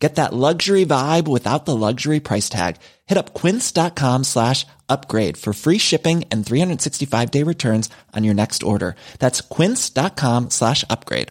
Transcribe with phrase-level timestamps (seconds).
[0.00, 2.76] Get that luxury vibe without the luxury price tag.
[3.06, 8.62] Hit up quince.com slash upgrade for free shipping and 365 day returns on your next
[8.62, 8.96] order.
[9.18, 11.28] That's quince.com slash upgrade.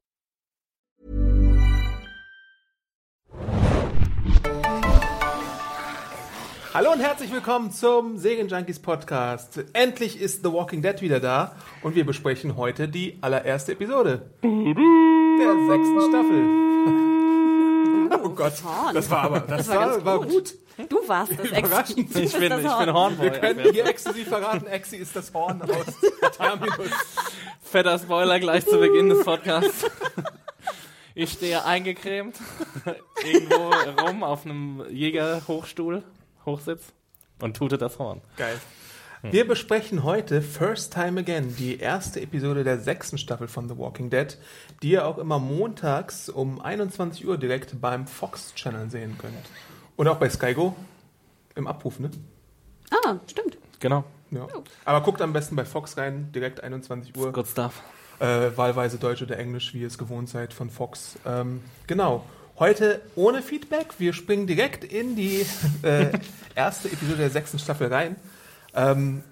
[6.71, 9.65] Hallo und herzlich willkommen zum Serienjunkies Podcast.
[9.73, 15.67] Endlich ist The Walking Dead wieder da und wir besprechen heute die allererste Episode der
[15.67, 17.28] sechsten Staffel.
[18.39, 20.29] Oh Gott, das war aber, das, Das war war, war gut.
[20.29, 20.89] gut.
[20.89, 21.99] Du warst das Überraschend.
[21.99, 22.21] Exi.
[22.23, 22.85] Ich bin, das ich Horn.
[22.85, 23.25] bin Hornboy.
[23.25, 26.91] Wir können hier exklusiv verraten, Exi ist das Horn aus Terminus.
[27.61, 29.85] Fetter Spoiler gleich zu Beginn des Podcasts.
[31.15, 32.37] Ich stehe eingecremt
[33.29, 36.03] irgendwo rum auf einem Jägerhochstuhl,
[36.45, 36.93] Hochsitz
[37.41, 38.21] und tute das Horn.
[38.37, 38.57] Geil.
[39.21, 44.09] Wir besprechen heute First Time Again, die erste Episode der sechsten Staffel von The Walking
[44.09, 44.37] Dead,
[44.81, 49.33] die ihr auch immer montags um 21 Uhr direkt beim Fox Channel sehen könnt.
[49.95, 50.75] Und auch bei Skygo
[51.55, 52.09] im Abruf, ne?
[52.91, 53.57] Ah, stimmt.
[53.79, 54.03] Genau.
[54.31, 54.47] Ja.
[54.85, 57.31] Aber guckt am besten bei Fox rein, direkt 21 Uhr.
[57.31, 57.81] Good stuff.
[58.19, 61.17] Äh, wahlweise Deutsch oder Englisch, wie ihr es gewohnt seid von Fox.
[61.25, 62.25] Ähm, genau.
[62.57, 63.87] Heute ohne Feedback.
[63.97, 65.45] Wir springen direkt in die
[65.81, 66.11] äh,
[66.55, 68.17] erste Episode der sechsten Staffel rein.
[68.73, 69.23] Ähm,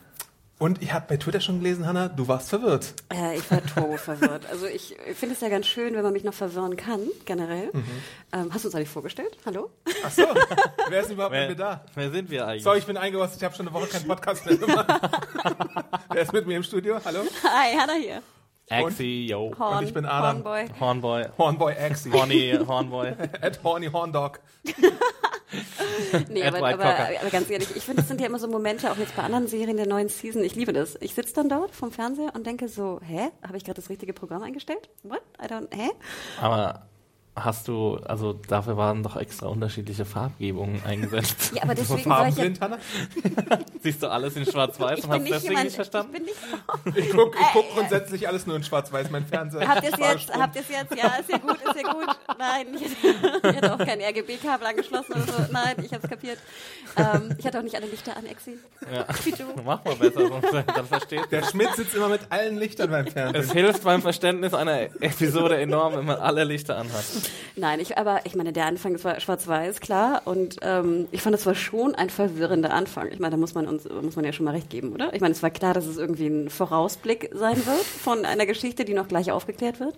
[0.59, 2.93] und ich habe bei Twitter schon gelesen, Hanna, du warst verwirrt.
[3.13, 4.45] Äh, ich war turbo verwirrt.
[4.49, 7.69] Also ich finde es ja ganz schön, wenn man mich noch verwirren kann, generell.
[7.73, 7.85] Mhm.
[8.33, 9.37] Ähm, hast du uns eigentlich vorgestellt?
[9.45, 9.69] Hallo?
[10.03, 10.23] Ach so,
[10.89, 11.85] wer ist denn überhaupt mit mir da?
[11.93, 12.63] wer sind wir eigentlich?
[12.63, 14.87] Sorry, ich bin eingerostet, ich habe schon eine Woche keinen Podcast mehr gemacht.
[16.11, 16.99] wer ist mit mir im Studio?
[17.05, 17.21] Hallo?
[17.43, 18.21] Hi, Hannah hier.
[18.69, 19.51] Axie, yo.
[19.57, 20.43] Horn, Und ich bin Adam.
[20.43, 20.65] Hornboy.
[20.79, 21.25] Hornboy.
[21.37, 22.11] Hornboy Axie.
[22.11, 23.13] Horny Hornboy.
[23.41, 24.39] At Horny Horndog.
[26.29, 28.91] Nee, Ed aber, aber, aber ganz ehrlich, ich finde, das sind ja immer so Momente,
[28.91, 30.43] auch jetzt bei anderen Serien der neuen Season.
[30.43, 30.97] Ich liebe das.
[30.99, 33.29] Ich sitze dann dort vom Fernseher und denke so, hä?
[33.45, 34.89] Habe ich gerade das richtige Programm eingestellt?
[35.03, 35.21] What?
[35.41, 35.89] I don't, hä?
[36.41, 36.87] Aber
[37.43, 41.51] hast du, also dafür waren doch extra unterschiedliche Farbgebungen eingesetzt.
[41.55, 42.77] Ja, aber deswegen war ich ja Farbenblind, Hanna?
[43.81, 46.11] Siehst du alles in schwarz-weiß Ich und bin hast nicht deswegen jemand, nicht verstanden?
[46.15, 46.25] Ich bin
[46.93, 49.67] nicht, Ich gucke ich guck grundsätzlich alles nur in schwarz-weiß, mein Fernseher.
[49.67, 50.33] Habt ihr es jetzt?
[50.33, 50.95] Habt ihr es jetzt?
[50.95, 52.17] Ja, ist ja gut, ist ja gut.
[52.37, 55.51] Nein, ich hatte, auch kein RGB-Kabel angeschlossen oder so.
[55.51, 56.39] Nein, ich habe es kapiert.
[56.95, 58.57] Ähm, ich hatte auch nicht alle Lichter an, Exi.
[58.93, 59.05] Ja.
[59.23, 59.43] Wie du.
[59.63, 63.13] Mach mal besser, sonst dann versteht Der Schmidt sitzt immer mit allen Lichtern beim Es
[63.13, 63.51] Fernsehen.
[63.51, 67.03] hilft beim Verständnis einer Episode enorm, wenn man alle Lichter anhat.
[67.55, 70.21] Nein, ich, aber ich meine, der Anfang war schwarz-weiß, klar.
[70.25, 73.11] Und ähm, ich fand, es war schon ein verwirrender Anfang.
[73.11, 75.13] Ich meine, da muss man uns, muss man ja schon mal recht geben, oder?
[75.13, 78.85] Ich meine, es war klar, dass es irgendwie ein Vorausblick sein wird von einer Geschichte,
[78.85, 79.95] die noch gleich aufgeklärt wird.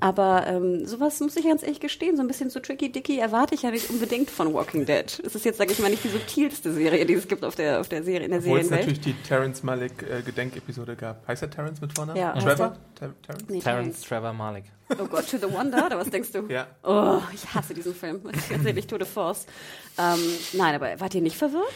[0.00, 3.54] Aber ähm, sowas muss ich ganz ehrlich gestehen, so ein bisschen so tricky dicky erwarte
[3.54, 5.20] ich ja nicht unbedingt von Walking Dead.
[5.24, 7.80] Es ist jetzt, sage ich mal, nicht die subtilste Serie, die es gibt auf der,
[7.80, 8.96] auf der Serie, in der Obwohl es Serienwelt.
[8.96, 11.26] natürlich die Terrence Malick äh, Gedenkepisode gab.
[11.26, 12.18] Heißt er Terrence mit Vornamen?
[12.18, 12.76] Ja, Trevor?
[12.94, 13.44] Ter Terrence?
[13.48, 14.64] Nee, Terence Trevor Malik.
[14.98, 16.42] Oh Gott, To the Wonder, oder was denkst du?
[16.48, 16.66] Ja.
[16.84, 18.20] Oh, ich hasse diesen Film.
[18.22, 19.46] Ganz ehrlich, Tour de Force.
[19.98, 20.20] Ähm,
[20.52, 21.72] nein, aber wart ihr nicht verwirrt?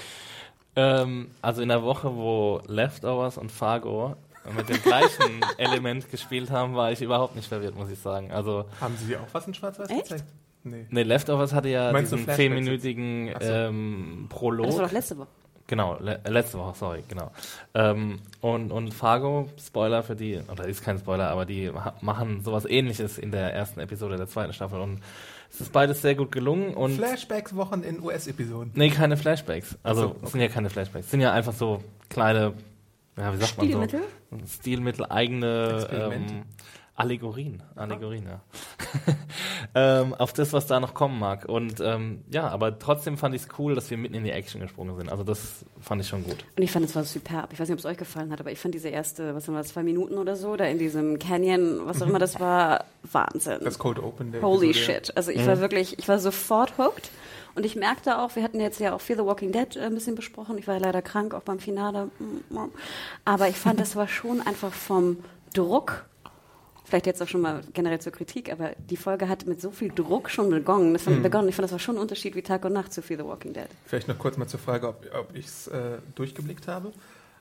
[0.77, 4.15] Ähm, also in der Woche, wo Leftovers und Fargo
[4.57, 8.31] mit dem gleichen Element gespielt haben, war ich überhaupt nicht verwirrt, muss ich sagen.
[8.31, 10.25] Also, Haben sie auch was in schwarz-weiß gezeigt?
[10.63, 10.87] Nee.
[10.91, 13.47] ne, Leftovers hatte ja Meinst diesen zehnminütigen so.
[13.47, 14.67] ähm, Prolog.
[14.67, 15.29] Das war doch letzte Woche.
[15.71, 17.31] Genau, le letzte Woche, sorry, genau.
[17.75, 21.71] Ähm, und, und Fargo, Spoiler für die, oder ist kein Spoiler, aber die
[22.01, 25.01] machen sowas ähnliches in der ersten Episode der zweiten Staffel und
[25.49, 26.97] es ist beides sehr gut gelungen und.
[26.97, 28.73] Flashbacks-Wochen in US-Episoden.
[28.75, 29.79] Nee, keine Flashbacks.
[29.85, 30.31] Also, so, es okay.
[30.33, 31.05] sind ja keine Flashbacks.
[31.05, 32.55] Es sind ja einfach so kleine,
[33.17, 34.01] ja, wie sagt Stilmittel?
[34.31, 34.47] man so?
[34.47, 36.35] Stilmittel, eigene Experimente.
[36.35, 36.43] ähm,
[36.95, 37.63] Allegorien.
[37.77, 38.41] Allegorien, ja.
[40.03, 41.47] ähm, auf das, was da noch kommen mag.
[41.49, 44.61] Und ähm, ja, aber trotzdem fand ich es cool, dass wir mitten in die Action
[44.61, 45.09] gesprungen sind.
[45.09, 46.45] Also, das fand ich schon gut.
[46.57, 47.53] Und ich fand, es war superb.
[47.53, 49.55] Ich weiß nicht, ob es euch gefallen hat, aber ich fand diese erste, was haben
[49.55, 53.61] wir, zwei Minuten oder so, da in diesem Canyon, was auch immer das war, Wahnsinn.
[53.65, 54.93] Das Cold Open der Holy Episode.
[54.93, 55.17] shit.
[55.17, 57.11] Also ich war wirklich, ich war sofort hooked.
[57.55, 59.95] Und ich merkte auch, wir hatten jetzt ja auch Fear the Walking Dead äh, ein
[59.95, 60.59] bisschen besprochen.
[60.59, 62.11] Ich war ja leider krank, auch beim Finale.
[63.25, 65.19] Aber ich fand, das war schon einfach vom
[65.53, 66.07] Druck,
[66.91, 69.91] vielleicht jetzt auch schon mal generell zur Kritik, aber die Folge hat mit so viel
[69.91, 70.93] Druck schon begonnen.
[70.93, 71.49] Das fand, begonnen.
[71.49, 73.53] Ich fand, das war schon ein Unterschied wie Tag und Nacht zu Fear the Walking
[73.53, 73.69] Dead.
[73.87, 76.93] Vielleicht noch kurz mal zur Frage, ob, ob ich es äh, durchgeblickt habe.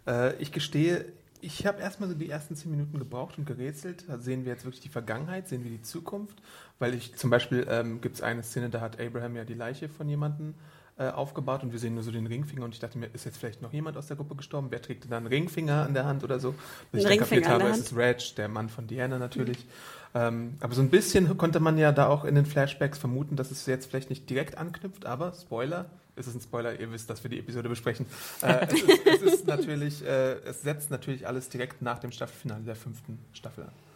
[0.08, 1.06] Äh, ich gestehe,
[1.42, 4.06] ich habe erstmal so die ersten zehn Minuten gebraucht und gerätselt.
[4.08, 6.38] Da sehen wir jetzt wirklich die Vergangenheit, sehen wir die Zukunft.
[6.80, 9.90] Weil ich zum Beispiel ähm, gibt es eine Szene, da hat Abraham ja die Leiche
[9.90, 10.56] von jemandem
[10.98, 13.38] äh, aufgebaut und wir sehen nur so den Ringfinger und ich dachte mir, ist jetzt
[13.38, 14.68] vielleicht noch jemand aus der Gruppe gestorben?
[14.70, 16.56] Wer trägt denn da einen Ringfinger an der Hand oder so?
[16.92, 19.66] Bis ich dann kapiert habe, es ist Reg, der Mann von Diana natürlich.
[20.14, 23.52] Ähm, aber so ein bisschen konnte man ja da auch in den Flashbacks vermuten, dass
[23.52, 25.86] es jetzt vielleicht nicht direkt anknüpft, aber Spoiler,
[26.16, 28.06] es ist ein Spoiler, ihr wisst, dass wir die Episode besprechen.
[28.42, 32.64] Äh, es, ist, es ist natürlich, äh, es setzt natürlich alles direkt nach dem Staffelfinale
[32.64, 33.89] der fünften Staffel an.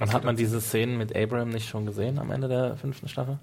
[0.00, 3.38] Und hat man diese Szenen mit Abraham nicht schon gesehen am Ende der fünften Staffel?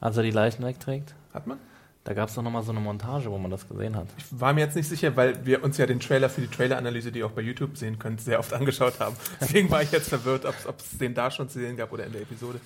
[0.00, 1.14] Als er die Leichen wegträgt?
[1.32, 1.58] Hat man?
[2.04, 4.06] Da gab es doch nochmal so eine Montage, wo man das gesehen hat.
[4.16, 7.10] Ich war mir jetzt nicht sicher, weil wir uns ja den Trailer für die Trailer-Analyse,
[7.10, 9.16] die ihr auch bei YouTube sehen könnt, sehr oft angeschaut haben.
[9.40, 12.12] Deswegen war ich jetzt verwirrt, ob es den da schon zu sehen gab oder in
[12.12, 12.60] der Episode.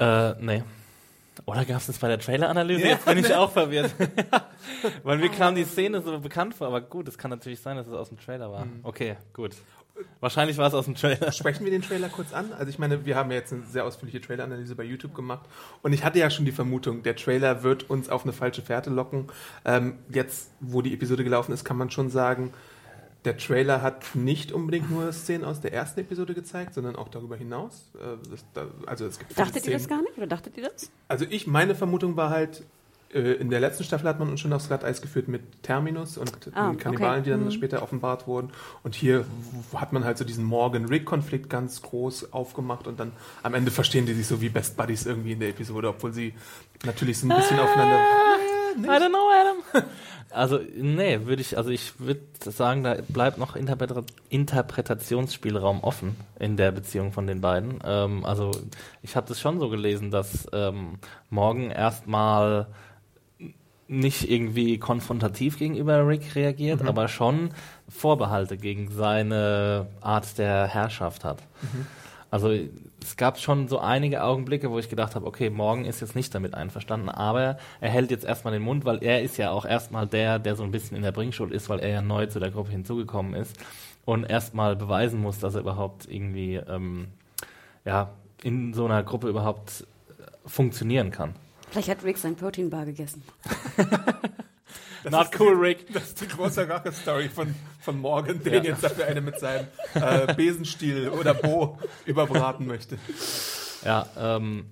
[0.00, 0.64] Äh, nee.
[1.46, 2.82] Oder gab es das bei der Trailer-Analyse?
[2.82, 3.94] Ja, Jetzt bin ich auch verwirrt.
[5.04, 7.86] Weil mir kam die Szene so bekannt vor, aber gut, es kann natürlich sein, dass
[7.86, 8.66] es aus dem Trailer war.
[8.82, 9.54] Okay, gut.
[10.20, 11.32] Wahrscheinlich war es aus dem Trailer.
[11.32, 12.52] Sprechen wir den Trailer kurz an?
[12.52, 15.48] Also ich meine, wir haben ja jetzt eine sehr ausführliche Trailer-Analyse bei YouTube gemacht
[15.82, 18.90] und ich hatte ja schon die Vermutung, der Trailer wird uns auf eine falsche Fährte
[18.90, 19.28] locken.
[19.64, 22.52] Ähm, jetzt, wo die Episode gelaufen ist, kann man schon sagen,
[23.24, 27.36] der Trailer hat nicht unbedingt nur Szenen aus der ersten Episode gezeigt, sondern auch darüber
[27.36, 27.90] hinaus.
[27.96, 30.16] Äh, das, da, also es gibt Dachtet ihr das Szenen- gar nicht?
[30.16, 30.90] Oder dachtet ihr das?
[31.08, 32.62] Also ich, meine Vermutung war halt,
[33.10, 36.68] in der letzten Staffel hat man uns schon aufs Glatteis geführt mit Terminus und Ah,
[36.70, 37.22] den Kannibalen, okay.
[37.24, 37.50] die dann Mhm.
[37.52, 38.50] später offenbart wurden.
[38.82, 39.24] Und hier
[39.74, 43.12] hat man halt so diesen Morgan-Rick-Konflikt ganz groß aufgemacht und dann
[43.42, 46.34] am Ende verstehen die sich so wie Best Buddies irgendwie in der Episode, obwohl sie
[46.84, 47.98] natürlich so ein bisschen aufeinander...
[48.76, 49.28] I don't know,
[49.72, 49.84] Adam.
[50.30, 56.56] Also, nee, würde ich, also ich würde sagen, da bleibt noch Interpreta Interpretationsspielraum offen in
[56.56, 57.78] der Beziehung von den beiden.
[57.84, 58.50] Ähm, also,
[59.02, 60.98] ich habe das schon so gelesen, dass ähm,
[61.30, 62.66] Morgan erstmal
[63.88, 67.50] nicht irgendwie konfrontativ gegenüber Rick reagiert, aber schon
[67.88, 71.42] Vorbehalte gegen seine Art der Herrschaft hat.
[72.30, 72.50] Also
[73.02, 76.34] es gab schon so einige Augenblicke, wo ich gedacht habe, okay, morgen ist jetzt nicht
[76.34, 80.06] damit einverstanden, aber er hält jetzt erstmal den Mund, weil er ist ja auch erstmal
[80.06, 82.50] der, der so ein bisschen in der Bringschuld ist, weil er ja neu zu der
[82.50, 83.56] Gruppe hinzugekommen ist
[84.04, 87.08] und erstmal beweisen muss, dass er überhaupt irgendwie ähm,
[87.86, 88.10] ja,
[88.42, 91.34] in so einer Gruppe überhaupt äh, funktionieren kann.
[91.70, 93.22] Vielleicht hat Rick sein Proteinbar gegessen.
[95.10, 95.92] Not cool, Rick.
[95.92, 100.34] Das ist die große Rache-Story von, von Morgan, den jetzt dafür eine mit seinem äh,
[100.34, 102.98] Besenstiel oder Bo überbraten möchte.
[103.84, 104.66] Ja, ähm,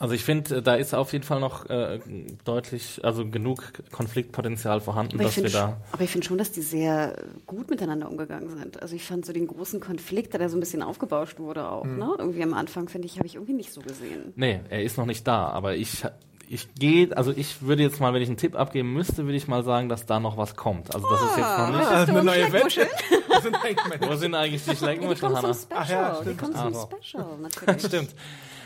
[0.00, 2.00] also ich finde, da ist auf jeden Fall noch äh,
[2.44, 3.62] deutlich, also genug
[3.92, 5.80] Konfliktpotenzial vorhanden, Aber ich dass wir finde da.
[5.92, 7.16] aber ich finde schon, dass die sehr
[7.46, 8.82] gut miteinander umgegangen sind.
[8.82, 11.84] Also ich fand so den großen Konflikt, der da so ein bisschen aufgebauscht wurde auch.
[11.84, 11.98] Mhm.
[11.98, 12.14] Ne?
[12.18, 14.32] Irgendwie am Anfang, finde ich, habe ich irgendwie nicht so gesehen.
[14.34, 16.04] Nee, er ist noch nicht da, aber ich,
[16.48, 19.46] ich gehe, also ich würde jetzt mal, wenn ich einen Tipp abgeben müsste, würde ich
[19.46, 20.94] mal sagen, dass da noch was kommt.
[20.94, 21.86] Also das ist jetzt noch nicht.
[21.88, 22.88] Ah, eine neue Wette.
[24.00, 25.54] Wo sind eigentlich die die Schleckmuscheln, kommen zum Hanna?
[25.54, 25.78] Special.
[25.80, 26.38] Ach ja, die stimmt.
[26.38, 26.88] kommen zum.
[27.00, 27.82] Special, natürlich.
[27.86, 28.14] Stimmt.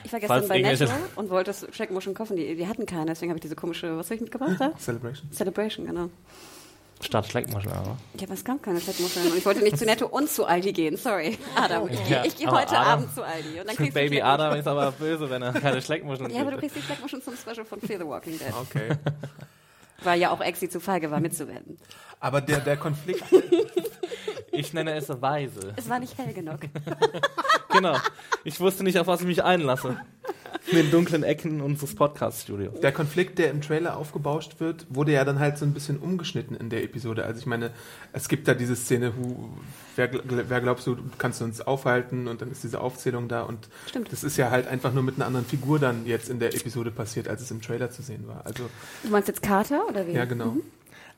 [0.04, 0.86] Ich war gestern bei Netto
[1.16, 2.36] und wollte das Schleckmuscheln kaufen.
[2.36, 4.72] Die, die hatten keine, deswegen habe ich diese komische, was habe ich mitgebracht da?
[4.78, 5.30] Celebration.
[5.32, 6.08] Celebration, genau.
[7.02, 7.96] Statt Schleckmuscheln, aber.
[8.18, 9.30] Ja, aber es gab keine Schleckmuscheln.
[9.30, 10.96] Und ich wollte nicht zu Netto und zu Aldi gehen.
[10.98, 11.38] Sorry.
[11.56, 13.60] Adam, ich, Ja, ich gehe heute Adam- Abend zu Aldi.
[13.60, 14.20] Und dann kriegst du Baby.
[14.20, 16.74] Adam ist aber böse, wenn er keine Schleckmuscheln Ja, aber du kriegt.
[16.74, 18.52] kriegst die Schleckmuscheln zum Special von Fear the Walking Dead.
[18.60, 18.90] Okay.
[20.02, 21.78] Weil ja auch Exi zu feige war, mitzuwerden.
[22.20, 23.24] Aber der, der Konflikt,
[24.52, 25.72] Ich nenne es Weise.
[25.76, 26.60] Es war nicht hell genug.
[27.72, 27.96] Genau.
[28.42, 29.96] Ich wusste nicht, auf was ich mich einlasse.
[30.72, 32.80] In den dunklen Ecken unseres Podcast-Studios.
[32.80, 36.56] der Konflikt, der im Trailer aufgebauscht wird, wurde ja dann halt so ein bisschen umgeschnitten
[36.56, 37.24] in der Episode.
[37.24, 37.70] Also ich meine,
[38.12, 39.50] es gibt da diese Szene, wo,
[39.94, 43.68] wer, wer glaubst du, kannst du uns aufhalten und dann ist diese Aufzählung da und
[43.88, 44.12] Stimmt.
[44.12, 46.90] das ist ja halt einfach nur mit einer anderen Figur dann jetzt in der Episode
[46.90, 48.44] passiert, als es im Trailer zu sehen war.
[48.44, 48.64] Also
[49.04, 50.12] Du meinst jetzt Carter oder wie?
[50.12, 50.56] ja genau.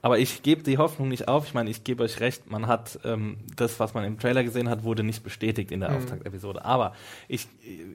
[0.03, 1.47] Aber ich gebe die Hoffnung nicht auf.
[1.47, 4.69] Ich meine, ich gebe euch recht, man hat ähm, das, was man im Trailer gesehen
[4.69, 6.65] hat, wurde nicht bestätigt in der Auftaktepisode.
[6.65, 6.93] Aber
[7.29, 7.47] ich,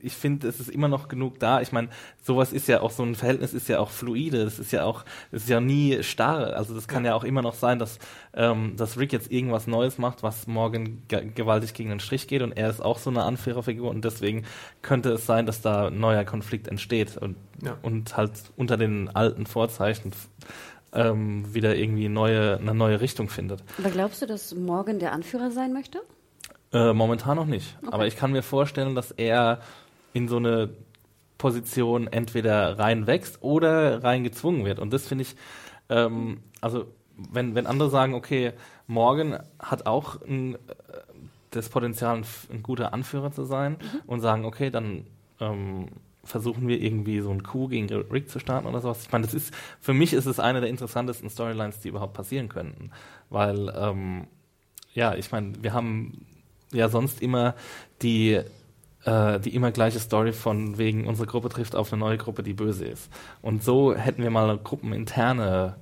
[0.01, 1.59] ich finde, es ist immer noch genug da.
[1.59, 1.89] Ich meine,
[2.23, 4.45] sowas ist ja auch so ein Verhältnis ist ja auch fluide.
[4.45, 6.55] Das ist ja auch, das ist ja nie starr.
[6.55, 7.99] Also das kann ja, auch immer noch sein, dass,
[8.33, 12.41] ähm, dass Rick jetzt irgendwas Neues macht, was morgen ge gewaltig gegen den Strich geht
[12.41, 14.45] und er ist auch so eine Anführerfigur und deswegen
[14.81, 17.77] könnte es sein, dass da neuer Konflikt entsteht und, Ja.
[17.81, 20.13] und halt unter den alten Vorzeichen
[20.93, 23.63] ähm, wieder irgendwie neue, eine neue Richtung findet.
[23.77, 26.01] Aber glaubst du, dass Morgan der Anführer sein möchte?
[26.73, 27.77] Äh, momentan noch nicht.
[27.91, 29.61] Aber ich kann mir vorstellen, dass er
[30.13, 30.69] in so eine
[31.37, 34.79] Position entweder reinwächst oder reingezwungen wird.
[34.79, 35.35] Und das finde ich,
[35.89, 38.53] ähm, also wenn, wenn andere sagen, okay,
[38.87, 40.57] Morgan hat auch ein, äh,
[41.51, 45.05] das Potenzial, ein, ein guter Anführer zu sein und sagen, okay, dann
[45.39, 45.87] ähm,
[46.27, 49.03] versuchen wir irgendwie so einen Coup gegen Rick zu starten oder sowas.
[49.03, 52.49] Ich meine, das ist, für mich ist es eine der interessantesten Storylines, die überhaupt passieren
[52.49, 52.91] könnten.
[53.29, 54.27] Weil, ähm,
[54.93, 56.25] ja, ich meine, wir haben
[56.71, 57.55] ja sonst immer
[58.01, 58.41] die
[59.05, 62.53] äh, die immer gleiche Story von wegen unsere Gruppe trifft auf eine neue Gruppe, die
[62.53, 63.09] böse ist.
[63.41, 65.75] Und so hätten wir mal eine gruppeninterne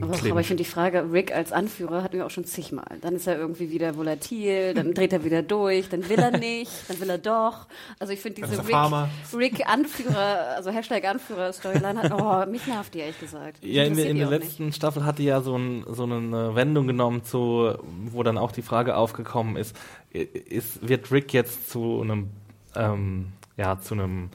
[0.00, 0.30] Aber, Clinch.
[0.32, 2.98] aber ich finde die Frage, Rick als Anführer hatten wir auch schon zigmal.
[3.00, 6.72] Dann ist er irgendwie wieder volatil, dann dreht er wieder durch, dann will er nicht,
[6.88, 7.66] dann will er doch.
[7.98, 9.08] Also ich finde diese er Farmer.
[9.34, 13.64] Rick, also Hashtag Anführer Storyline hat, oh, mich nervt die ehrlich gesagt.
[13.64, 14.42] Ja, in, in der auch nicht.
[14.42, 17.74] letzten Staffel hat die ja so, ein, so eine Wendung genommen, zu,
[18.10, 19.76] wo dann auch die Frage aufgekommen ist,
[20.10, 22.30] ist wird Rick jetzt zu einem,
[22.74, 24.30] ähm, ja, zu einem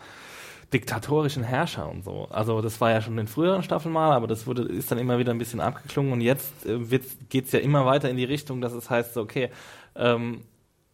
[0.73, 2.27] diktatorischen Herrscher und so.
[2.29, 5.19] Also das war ja schon in früheren Staffeln mal, aber das wurde, ist dann immer
[5.19, 6.79] wieder ein bisschen abgeklungen und jetzt äh,
[7.29, 9.49] geht es ja immer weiter in die Richtung, dass es heißt, okay,
[9.95, 10.41] ähm,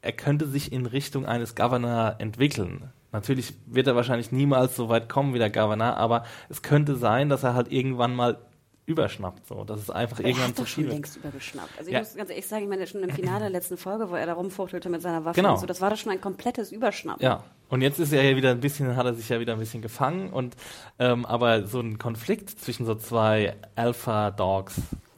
[0.02, 2.92] er könnte sich in Richtung eines Governor entwickeln.
[3.12, 7.30] Natürlich wird er wahrscheinlich niemals so weit kommen wie der Governor, aber es könnte sein,
[7.30, 8.38] dass er halt irgendwann mal
[8.88, 10.94] überschnappt, so, dass es einfach Er irgendwann hat zu doch schon viel wird.
[10.96, 11.78] längst übergeschnappt.
[11.78, 12.00] Also ich Ja.
[12.00, 14.34] muss ganz ehrlich sagen, ich meine, schon im Finale der letzten Folge, wo er da
[14.34, 15.54] rumfuchtelte mit seiner Waffe Genau.
[15.54, 17.22] und so, das war doch schon ein komplettes Überschnappen.
[17.24, 19.60] Ja, und jetzt ist er ja wieder ein bisschen, hat er sich ja wieder ein
[19.60, 20.56] bisschen gefangen und
[21.00, 24.76] ähm, aber so ein Konflikt zwischen so zwei Alpha-Dogs.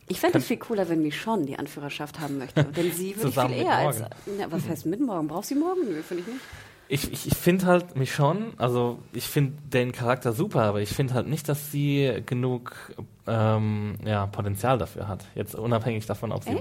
[0.08, 2.64] Ich fände es viel cooler, wenn Michonne die Anführerschaft haben möchte.
[2.64, 4.00] Denn sie würde ich viel eher als.
[4.00, 5.28] Ja, was heißt mit morgen?
[5.28, 5.82] Brauchst du sie morgen?
[5.88, 6.40] Nö, finde ich nicht.
[6.92, 10.90] Ich, ich, ich finde halt mich schon, also ich finde den Charakter super, aber ich
[10.90, 12.76] finde halt nicht, dass sie genug
[13.28, 15.24] ähm, ja, Potenzial dafür hat.
[15.36, 16.58] Jetzt unabhängig davon, ob sie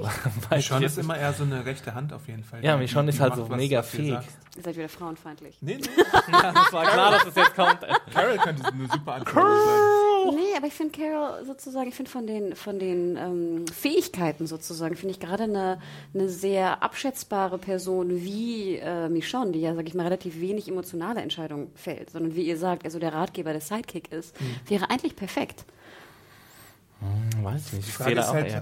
[0.61, 2.63] Schon ist immer eher so eine rechte Hand auf jeden Fall.
[2.63, 4.19] Ja, Michonne die ist halt macht so mega fähig.
[4.57, 5.57] Ihr seid wieder frauenfeindlich.
[5.63, 5.89] Nee, nee.
[6.33, 7.79] Ja, das war klar, dass es jetzt kommt.
[8.13, 10.08] Carol könnte eine super Anführerin sein.
[10.35, 14.97] Nee, aber ich finde Carol sozusagen, ich finde von den, von den ähm, Fähigkeiten sozusagen,
[14.97, 15.81] finde ich gerade eine,
[16.15, 21.21] eine sehr abschätzbare Person wie äh, Michonne, die ja, sag ich mal, relativ wenig emotionale
[21.21, 24.35] Entscheidungen fällt, sondern wie ihr sagt, also der Ratgeber, der Sidekick ist,
[24.67, 25.65] wäre eigentlich perfekt.
[27.01, 27.87] Hm, Weiß ich nicht.
[27.87, 28.53] Die Ich Frage ist auch halt,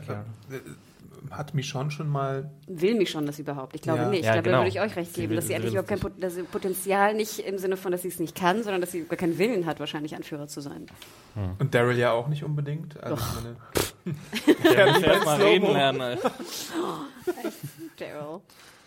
[1.31, 3.75] hat Michonne schon mal Will Michonne das überhaupt?
[3.75, 4.09] Ich glaube Ja.
[4.09, 4.25] nicht.
[4.25, 4.57] Ja, ich glaube, genau.
[4.59, 6.43] da würde ich euch recht Sie geben, will- dass sie eigentlich überhaupt kein Pot sie
[6.45, 9.39] Potenzial nicht im Sinne von, dass sie es nicht kann, sondern dass sie gar keinen
[9.39, 10.87] Willen hat, wahrscheinlich Anführer zu sein.
[11.59, 13.03] und Daryl ja auch nicht unbedingt.
[13.03, 16.19] Also ich meine, Ja, ich erst mal reden lernen.
[17.99, 18.41] Daryl.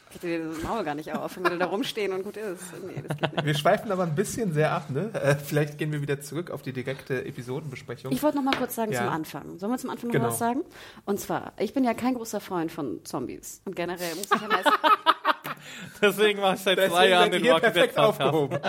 [0.09, 2.63] Ich hätte dir das Maul gar nicht auf, wenn wir da rumstehen und gut ist.
[2.83, 3.03] Nee,
[3.45, 5.11] wir schweifen aber ein bisschen sehr ab, ne?
[5.13, 8.11] Äh, vielleicht gehen wir wieder zurück auf die direkte Episodenbesprechung.
[8.11, 9.01] Ich wollte noch mal kurz sagen Ja.
[9.03, 9.59] zum Anfang.
[9.59, 10.27] Sollen wir zum Anfang noch Genau.
[10.27, 10.61] was sagen?
[11.05, 13.61] Und zwar, ich bin ja kein großer Freund von Zombies.
[13.65, 14.65] Und generell muss ich ja meist,
[16.01, 18.59] Deswegen mache ich seit Deswegen zwei Jahren den Walking Dead aufgehoben.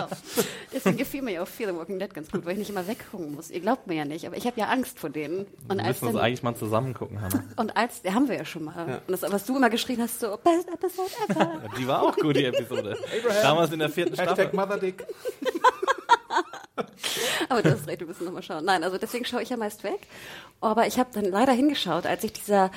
[0.73, 3.35] deswegen gefiel mir ja auch the Walking Dead ganz gut, weil ich nicht immer weggucken
[3.35, 3.49] muss.
[3.49, 5.45] Ihr glaubt mir ja nicht, aber ich habe ja Angst vor denen.
[5.67, 7.43] Und Wir als müssen uns dann, eigentlich mal zusammen gucken, Hannah.
[7.55, 9.01] und als, der haben wir ja schon mal.
[9.07, 11.41] Und das, was du immer geschrien hast, so, best episode ever.
[11.61, 12.97] Ja, die war auch gut, die Episode.
[13.41, 14.55] Damals in der vierten Hashtag Staffel.
[14.55, 15.05] Mother Dick.
[17.49, 18.63] Aber du hast recht, wir müssen nochmal schauen.
[18.65, 19.99] Nein, also deswegen schaue ich ja meist weg.
[20.61, 22.69] Aber ich habe dann leider hingeschaut, als sich dieser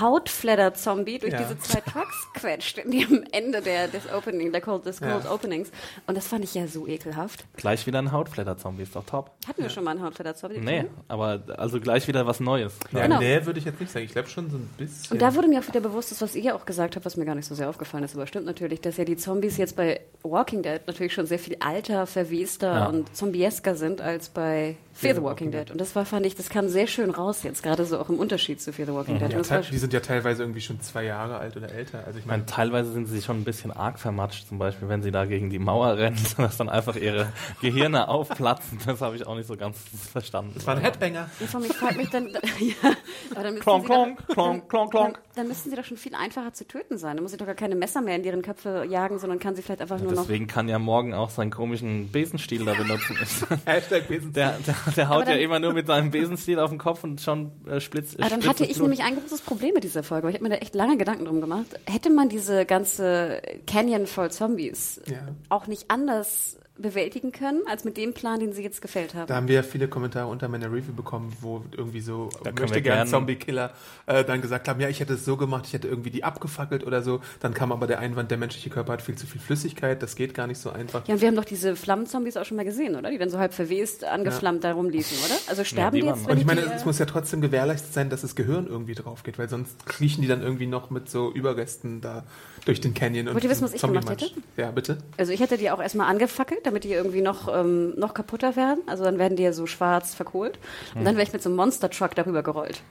[0.00, 1.42] Hautfledder-Zombie durch Ja.
[1.42, 5.32] diese zwei Trucks quetscht, in dem Ende der, des Opening, der Cold, des Cold Ja.
[5.32, 5.70] Openings.
[6.06, 7.44] Und das fand ich ja so ekelhaft.
[7.56, 9.30] Gleich wieder ein Hautflatter-Zombie, ist doch top.
[9.48, 10.58] Hatten wir schon mal einen Hautfledder-Zombie?
[10.58, 12.74] Nee, aber also gleich wieder was Neues.
[12.92, 13.18] Ja, Genau.
[13.18, 14.04] nee, würde ich jetzt nicht sagen.
[14.06, 15.12] Ich glaube schon so ein bisschen.
[15.12, 17.16] Und da wurde mir auch wieder bewusst, das, was ihr ja auch gesagt habt, was
[17.16, 19.74] mir gar nicht so sehr aufgefallen ist, aber stimmt natürlich, dass ja die Zombies jetzt
[19.76, 22.86] bei Walking Dead natürlich schon sehr viel alter, verwester Ja.
[22.86, 25.70] und zombiesker sind als bei Fear the Walking Dead.
[25.70, 28.18] Und das war, fand ich, das kam sehr schön raus jetzt, gerade so auch im
[28.18, 29.32] Unterschied zu Fear the Walking Dead.
[29.32, 32.04] ja, die sind ja teilweise irgendwie schon zwei Jahre alt oder älter.
[32.04, 35.02] Also ich Ich meine, teilweise sind sie schon ein bisschen arg vermatscht, zum Beispiel, wenn
[35.02, 38.78] sie da gegen die Mauer rennen, dass dann einfach ihre Gehirne aufplatzen.
[38.86, 39.78] Das habe ich auch nicht so ganz
[40.12, 40.52] verstanden.
[40.54, 41.30] das war ein Headbanger.
[41.40, 42.28] Ja, mir fragt mich dann,
[42.60, 42.92] ja,
[43.32, 45.14] aber dann müssen Klonk, sie klonk, doch, klonk, klonk, klonk.
[45.14, 47.16] Dann, dann müssten sie doch schon viel einfacher zu töten sein.
[47.16, 49.62] Da muss ich doch gar keine Messer mehr in deren Köpfe jagen, sondern kann sie
[49.62, 50.22] vielleicht einfach nur noch.
[50.22, 53.16] Deswegen kann ja morgen auch seinen komischen Besenstiel da benutzen.
[53.64, 54.32] Hashtag Besen.
[54.32, 57.04] Der, der, der haut Aber dann- ja immer nur mit seinem Besenstiel auf den Kopf
[57.04, 58.82] und schon äh, splitzt Aber dann hatte ich Blut.
[58.88, 61.24] nämlich ein großes Problem mit dieser Folge, weil ich habe mir da echt lange Gedanken
[61.24, 61.66] drum gemacht.
[61.86, 65.28] Hätte man diese ganze Canyon voll Zombies Ja.
[65.48, 69.26] auch nicht anders bewältigen können, als mit dem Plan, den sie jetzt gefällt haben?
[69.28, 73.06] Da haben wir ja viele Kommentare unter meiner Review bekommen, wo irgendwie so möchte gern
[73.08, 73.70] Zombie-Killer
[74.06, 76.84] äh, dann gesagt haben, ja, ich hätte es so gemacht, ich hätte irgendwie die abgefackelt
[76.86, 77.20] oder so.
[77.40, 80.34] Dann kam aber der Einwand, der menschliche Körper hat viel zu viel Flüssigkeit, das geht
[80.34, 81.06] gar nicht so einfach.
[81.06, 83.10] Ja, und wir haben doch diese Flammenzombies auch schon mal gesehen, oder?
[83.10, 85.34] Die dann so halb verwest, angeflammt da rumliefen, oder?
[85.48, 87.92] Also sterben die die waren- jetzt, Und ich meine, die, es muss ja trotzdem gewährleistet
[87.92, 91.08] sein, dass das Gehirn irgendwie drauf geht, weil sonst kriechen die dann irgendwie noch mit
[91.08, 92.24] so Überresten da
[92.64, 93.28] durch den Canyon.
[93.28, 94.30] und Wollt ihr wissen, was ich gemacht hätte?
[94.56, 94.98] Ja, bitte.
[95.16, 98.80] Also ich hätte die auch erstmal angefackelt, damit die irgendwie noch, ähm, noch kaputter werden.
[98.86, 100.58] Also dann werden die ja so schwarz verkohlt.
[100.94, 102.82] Und dann wäre ich mit so einem Monster-Truck darüber gerollt.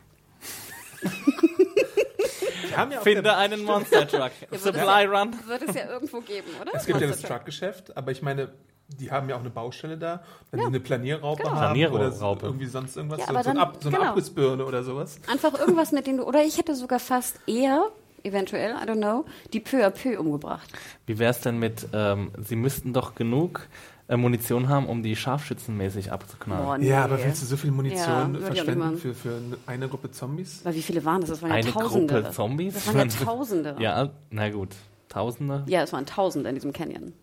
[2.67, 4.31] Wir haben ja Finde einen Monster Truck.
[4.50, 5.35] wird Supply Run.
[5.47, 6.71] Wird es ja irgendwo geben, oder?
[6.75, 7.21] es gibt ja das.
[7.21, 8.50] Truck-Geschäft, aber ich meine,
[8.88, 11.55] die haben ja auch eine Baustelle da, wenn die eine Planierraupe Genau.
[11.55, 12.45] haben oder so, Planierraupe.
[12.45, 14.09] irgendwie sonst irgendwas, Ja, so, aber so, ein dann- Ab, so eine genau.
[14.11, 15.19] Abrissbirne oder sowas.
[15.29, 17.88] Einfach irgendwas, mit dem du, oder ich hätte sogar fast eher
[18.24, 20.70] eventuell, I don't know, die peu à peu umgebracht.
[21.06, 23.68] Wie wäre es denn mit, ähm, sie müssten doch genug
[24.08, 26.66] äh, Munition haben, um die scharfschützenmäßig abzuknallen.
[26.66, 26.90] Boah, nee.
[26.90, 30.60] Ja, aber willst du so viel Ja, Munition nicht verschwenden für, für eine Gruppe Zombies?
[30.66, 31.30] Weil wie viele waren das?
[31.30, 32.13] Das waren ja Eine Tausende.
[32.22, 32.74] Gruppe Zombies?
[32.74, 33.75] Das waren ja Tausende.
[33.80, 34.75] Ja, na gut.
[35.08, 35.63] Tausende?
[35.68, 37.13] Ja, es waren Tausende in diesem Canyon.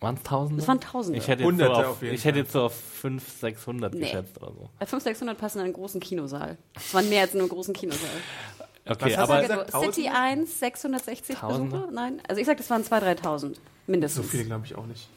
[0.00, 0.62] Waren es Tausende?
[0.62, 1.18] Es waren Tausende.
[1.18, 3.94] Ich hätte jetzt, so Hunderte auf, auf jeden ich hätte jetzt so auf 500, 600
[3.94, 4.00] Nee.
[4.00, 4.68] geschätzt oder so.
[4.80, 6.58] Bei 500, 600 passen in einen großen Kinosaal.
[6.74, 8.10] Es waren mehr als in einem großen Kinosaal.
[8.84, 9.74] Okay, aber gesagt?
[9.74, 10.18] Also City Tausende?
[10.18, 11.70] 1, 660 Tausende?
[11.70, 11.92] Besucher?
[11.92, 12.20] Nein.
[12.28, 13.38] Also ich sag, das waren 2.000, 3.000.
[13.38, 13.50] So
[13.86, 14.28] Mindestens.
[14.28, 15.08] viele glaube ich auch nicht.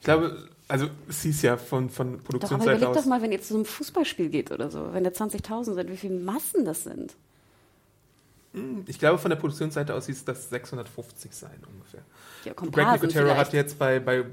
[0.00, 2.96] Ich glaube, also es hieß ja von, von Doch, aber Produktionsseite überleg aus.
[2.96, 5.90] doch mal, wenn ihr zu so einem Fußballspiel geht oder so, wenn da 20.000 sind,
[5.90, 7.14] wie viele Massen das sind.
[8.86, 12.02] Ich glaube, von der Produktionsseite aus hieß das 650 sein ungefähr.
[12.44, 14.24] Ja, Greg Nicotero hat jetzt bei, bei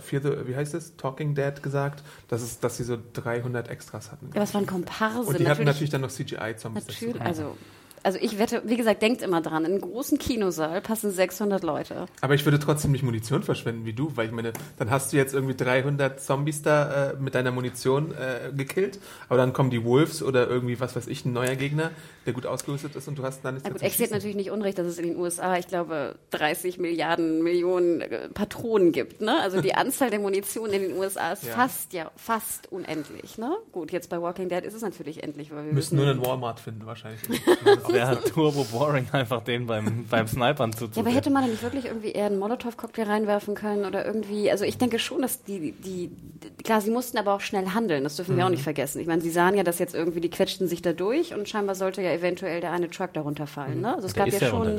[0.00, 4.12] Fear the, wie heißt es, Talking Dead gesagt, dass, es, dass sie so 300 Extras
[4.12, 4.26] hatten.
[4.26, 5.24] Ja, aber es waren Komparsen.
[5.24, 7.56] Und die hatten natürlich dann noch CGI-Zombies Natürlich, also,
[8.04, 12.06] also ich wette, wie gesagt, denkt immer dran, in einem großen Kinosaal passen 600 Leute.
[12.20, 15.16] Aber ich würde trotzdem nicht Munition verschwenden wie du, weil ich meine, dann hast du
[15.16, 19.84] jetzt irgendwie 300 Zombies da äh, mit deiner Munition äh, gekillt, aber dann kommen die
[19.84, 21.90] Wolves oder irgendwie, was weiß ich, ein neuer Gegner,
[22.26, 24.16] der gut ausgerüstet ist und du hast dann nichts mehr gut, zum Ex hat Schießen.
[24.16, 28.92] natürlich nicht unrecht, dass es in den USA, ich glaube, 30 Milliarden Millionen äh, Patronen
[28.92, 29.20] gibt.
[29.20, 29.38] Ne?
[29.40, 31.52] Also die Anzahl der Munition in den USA ist Ja.
[31.54, 33.38] fast ja fast unendlich.
[33.38, 33.56] Ne?
[33.72, 36.60] Gut, jetzt bei Walking Dead ist es natürlich endlich, weil wir müssen nur einen Walmart
[36.60, 37.20] finden wahrscheinlich.
[37.92, 41.06] wäre halt turbo boring, einfach den beim, beim Snipern Ja, zuzusehen.
[41.06, 44.78] aber hätte man nicht wirklich irgendwie eher einen Molotow-Cocktail reinwerfen können oder irgendwie, also ich
[44.78, 46.10] denke schon, dass die, die,
[46.64, 48.54] klar, sie mussten aber auch schnell handeln, das dürfen wir auch Mhm.
[48.54, 49.00] nicht vergessen.
[49.00, 51.74] Ich meine, sie sahen ja, dass jetzt irgendwie, die quetschten sich da durch und scheinbar
[51.74, 53.94] sollte ja eventuell der eine Truck darunter fallen, ne?
[53.94, 54.78] Also es Der gab ja ja schon,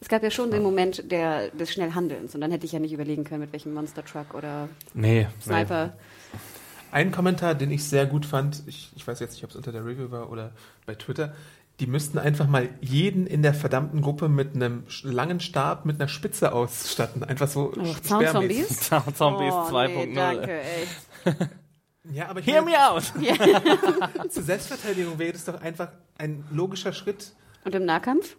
[0.00, 2.92] es gab ja schon den Moment der, des Schnellhandelns und dann hätte ich ja nicht
[2.92, 5.92] überlegen können, mit welchem Monster-Truck oder Nee, Sniper.
[6.92, 9.72] Ein Kommentar, den ich sehr gut fand, ich, ich weiß jetzt nicht, ob es unter
[9.72, 10.52] der Review war oder
[10.86, 11.34] bei Twitter,
[11.80, 16.08] die müssten einfach mal jeden in der verdammten Gruppe mit einem langen Stab mit einer
[16.08, 17.24] Spitze ausstatten.
[17.24, 18.78] Einfach so Ach, sperrmäßig.
[18.80, 19.18] Zaunzombies?
[19.18, 20.06] Zombies oh, 2.0.
[20.06, 21.50] Nee, danke, echt.
[22.12, 23.02] Ja, aber Hear me out!
[24.30, 25.88] zur Selbstverteidigung wäre das doch einfach
[26.18, 27.32] ein logischer Schritt.
[27.64, 28.36] Und im Nahkampf?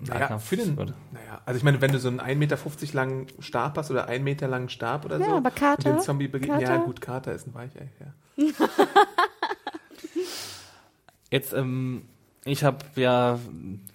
[0.00, 2.58] Naja, Nahkampf für den, naja, also ich meine, wenn du so einen 1,50 Meter
[2.92, 5.32] langen Stab hast oder 1 Meter langen Stab oder Ja, so.
[5.32, 5.98] aber Kater?
[5.98, 6.84] Zombie begegnen, ja Kater?
[6.84, 8.14] gut, Kater ist ein Weichei, ja.
[11.30, 12.02] Jetzt, ähm,
[12.44, 13.38] ich habe ja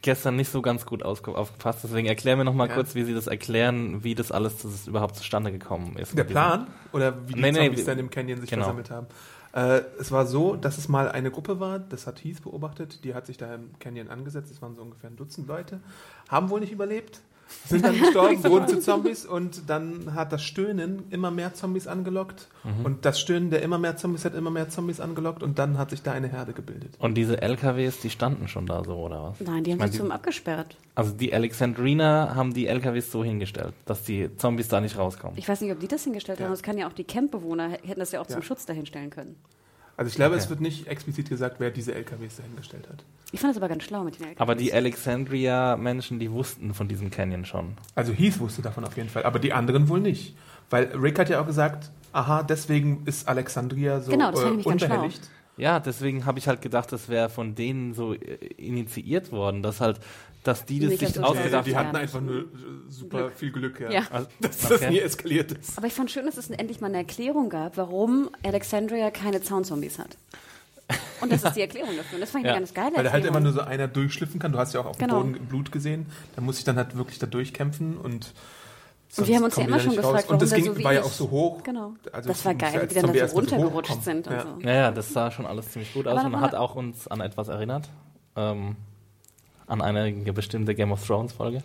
[0.02, 2.76] gestern nicht so ganz gut aufgepasst, deswegen erklär mir noch mal Ja.
[2.76, 6.16] kurz, wie Sie das erklären, wie das alles das überhaupt zustande gekommen ist.
[6.18, 8.64] Der Plan oder wie die Nee, nee, Zombies wie- dann im Canyon sich genau.
[8.64, 9.08] versammelt haben.
[9.54, 13.14] Äh, es war so, dass es mal eine Gruppe war, das hat Heath beobachtet, die
[13.14, 15.80] hat sich da im Canyon angesetzt, es waren so ungefähr ein Dutzend Leute,
[16.28, 17.22] haben wohl nicht überlebt,
[17.68, 22.48] sind dann gestorben, wurden zu Zombies und dann hat das Stöhnen immer mehr Zombies angelockt
[22.64, 22.86] Mhm.
[22.86, 25.90] und das Stöhnen der immer mehr Zombies hat immer mehr Zombies angelockt und dann hat
[25.92, 26.96] sich da eine Herde gebildet.
[27.00, 29.40] Und diese LKWs, die standen schon da so, oder was?
[29.42, 30.76] Nein, die haben Ich mein, sich zum abgesperrt.
[30.96, 35.38] Also die Alexandriner haben die LKWs so hingestellt, dass die Zombies da nicht rauskommen.
[35.38, 36.46] Ich weiß nicht, ob die das hingestellt Ja.
[36.46, 36.54] haben.
[36.54, 38.36] Das kann ja auch die Campbewohner hätten das ja auch Ja.
[38.36, 39.36] zum Schutz dahinstellen können.
[39.98, 40.44] Also ich glaube, Okay.
[40.44, 43.04] es wird nicht explizit gesagt, wer diese LKWs dahingestellt hat.
[43.32, 44.42] Ich fand das aber ganz schlau mit den LKWs.
[44.42, 47.74] Aber die Alexandria-Menschen, die wussten von diesem Canyon schon.
[47.96, 50.36] Also Heath wusste davon auf jeden Fall, aber die anderen wohl nicht.
[50.70, 54.66] Weil Rick hat ja auch gesagt, aha, deswegen ist Alexandria so Genau, das fand ich
[54.66, 54.94] äh, nämlich ganz schlau.
[54.96, 55.30] unbehelligt.
[55.56, 58.18] Ja, deswegen habe ich halt gedacht, das wäre von denen so äh,
[58.58, 60.00] initiiert worden, dass halt,
[60.44, 61.78] dass die das Nicht sich so ausgedacht die Ja.
[61.80, 62.46] hatten einfach nur
[62.90, 63.34] super Glück.
[63.34, 63.92] viel Glück, ja.
[63.92, 64.02] Ja.
[64.12, 64.90] Also, Dass das okay.
[64.90, 65.78] nie eskaliert ist.
[65.78, 70.00] Aber ich fand schön, dass es endlich mal eine Erklärung gab, warum Alexandria keine Zaunzombies
[70.00, 70.18] hat.
[71.22, 72.16] Und das ist die Erklärung dafür.
[72.16, 72.56] Und das fand ich Ja.
[72.56, 74.52] eine ganz geile Weil da halt immer nur so einer durchschlüpfen kann.
[74.52, 75.22] Du hast ja auch auf Genau.
[75.24, 76.08] dem Boden Blut gesehen.
[76.36, 78.34] Da muss ich dann halt wirklich da durchkämpfen und
[79.16, 80.22] Und wir haben uns ja immer die schon gefragt, raus.
[80.24, 81.64] Und warum das da ging, so war ja auch so hoch.
[81.64, 81.94] Genau.
[82.12, 84.42] Also das war geil, ja wie die dann da so runtergerutscht sind und Ja.
[84.42, 84.60] so.
[84.68, 87.48] Ja, ja, das sah schon alles ziemlich gut aus und hat auch uns an etwas
[87.48, 87.88] erinnert.
[88.36, 88.76] Ähm,
[89.82, 91.64] an eine bestimmte Game of Thrones Folge.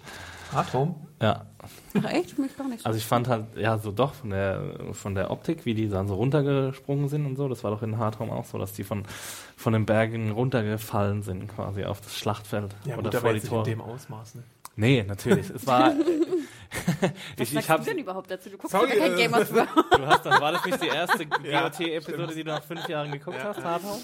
[0.52, 0.94] Hard Home.
[1.20, 1.46] Ja,
[1.94, 2.38] Ach echt?
[2.38, 2.86] Mich gar nicht so.
[2.86, 6.08] also ich fand halt, ja, so doch von der, von der Optik, wie die dann
[6.08, 7.48] so runtergesprungen sind und so.
[7.48, 9.02] Das war doch in Hard Home auch so, dass die von,
[9.56, 13.36] von den Bergen runtergefallen sind, quasi auf das Schlachtfeld Ja, oder gut, aber vor die
[13.40, 14.36] jetzt nicht in dem Ausmaß.
[14.36, 14.42] Ne?
[14.76, 15.50] Nee, natürlich.
[15.50, 15.92] Es war.
[17.00, 18.50] Was ich, ich sagst hab, du denn überhaupt dazu?
[18.50, 19.68] Du guckst Sorry, ja kein äh, Game of Thrones.
[19.90, 22.36] du hast dann, war das nicht die erste Ja, GOT-Episode, stimmt.
[22.36, 24.00] die du nach fünf Jahren geguckt hast, Hard Home?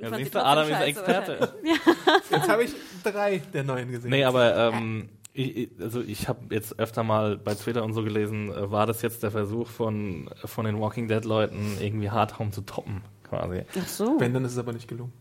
[0.00, 1.54] Ja, fand siehst sie du, Adam ist Experte.
[2.30, 2.70] Jetzt habe ich
[3.02, 4.10] drei der neuen gesehen.
[4.10, 8.52] Nee, aber ähm, ich, also ich habe jetzt öfter mal bei Twitter und so gelesen,
[8.52, 12.50] äh, war das jetzt der Versuch von, von den Walking Dead Leuten, irgendwie Hard Home
[12.50, 13.62] zu toppen, quasi.
[13.80, 14.16] Ach so.
[14.18, 15.12] Wenn, dann ist es aber nicht gelungen.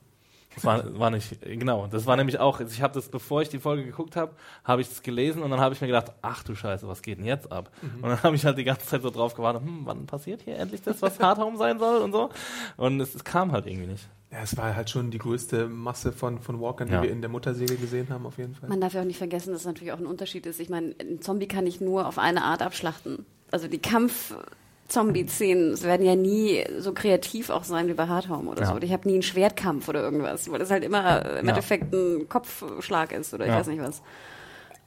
[0.56, 3.60] Das war, war nicht, genau, das war nämlich auch, ich habe das, bevor ich die
[3.60, 6.56] Folge geguckt habe, habe ich das gelesen und dann habe ich mir gedacht, ach du
[6.56, 7.72] Scheiße, was geht denn jetzt ab?
[8.02, 10.58] Und dann habe ich halt die ganze Zeit so drauf gewartet, hm, wann passiert hier
[10.58, 12.30] endlich das, was Hard Home sein soll und so.
[12.78, 14.10] Und es, es kam halt irgendwie nicht.
[14.32, 17.02] Ja, es war halt schon die größte Masse von, von Walkern, die Ja.
[17.02, 18.70] wir in der Mutterserie gesehen haben, auf jeden Fall.
[18.70, 20.60] Man darf ja auch nicht vergessen, dass es natürlich auch ein Unterschied ist.
[20.60, 23.26] Ich meine, ein Zombie kann ich nur auf eine Art abschlachten.
[23.50, 28.68] Also die Kampf-Zombie-Szenen werden ja nie so kreativ auch sein wie bei Hardhome oder Ja.
[28.68, 28.74] so.
[28.76, 31.50] Oder ich habe nie einen Schwertkampf oder irgendwas, weil das halt immer im Ja.
[31.50, 33.58] Endeffekt ein Kopfschlag ist oder ich Ja.
[33.60, 34.04] weiß nicht was.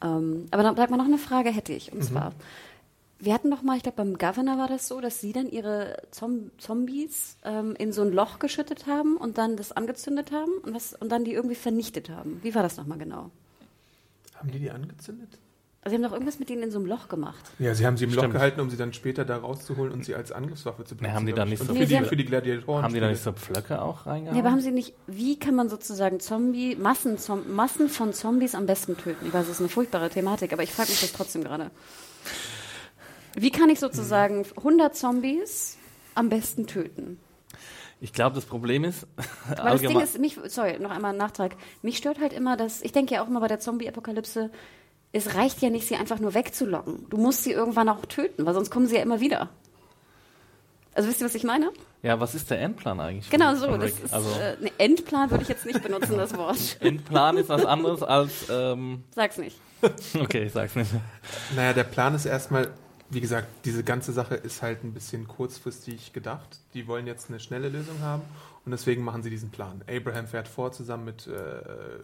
[0.05, 1.91] Ähm, aber dann bleibt mal noch eine Frage hätte ich.
[1.93, 2.03] Und Mhm.
[2.05, 2.33] zwar,
[3.23, 5.97] wir hatten doch mal, ich glaube beim Governor war das so, dass sie dann ihre
[6.11, 10.75] Zom Zombies ähm, in so ein Loch geschüttet haben und dann das angezündet haben und,
[10.75, 12.41] was, und dann die irgendwie vernichtet haben.
[12.43, 13.31] Wie war das nochmal genau?
[14.35, 15.39] Haben die die angezündet?
[15.85, 17.45] Also sie haben doch irgendwas mit denen in so einem Loch gemacht.
[17.61, 18.35] Ja, sie haben sie im Loch Stimmt.
[18.35, 21.15] gehalten, um sie dann später da rauszuholen und sie als Angriffswaffe zu benutzen.
[21.15, 21.51] haben die da ich.
[21.51, 22.83] nicht so für, die, für die Gladiatoren.
[22.83, 24.37] Haben die da nicht so Pflöcke auch reingehauen?
[24.37, 28.57] Ja, aber haben sie nicht, wie kann man sozusagen Zombie, Massen, Zom Massen von Zombies
[28.57, 29.27] am besten töten?
[29.27, 31.71] Ich weiß, das ist eine furchtbare Thematik, aber ich frage mich das trotzdem gerade.
[33.35, 35.77] Wie kann ich sozusagen 100 Zombies
[36.15, 37.19] am besten töten?
[38.01, 39.07] Ich glaube, das Problem ist,
[39.57, 41.57] Weil das Ding ist, mich, sorry, noch einmal ein Nachtrag.
[41.83, 44.51] Mich stört halt immer, dass, ich denke ja auch immer bei der Zombie-Apokalypse,
[45.13, 47.07] es reicht ja nicht, sie einfach nur wegzulocken.
[47.11, 49.51] Du musst sie irgendwann auch töten, weil sonst kommen sie ja immer wieder.
[50.95, 51.71] Also wisst ihr, was ich meine?
[52.03, 53.31] ja, was ist der Endplan eigentlich?
[53.31, 53.77] Genau so.
[53.77, 56.59] Das ist, also, äh, ne, Endplan würde ich jetzt nicht benutzen, das Wort.
[56.81, 59.57] Endplan ist was anderes als, ähm, Sag's nicht.
[60.21, 60.91] okay, ich sag's nicht.
[61.55, 62.73] Naja, der Plan ist erstmal,
[63.13, 66.61] wie gesagt, diese ganze Sache ist halt ein bisschen kurzfristig gedacht.
[66.73, 68.23] Die wollen jetzt eine schnelle Lösung haben
[68.65, 69.83] und deswegen machen sie diesen Plan.
[69.87, 71.33] Abraham fährt vor zusammen mit äh,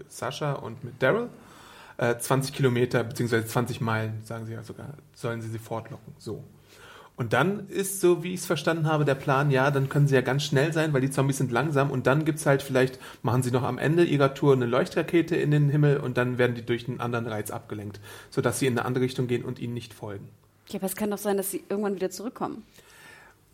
[0.09, 1.31] Sascha und mit Daryl.
[1.97, 3.45] Äh, 20 Kilometer bzw.
[3.45, 6.13] 20 Meilen, sagen sie ja sogar, sollen sie sie fortlocken.
[6.19, 6.45] So.
[7.17, 10.15] Und dann ist, so wie ich es verstanden habe, der Plan, ja, dann können sie
[10.15, 13.43] ja ganz schnell sein, weil die Zombies sind langsam und dann gibt's halt vielleicht, machen
[13.43, 16.65] sie noch am Ende ihrer Tour eine Leuchtrakete in den Himmel und dann werden die
[16.65, 17.99] durch einen anderen Reiz abgelenkt,
[18.31, 20.29] sodass sie in eine andere Richtung gehen und ihnen nicht folgen.
[20.71, 22.65] Ja, aber es kann doch sein, dass sie irgendwann wieder zurückkommen.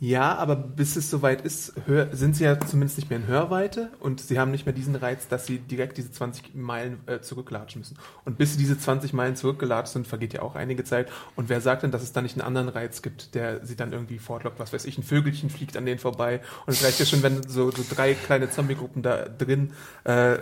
[0.05, 1.73] Ja, aber bis es soweit ist,
[2.13, 5.29] sind sie ja zumindest nicht mehr in Hörweite und sie haben nicht mehr diesen Reiz,
[5.29, 7.97] dass sie direkt diese 20 Meilen äh, zurücklatschen müssen.
[8.27, 11.11] Und bis sie diese 20 Meilen zurückgelatscht sind, vergeht ja auch einige Zeit.
[11.37, 13.95] Und wer sagt denn, dass es da nicht einen anderen Reiz gibt, der sie dann
[13.95, 14.59] irgendwie fortlockt?
[14.59, 16.43] Was weiß ich, ein Vögelchen fliegt an denen vorbei.
[16.67, 19.73] Und es reicht ja schon, wenn so, so drei kleine Zombie-Gruppen da drin
[20.05, 20.37] äh,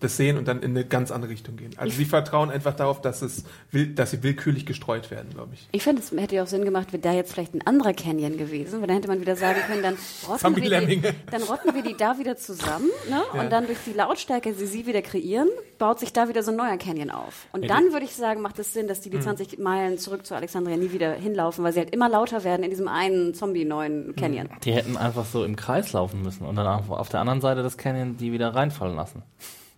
[0.00, 1.72] das sehen und dann in eine ganz andere Richtung gehen.
[1.76, 5.68] Also sie vertrauen einfach darauf, dass, es will, dass sie willkürlich gestreut werden, glaube ich.
[5.72, 8.38] Ich finde, es hätte ja auch Sinn gemacht, wäre da jetzt vielleicht ein anderer Canyon
[8.38, 9.96] gewesen, weil dann hätte man wieder sagen können, dann
[10.28, 13.22] rotten, wir die, dann rotten wir die da wieder zusammen ne?
[13.34, 13.40] Ja.
[13.40, 16.56] und dann durch die Lautstärke, die sie wieder kreieren, baut sich da wieder so ein
[16.56, 17.46] neuer Canyon auf.
[17.52, 19.22] Und Ja, dann würde ich sagen, macht es Sinn, dass die die Hm.
[19.24, 22.70] 20 Meilen zurück zu Alexandria nie wieder hinlaufen, weil sie halt immer lauter werden in
[22.70, 24.48] diesem einen Zombie-neuen Canyon.
[24.64, 27.76] Die hätten einfach so im Kreis laufen müssen und dann auf, der anderen Seite des
[27.76, 29.22] Canyon die wieder reinfallen lassen.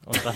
[0.07, 0.35] Und dann,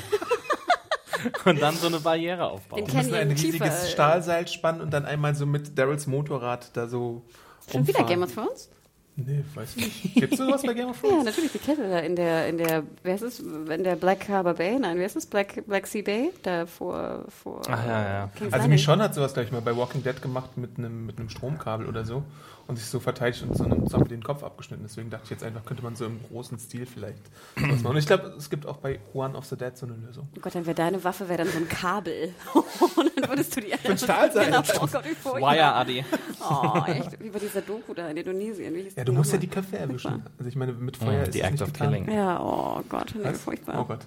[1.44, 2.80] und dann so eine Barriere aufbauen.
[2.80, 6.76] Den Die müssen ein riesiges äh, Stahlseil spannen und dann einmal so mit Daryls Motorrad
[6.76, 7.22] da so.
[7.70, 8.04] Schon wieder.
[8.04, 8.68] Game of Thrones?
[9.16, 10.14] Nee, weiß ich nicht.
[10.16, 11.24] Gibt's sowas bei Game of Ja, Thrones?
[11.26, 14.54] natürlich, die Kette da in der, in der, wer ist es, in der Black Harbor
[14.54, 14.76] Bay?
[14.76, 15.26] Nein, wer ist es?
[15.26, 16.32] Black, Black Sea Bay?
[16.42, 17.62] Da vor, vor.
[17.68, 18.30] Ach, ja, ja.
[18.36, 18.66] King's Also.
[18.68, 22.04] Michonne hat sowas gleich mal bei Walking Dead gemacht mit einem, mit einem Stromkabel oder
[22.04, 22.24] so
[22.66, 24.84] und sich so verteidigt und so einem Zombie den Kopf abgeschnitten.
[24.84, 27.18] Deswegen dachte ich jetzt einfach, könnte man so im großen Stil vielleicht
[27.56, 27.86] was machen.
[27.86, 30.28] Und ich glaube, es gibt auch bei One of the Dead so eine Lösung.
[30.36, 32.32] Oh Gott, dann wäre deine Waffe wäre dann so ein Kabel.
[32.54, 34.46] Und dann würdest du die ein Stahlseil.
[34.46, 35.52] Genau, oh Gott, wie furchtbar.
[35.54, 36.04] Wire Adi.
[36.40, 37.22] Oh, echt.
[37.22, 38.74] Wie bei dieser Doku da in Indonesien.
[38.96, 39.48] Ja, du musst ja die?
[39.48, 40.22] Köpfe erwischen.
[40.38, 41.88] Also ich meine, mit Feuer Mm, ist the es act nicht of getan.
[41.92, 42.10] killing.
[42.12, 43.80] Ja, oh Gott, nee, furchtbar.
[43.80, 44.00] Oh Gott.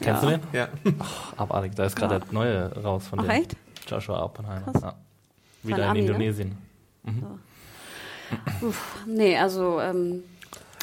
[0.00, 0.40] Kennst du den?
[0.52, 0.68] Ja.
[1.36, 2.20] Abartig, da ist gerade Ja.
[2.20, 3.30] der neue raus von Ach, dem.
[3.30, 3.56] echt?
[3.86, 4.72] Joshua Oppenheimer.
[4.80, 4.94] Ja.
[5.62, 6.06] Wieder in Ami, ne?
[6.06, 6.58] Indonesien.
[8.60, 10.22] Uff, nee, also, ähm,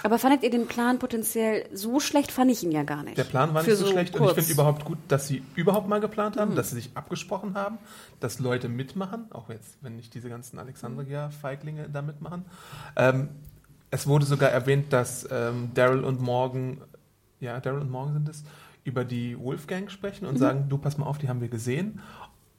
[0.03, 2.31] aber fandet ihr den Plan potenziell so schlecht?
[2.31, 3.17] Fand ich ihn ja gar nicht.
[3.17, 4.31] Der Plan war nicht so, schlecht und kurz.
[4.37, 6.39] ich finde überhaupt gut, dass sie überhaupt mal geplant Mhm.
[6.39, 7.77] haben, dass sie sich abgesprochen haben,
[8.19, 12.45] dass Leute mitmachen, auch jetzt, wenn nicht diese ganzen Alexandria-Feiglinge da mitmachen.
[12.95, 13.29] Ähm,
[13.91, 16.81] es wurde sogar erwähnt, dass ähm, Daryl und Morgan,
[17.39, 18.43] ja, Daryl und Morgan sind es,
[18.83, 20.29] über die Wolfgang sprechen Mhm.
[20.31, 21.99] und sagen, du pass mal auf, die haben wir gesehen.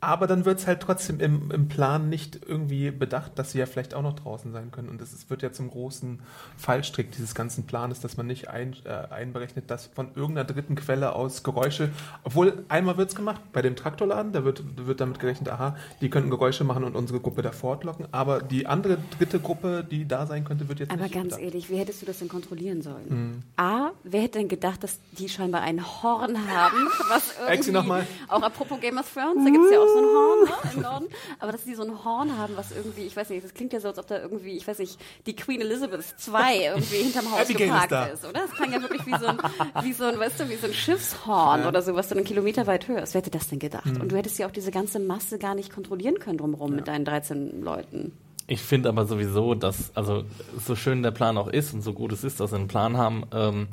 [0.05, 3.67] Aber dann wird es halt trotzdem im, im Plan nicht irgendwie bedacht, dass sie ja
[3.67, 4.89] vielleicht auch noch draußen sein können.
[4.89, 6.19] Und das ist, wird ja zum großen
[6.57, 11.15] Fallstrick dieses ganzen Planes, dass man nicht ein, äh, einberechnet, dass von irgendeiner dritten Quelle
[11.15, 11.91] aus Geräusche,
[12.25, 16.11] obwohl einmal wird es gemacht, bei dem Traktorladen, da wird, wird damit gerechnet, aha, die
[16.11, 18.09] könnten Geräusche machen und unsere Gruppe da fortlocken.
[18.11, 21.43] Aber die andere dritte Gruppe, die da sein könnte, wird jetzt Aber nicht ganz bedacht.
[21.43, 23.07] ehrlich, wie hättest du das denn kontrollieren sollen?
[23.09, 23.43] Mhm.
[23.57, 28.05] A, wer hätte denn gedacht, dass die scheinbar ein Horn haben, was irgendwie, nochmal.
[28.27, 30.72] auch apropos Game of Thrones, da gibt es ja auch so ein Horn ne, im
[30.83, 31.07] Norden,
[31.39, 33.81] aber dass die so ein Horn haben, was irgendwie, ich weiß nicht, das klingt ja
[33.81, 37.41] so, als ob da irgendwie, ich weiß nicht, die Queen Elizabeth II irgendwie hinterm Haus
[37.41, 38.05] Abigail ist geparkt da.
[38.07, 38.41] ist, oder?
[38.41, 39.39] Das klang ja wirklich wie so ein,
[39.83, 42.67] wie so ein, weißt du, wie so ein Schiffshorn oder so, was du einen Kilometer
[42.67, 43.15] weit hörst.
[43.15, 43.87] Wer hätte das denn gedacht?
[43.87, 44.01] Mhm.
[44.01, 47.05] Und du hättest ja auch diese ganze Masse gar nicht kontrollieren können drumherum mit deinen
[47.05, 48.13] 13 Leuten.
[48.47, 50.25] Ich finde aber sowieso, dass, also
[50.59, 52.97] so schön der Plan auch ist und so gut es ist, dass sie einen Plan
[52.97, 53.69] haben, ähm,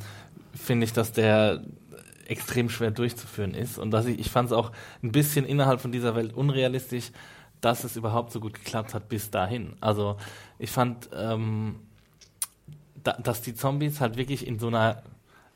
[0.53, 1.63] finde ich, dass der
[2.29, 4.71] extrem schwer durchzuführen ist und dass ich, ich fand es auch
[5.03, 7.11] ein bisschen innerhalb von dieser Welt unrealistisch,
[7.61, 9.73] dass es überhaupt so gut geklappt hat bis dahin.
[9.81, 10.17] Also
[10.59, 11.75] ich fand, ähm,
[13.03, 15.03] da, dass die Zombies halt wirklich in so einer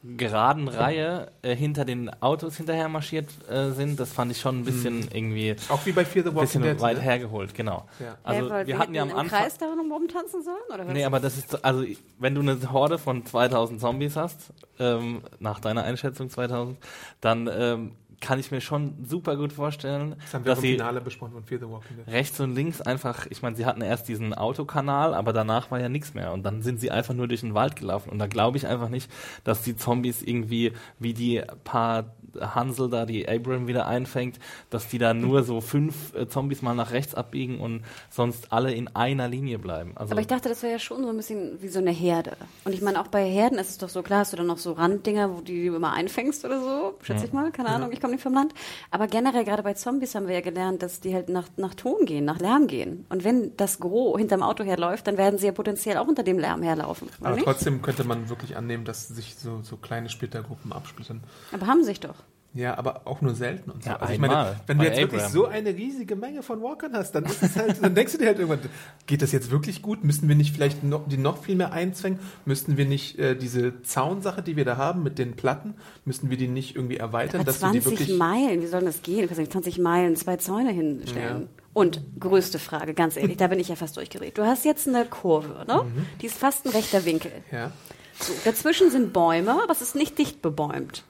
[0.03, 4.65] geraden Reihe äh, hinter den Autos hinterher marschiert äh, sind, das fand ich schon ein
[4.65, 5.07] bisschen Mhm.
[5.13, 6.81] irgendwie Auch wie bei Fear the ein Walking bisschen Dead.
[6.81, 7.03] weit ne?
[7.03, 7.85] hergeholt, genau.
[8.01, 8.17] Ja.
[8.23, 10.57] Also weil wir hatten ja am Anfang Kreis darum rumtanzen sollen?
[10.73, 10.93] Oder was?
[10.93, 11.85] Nee, aber das ist, also
[12.19, 16.77] wenn du eine Horde von 2000 Zombies hast, ähm, nach deiner Einschätzung 2000,
[17.21, 17.91] dann ähm,
[18.23, 21.33] kann ich mir schon super gut vorstellen, Das haben wir dass im sie Finale besprochen
[21.33, 22.07] von Fear the Walking Dead.
[22.07, 25.89] rechts und links einfach, ich meine, sie hatten erst diesen Autokanal, aber danach war ja
[25.89, 28.57] nichts mehr und dann sind sie einfach nur durch den Wald gelaufen und da glaube
[28.57, 29.11] ich einfach nicht,
[29.43, 34.97] dass die Zombies irgendwie wie die paar Hansel da, die Abram wieder einfängt, dass die
[34.97, 39.27] da nur so fünf äh, Zombies mal nach rechts abbiegen und sonst alle in einer
[39.27, 39.93] Linie bleiben.
[39.95, 42.35] Also Aber ich dachte, das wäre ja schon so ein bisschen wie so eine Herde.
[42.65, 44.57] Und ich meine, auch bei Herden ist es doch so, klar hast du dann noch
[44.57, 48.01] so Randdinger, wo die du immer einfängst oder so, schätze ich mal, keine Ahnung, ich
[48.01, 48.53] komme nicht vom Land.
[48.91, 52.05] Aber generell, gerade bei Zombies haben wir ja gelernt, dass die halt nach, nach Ton
[52.05, 53.05] gehen, nach Lärm gehen.
[53.09, 56.39] Und wenn das Gros hinterm Auto herläuft, dann werden sie ja potenziell auch unter dem
[56.39, 57.09] Lärm herlaufen.
[57.21, 57.45] Aber nicht?
[57.45, 61.21] trotzdem könnte man wirklich annehmen, dass sich so, so kleine Splittergruppen absplittern.
[61.51, 62.15] Aber haben sich doch.
[62.55, 63.89] Ja, aber auch nur selten und so.
[63.89, 65.33] Ja, also ich einmal meine, wenn du jetzt wirklich Abraham.
[65.33, 68.27] so eine riesige Menge von Walkern hast, dann ist es halt, dann denkst du dir
[68.27, 68.59] halt irgendwann,
[69.07, 70.03] geht das jetzt wirklich gut?
[70.03, 72.19] Müssten wir nicht vielleicht noch, die noch viel mehr einzwängen?
[72.45, 75.73] Müssten wir nicht äh, diese Zaunsache, die wir da haben mit den Platten,
[76.05, 78.81] müssten wir die nicht irgendwie erweitern, Aber dass wir die 20 wirklich Meilen, wie soll
[78.81, 79.21] das gehen?
[79.21, 81.41] Du kannst nicht 20 Meilen zwei Zäune hinstellen.
[81.41, 81.63] Ja.
[81.73, 84.37] Und größte Frage, ganz ehrlich, da bin ich ja fast durchgedreht.
[84.37, 85.85] Du hast jetzt eine Kurve, ne?
[85.85, 86.05] Mhm.
[86.21, 87.31] Die ist fast ein rechter Winkel.
[87.51, 87.71] ja,
[88.19, 91.03] So, dazwischen sind Bäume, aber es ist nicht dicht bebäumt.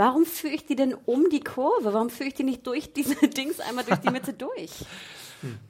[0.00, 1.92] Warum führe ich die denn um die Kurve?
[1.92, 4.70] Warum führe ich die nicht durch diese Dings einmal durch die Mitte durch?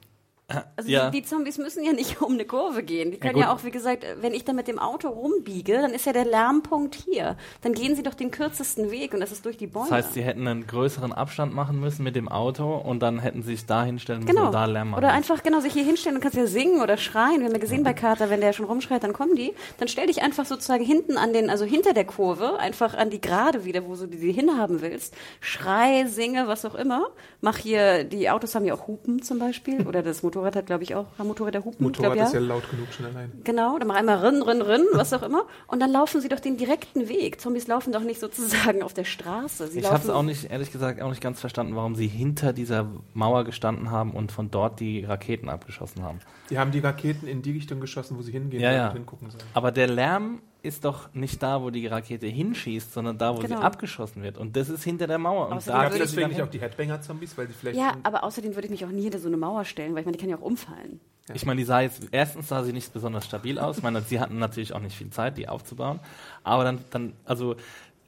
[0.75, 1.09] Also Ja.
[1.09, 3.11] die, die Zombies müssen ja nicht um eine Kurve gehen.
[3.11, 3.43] Die können gut.
[3.43, 6.25] ja, auch, wie gesagt, wenn ich dann mit dem Auto rumbiege, dann ist ja der
[6.25, 7.37] Lärmpunkt hier.
[7.61, 9.87] Dann gehen sie doch den kürzesten Weg und das ist durch die Bäume.
[9.89, 13.43] Das heißt, sie hätten einen größeren Abstand machen müssen mit dem Auto und dann hätten
[13.43, 14.47] sie sich da hinstellen müssen Genau.
[14.47, 15.03] und da Lärm machen.
[15.03, 17.39] Oder einfach genau sich hier hinstellen und kannst ja singen oder schreien.
[17.39, 19.53] Wir haben ja gesehen bei Carter, wenn der schon rumschreit, dann kommen die.
[19.77, 23.21] Dann stell dich einfach sozusagen hinten an den, also hinter der Kurve, einfach an die
[23.21, 25.13] Gerade wieder, wo du die, die hinhaben willst.
[25.39, 27.07] Schrei, singe, was auch immer.
[27.41, 29.87] Mach hier, die Autos haben ja auch Hupen zum Beispiel.
[29.87, 31.83] Oder das Motorrad hat, glaube ich, auch, haben Motorräder Hupen?
[31.85, 33.31] Motorrad glaub, ist ja laut genug schon allein.
[33.43, 35.45] Genau, dann mach einmal Rinn, Rinn, Rinn, was auch immer.
[35.67, 37.39] Und dann laufen sie doch den direkten Weg.
[37.41, 39.67] Zombies laufen doch nicht sozusagen auf der Straße.
[39.67, 42.53] Sie ich habe es auch nicht, ehrlich gesagt, auch nicht ganz verstanden, warum sie hinter
[42.53, 46.19] dieser Mauer gestanden haben und von dort die Raketen abgeschossen haben.
[46.49, 48.87] Die haben die Raketen in die Richtung geschossen, wo sie hingehen Ja, ja.
[48.89, 49.43] und hingucken sollen.
[49.53, 53.57] Aber der Lärm ist doch nicht da, wo die Rakete hinschießt, sondern da, wo Genau.
[53.57, 54.37] sie abgeschossen wird.
[54.37, 55.47] Und das ist hinter der Mauer.
[55.47, 57.77] Und Außerdem da Gab es deswegen nicht auch die Headbanger-Zombies, weil die vielleicht...
[57.79, 60.05] Ja, aber außerdem würde ich mich auch nie hinter so eine Mauer stellen, weil ich
[60.05, 60.99] meine, die kann ja auch umfallen.
[61.33, 63.77] Ich meine, die sah jetzt, erstens sah sie nicht besonders stabil aus.
[63.77, 65.99] Ich meine, sie hatten natürlich auch nicht viel Zeit, die aufzubauen.
[66.43, 67.55] Aber dann, dann also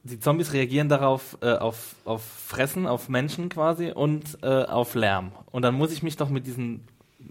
[0.04, 5.32] die Zombies reagieren darauf, äh, auf, auf Fressen, auf Menschen quasi und äh, auf Lärm.
[5.52, 6.82] Und dann muss ich mich doch mit diesen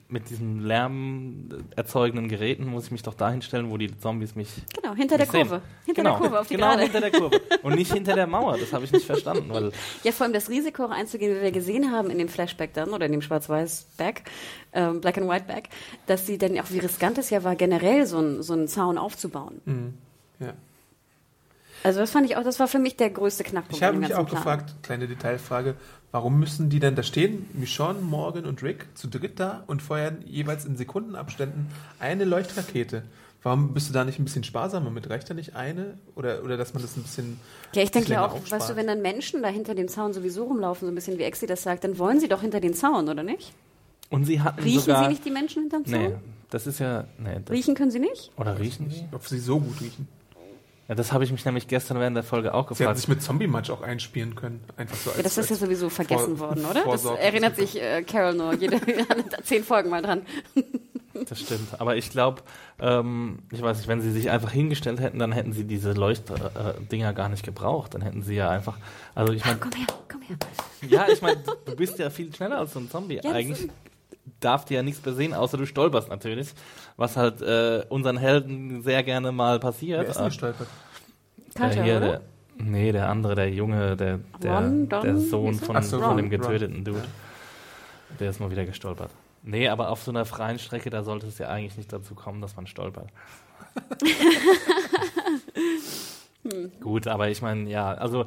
[0.08, 4.48] mit diesen Lärm erzeugenden Geräten muss ich mich doch dahin stellen, wo die Zombies mich
[4.80, 5.48] Genau, hinter der nicht sehen.
[5.48, 5.62] Kurve.
[5.86, 6.82] Hinter genau, der Kurve, auf die genau Gerade.
[6.82, 8.58] hinter der Kurve und nicht hinter der Mauer.
[8.58, 9.72] Das habe ich nicht verstanden, weil
[10.04, 12.90] Ja, vor allem das Risiko auch einzugehen, wie wir gesehen haben in dem Flashback dann
[12.90, 14.22] oder in dem Schwarz-Weiß-Back,
[14.74, 15.68] ähm, Black and White Back,
[16.06, 18.98] dass sie dann auch, wie riskant es ja war, generell so, ein, so einen Zaun
[18.98, 19.60] aufzubauen.
[19.64, 19.94] Mhm.
[20.40, 20.52] Ja.
[21.84, 23.76] Also das fand ich auch, das war für mich der größte Knackpunkt.
[23.76, 24.36] Ich habe mich auch Plan.
[24.36, 25.74] gefragt, kleine Detailfrage,
[26.12, 30.18] warum müssen die denn da stehen, Michonne, Morgan und Rick, zu dritt da und feuern
[30.24, 31.66] jeweils in Sekundenabständen
[31.98, 33.02] eine Leuchtrakete?
[33.42, 35.10] Warum bist du da nicht ein bisschen sparsamer mit?
[35.10, 35.98] Reicht da nicht eine?
[36.14, 37.40] Oder, oder dass man das ein bisschen.
[37.74, 38.60] Ja, ich denke ja auch, aufspart?
[38.60, 41.24] weißt du, wenn dann Menschen da hinter dem Zaun sowieso rumlaufen, so ein bisschen wie
[41.24, 43.52] Exi das sagt, dann wollen sie doch hinter den Zaun, oder nicht?
[44.12, 46.00] und sie hatten Riechen sogar sie nicht die Menschen hinterm Zaun?
[46.00, 46.14] Nee,
[46.50, 48.30] das ist ja nee, das, Riechen können sie nicht?
[48.36, 49.04] oder riechen sie?
[49.10, 50.06] Ob sie so gut riechen.
[50.92, 52.98] Ja, das habe ich mich nämlich gestern während der Folge auch Sie hätten gefragt.
[52.98, 54.62] sich mit Zombie-Match auch einspielen können.
[54.76, 56.84] Einfach so als, Ja, das ist ja sowieso vergessen Vor- worden, oder?
[56.84, 58.78] Das erinnert sich äh, Carol nur jede
[59.42, 60.20] zehn Folgen mal dran.
[61.28, 61.78] Das stimmt.
[61.78, 62.40] Aber ich glaube,
[62.80, 67.10] ähm, ich weiß nicht, wenn sie sich einfach hingestellt hätten, dann hätten sie diese Leuchtdinger
[67.10, 67.92] äh, gar nicht gebraucht.
[67.94, 68.78] Dann hätten sie ja einfach.
[69.14, 70.36] Also ich meine, Komm her, komm her.
[70.88, 73.16] ja, ich meine, du bist ja viel schneller als so ein Zombie.
[73.16, 73.68] Ja, das Eigentlich
[74.40, 76.54] darf dir ja nichts mehr sehen, außer du stolperst natürlich.
[76.96, 80.02] Was halt äh, unseren Helden sehr gerne mal passiert.
[80.02, 80.68] Wer ist denn gestolpert?
[81.54, 82.06] Carter, der hier, oder?
[82.06, 82.20] der,
[82.58, 86.16] nee, der andere, der Junge, der, der, Ron, Don, der Sohn von, so, von Ron,
[86.16, 86.30] dem Ron.
[86.30, 87.04] getöteten Dude.
[88.20, 89.10] Der ist mal wieder gestolpert.
[89.42, 92.40] Nee, aber auf so einer freien Strecke, da sollte es ja eigentlich nicht dazu kommen,
[92.40, 93.08] dass man stolpert.
[96.80, 98.26] Gut, aber ich meine, ja, also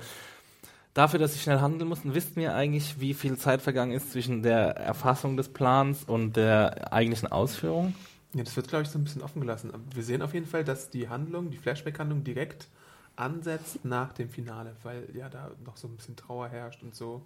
[0.96, 4.42] dafür, dass sie schnell handeln mussten, wissten wir eigentlich, wie viel Zeit vergangen ist zwischen
[4.42, 7.94] der Erfassung des Plans und der eigentlichen Ausführung.
[8.34, 9.72] Ja, das wird, glaube ich, so ein bisschen offen gelassen.
[9.72, 12.68] Aber wir sehen auf jeden Fall, dass die Handlung, die Flashback-Handlung direkt
[13.16, 17.22] ansetzt nach dem Finale, weil ja da noch so ein bisschen Trauer herrscht und so.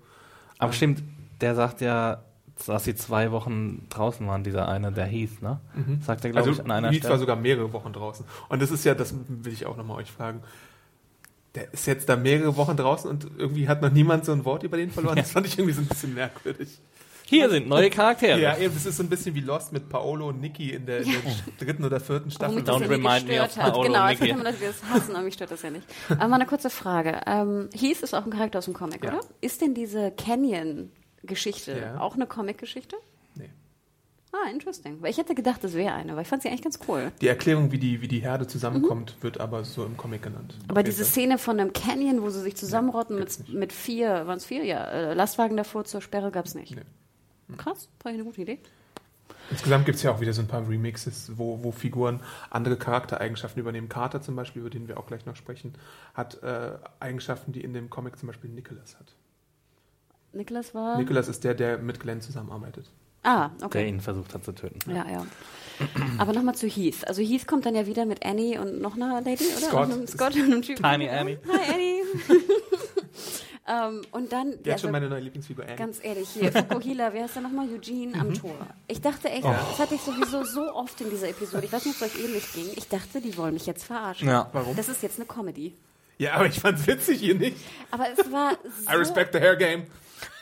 [0.60, 1.02] Aber stimmt,
[1.42, 2.22] der sagt ja,
[2.68, 5.60] dass sie zwei Wochen draußen waren, dieser eine, der hieß, ne?
[6.02, 7.20] Sagt er, glaube Also ich, an einer Heath war Stelle.
[7.20, 8.26] sogar mehrere Wochen draußen.
[8.50, 10.42] Und das ist ja, das will ich auch nochmal euch fragen.
[11.56, 14.64] Der ist jetzt da mehrere Wochen draußen und irgendwie hat noch niemand so ein Wort
[14.64, 15.16] über den verloren.
[15.18, 16.80] Das fand ich irgendwie so ein bisschen merkwürdig.
[17.26, 18.40] Hier sind neue Charaktere.
[18.42, 21.02] Ja, eben, das ist so ein bisschen wie Lost mit Paolo und Nikki in der,
[21.02, 21.22] in der
[21.60, 22.64] dritten oder vierten Staffel.
[22.64, 23.56] Don't ja remind me of.
[23.56, 24.44] Paolo Genau, und jetzt könnte Nicky.
[24.44, 25.86] man das das hassen, aber mich stört das ja nicht.
[26.10, 27.22] Aber mal eine kurze Frage.
[27.28, 29.12] Ähm, Heath ist auch ein Charakter aus dem Comic, Ja.
[29.12, 29.20] oder?
[29.42, 32.00] Ist denn diese Canyon-Geschichte Ja.
[32.00, 32.96] auch eine Comic-Geschichte?
[34.32, 34.40] Nee.
[34.40, 35.02] Ah, interesting.
[35.02, 37.12] Weil ich hätte gedacht, das wäre eine, weil ich fand sie eigentlich ganz cool.
[37.22, 40.56] Die Erklärung, wie die, wie die Herde zusammenkommt, wird aber so im Comic genannt.
[40.58, 40.70] Mhm.
[40.70, 41.12] Aber diese Fall.
[41.12, 43.58] Szene von einem Canyon, wo sie sich zusammenrotten gibt's mit, nicht.
[43.58, 44.64] mit vier, waren es vier?
[44.66, 46.76] Ja, äh, Lastwagen davor zur Sperre gab es nicht.
[46.76, 47.56] Nee.
[47.58, 48.60] Krass, fand ich eine gute Idee.
[49.50, 52.20] Insgesamt gibt es ja auch wieder so ein paar Remixes, wo, wo Figuren
[52.52, 53.90] andere Charaktereigenschaften übernehmen.
[53.90, 55.74] Carter zum Beispiel, über den wir auch gleich noch sprechen,
[56.14, 59.16] hat äh, Eigenschaften, die in dem Comic zum Beispiel Nicholas hat.
[60.34, 60.98] Nicholas war.
[60.98, 62.92] Nicholas ist der, der mit Glenn zusammenarbeitet.
[63.24, 63.88] Ah, Der okay.
[63.90, 64.80] ihn versucht hat zu töten.
[64.90, 65.26] Ja, ja.
[66.18, 67.08] Aber nochmal zu Heath.
[67.08, 69.68] Also Heath kommt dann ja wieder mit Annie und noch einer Lady, oder?
[69.68, 69.86] Scott.
[69.88, 70.84] Und einem Scott und einem Typen.
[70.84, 71.40] Tiny Annie.
[71.48, 72.02] Hi Annie.
[73.68, 75.76] ähm, und dann, Der ja, hat schon so- meine neue Lieblingsfigur Annie.
[75.78, 77.68] ganz ehrlich, hier, Fukuhila, wie heißt der nochmal?
[77.70, 78.20] Eugene Mhm.
[78.22, 78.56] am Tor.
[78.88, 81.66] Ich dachte echt, das hatte ich sowieso so oft in dieser Episode.
[81.66, 82.66] Ich weiß nicht, ob es euch ähnlich ging.
[82.76, 84.28] Ich dachte, die wollen mich jetzt verarschen.
[84.28, 84.50] Ja.
[84.54, 84.76] Warum?
[84.76, 85.76] Das ist jetzt eine Comedy.
[86.18, 87.56] Ja, aber ich fand's witzig hier nicht.
[87.92, 89.86] Aber es war so I respect the hair game.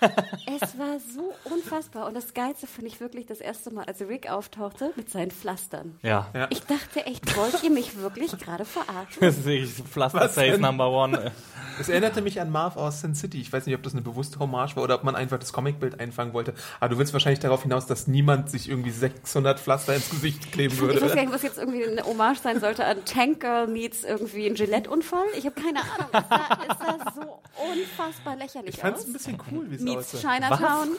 [0.02, 2.08] Es war so unfassbar.
[2.08, 5.98] Und das Geilste fand ich wirklich das erste Mal, als Rick auftauchte mit seinen Pflastern.
[6.04, 6.28] Ja.
[6.34, 6.48] Ja.
[6.50, 9.20] Ich dachte echt, wollt ihr mich wirklich gerade verarschen?
[9.20, 10.62] Das ist wirklich Pflaster Was Face denn?
[10.62, 11.32] Number One.
[11.80, 13.40] Es erinnerte mich an Marv aus Sin City.
[13.40, 16.00] Ich weiß nicht, ob das eine bewusste Hommage war oder ob man einfach das Comicbild
[16.00, 16.54] einfangen wollte.
[16.80, 20.74] Aber du willst wahrscheinlich darauf hinaus, dass niemand sich irgendwie 600 Pflaster ins Gesicht kleben
[20.74, 21.02] Ich würde.
[21.02, 24.48] weiß gar nicht, was jetzt irgendwie eine Hommage sein sollte an Tank Girl meets irgendwie
[24.48, 25.26] ein Gillette-Unfall.
[25.38, 26.10] Ich habe keine Ahnung.
[26.14, 29.08] Es sah, es sah so unfassbar lächerlich Ich fand's aus.
[29.08, 30.34] ein bisschen cool, wie es Meets aussah.
[30.36, 30.90] Chinatown.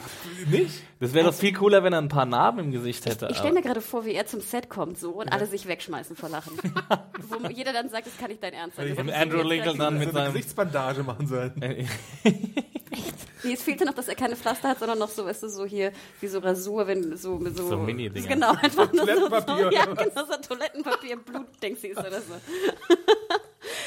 [0.50, 0.82] Nicht?
[1.00, 3.28] Das wäre doch viel cooler, wenn er ein paar Narben im Gesicht hätte.
[3.30, 6.16] Ich stelle mir gerade vor, wie er zum Set kommt so und alle sich wegschmeißen
[6.16, 6.52] vor Lachen.
[7.28, 8.96] Wo jeder dann sagt, das kann nicht dein Ernst sein.
[8.96, 10.32] Und Andrew Lincoln dann mit eine seinem.
[10.32, 11.52] Gesichtsbandage machen sollen.
[13.44, 15.64] Nee, es fehlte noch, dass er keine Pflaster hat, sondern noch so, weißt du, so
[15.64, 17.68] hier, wie so Rasur, wenn so so.
[17.68, 18.27] So Mini-Dinger.
[18.27, 22.35] Genau, einfach nur so, Toilettenpapier so, ja, genau, so Toilettenpapier, Blutdingsies oder so.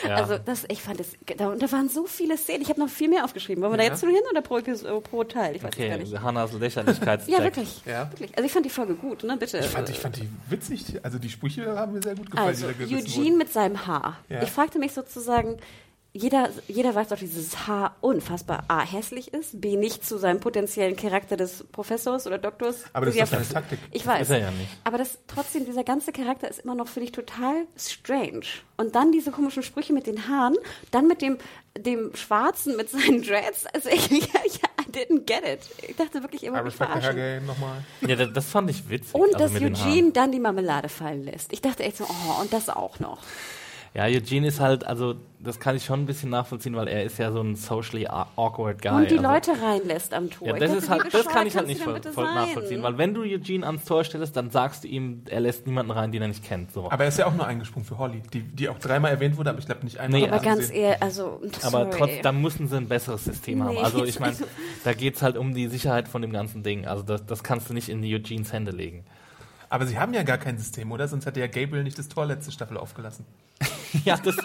[0.07, 0.15] Ja.
[0.15, 2.61] Also, das, ich fand es, da, und da waren so viele Szenen.
[2.61, 3.61] Ich habe noch viel mehr aufgeschrieben.
[3.63, 3.89] Wollen wir da Ja.
[3.91, 5.55] jetzt nur hin oder pro, Episode, pro Teil?
[5.55, 6.21] Ich weiß es gar okay, nicht.
[6.21, 7.29] Hannas Lächerlichkeitscheck.
[7.37, 7.81] Ja, wirklich.
[7.85, 8.11] Ja.
[8.11, 8.35] wirklich.
[8.35, 9.59] Also, ich fand die Folge gut, ne, bitte.
[9.59, 10.99] Ich fand, ich fand die witzig.
[11.03, 13.37] Also die Sprüche haben mir sehr gut gefallen, Also, da Eugene wurden.
[13.37, 14.17] mit seinem Haar.
[14.29, 14.41] Ja.
[14.43, 15.57] Ich fragte mich sozusagen,
[16.13, 20.97] jeder, jeder weiß doch, dieses Haar unfassbar A, hässlich ist, B, nicht zu seinem potenziellen
[20.97, 22.83] Charakter des Professors oder Doktors.
[22.91, 23.79] Aber das ist Ja, seine Taktik.
[23.91, 24.23] Ich weiß.
[24.23, 24.69] Ist er ja nicht.
[24.83, 28.41] Aber das, trotzdem, dieser ganze Charakter ist immer noch, finde ich, total strange.
[28.75, 30.57] Und dann diese komischen Sprüche mit den Haaren,
[30.91, 31.37] dann mit dem,
[31.77, 33.65] dem Schwarzen mit seinen Dreads.
[33.73, 35.61] Also ich, ich, I didn't get it.
[35.87, 37.15] Ich dachte wirklich, ihr I wollt mich respect the hair verarschen.
[37.39, 37.85] game nochmal.
[38.01, 39.15] Ja, das, das fand ich witzig.
[39.15, 39.61] Und also dass.
[39.85, 41.53] Eugene dann die Marmelade fallen lässt.
[41.53, 43.19] Ich dachte echt so, oh, und das auch noch.
[43.93, 47.17] Ja, Eugene ist halt, also das kann ich schon ein bisschen nachvollziehen, weil er ist
[47.17, 48.91] ja so ein socially awkward guy.
[48.91, 50.47] Und die also, Leute reinlässt am Tor.
[50.47, 53.23] Ja, das ist halt, das kann ich halt nicht voll, voll nachvollziehen, weil wenn du
[53.23, 56.43] Eugene ans Tor stellst, dann sagst du ihm, er lässt niemanden rein, den er nicht
[56.43, 56.71] kennt.
[56.71, 56.89] So.
[56.89, 59.49] Aber er ist ja auch nur eingesprungen für Holly, die, die auch dreimal erwähnt wurde,
[59.49, 60.21] aber ich glaube nicht einmal.
[60.21, 60.83] Nee, Aber ganz gesehen.
[60.83, 61.97] ehrlich, also, Aber sorry.
[61.97, 63.75] trotzdem, da müssen sie ein besseres System haben.
[63.75, 63.81] Nee.
[63.81, 64.37] Also ich meine,
[64.85, 66.87] da geht's halt um die Sicherheit von dem ganzen Ding.
[66.87, 69.03] Also das, das kannst du nicht in Eugenes Hände legen.
[69.71, 71.07] Aber sie haben ja gar kein System, oder?
[71.07, 73.25] Sonst hätte ja Gabriel nicht das Tor letzte Staffel aufgelassen.
[74.05, 74.37] Ja, das,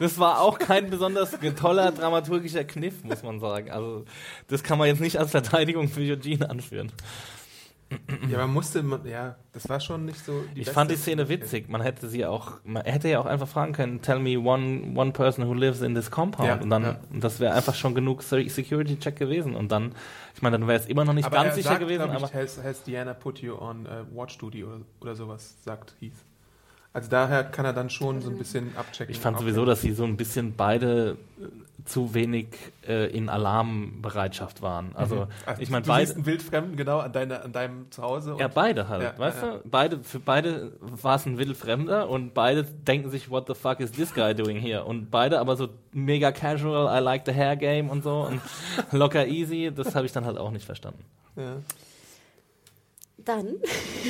[0.00, 3.70] das war auch kein besonders toller dramaturgischer Kniff, muss man sagen.
[3.70, 4.04] Also
[4.48, 6.90] das kann man jetzt nicht als Verteidigung für Eugene anführen.
[8.30, 10.44] Ja, man musste, man, ja, das war schon nicht so.
[10.54, 11.68] Ich fand die Szene witzig.
[11.68, 15.12] Man hätte sie auch, man hätte ja auch einfach fragen können, tell me one, one
[15.12, 16.48] person who lives in this compound.
[16.48, 17.00] Ja, und dann, ja.
[17.10, 19.54] das wäre einfach schon genug Security Check gewesen.
[19.54, 19.92] Und dann,
[20.34, 22.26] ich meine, dann wäre es immer noch nicht Aber ganz er sicher sagt, gewesen, aber.
[22.26, 26.12] ich, has, has Diana put you on uh, Watch Duty oder, oder sowas, sagt Heath.
[26.92, 29.14] Also daher kann er dann schon so ein bisschen abchecken.
[29.14, 31.16] Ich fand sowieso, dass sie so ein bisschen beide
[31.88, 32.48] zu wenig
[32.86, 34.94] äh, in Alarmbereitschaft waren.
[34.94, 36.12] Also, Also, ich meine, beide.
[36.14, 38.34] einen Wildfremden genau an, deine, an deinem Zuhause.
[38.34, 39.60] und- Ja, beide halt, Ja, weißt ja, du?
[39.68, 43.90] Beide, für beide war es ein Wildfremder und beide denken sich, what the fuck is
[43.92, 44.84] this guy doing here?
[44.84, 48.40] Und beide aber so mega casual, I like the hair game und so und
[48.92, 51.04] locker easy, das habe ich dann halt auch nicht verstanden.
[51.36, 51.56] ja.
[53.24, 53.56] Dann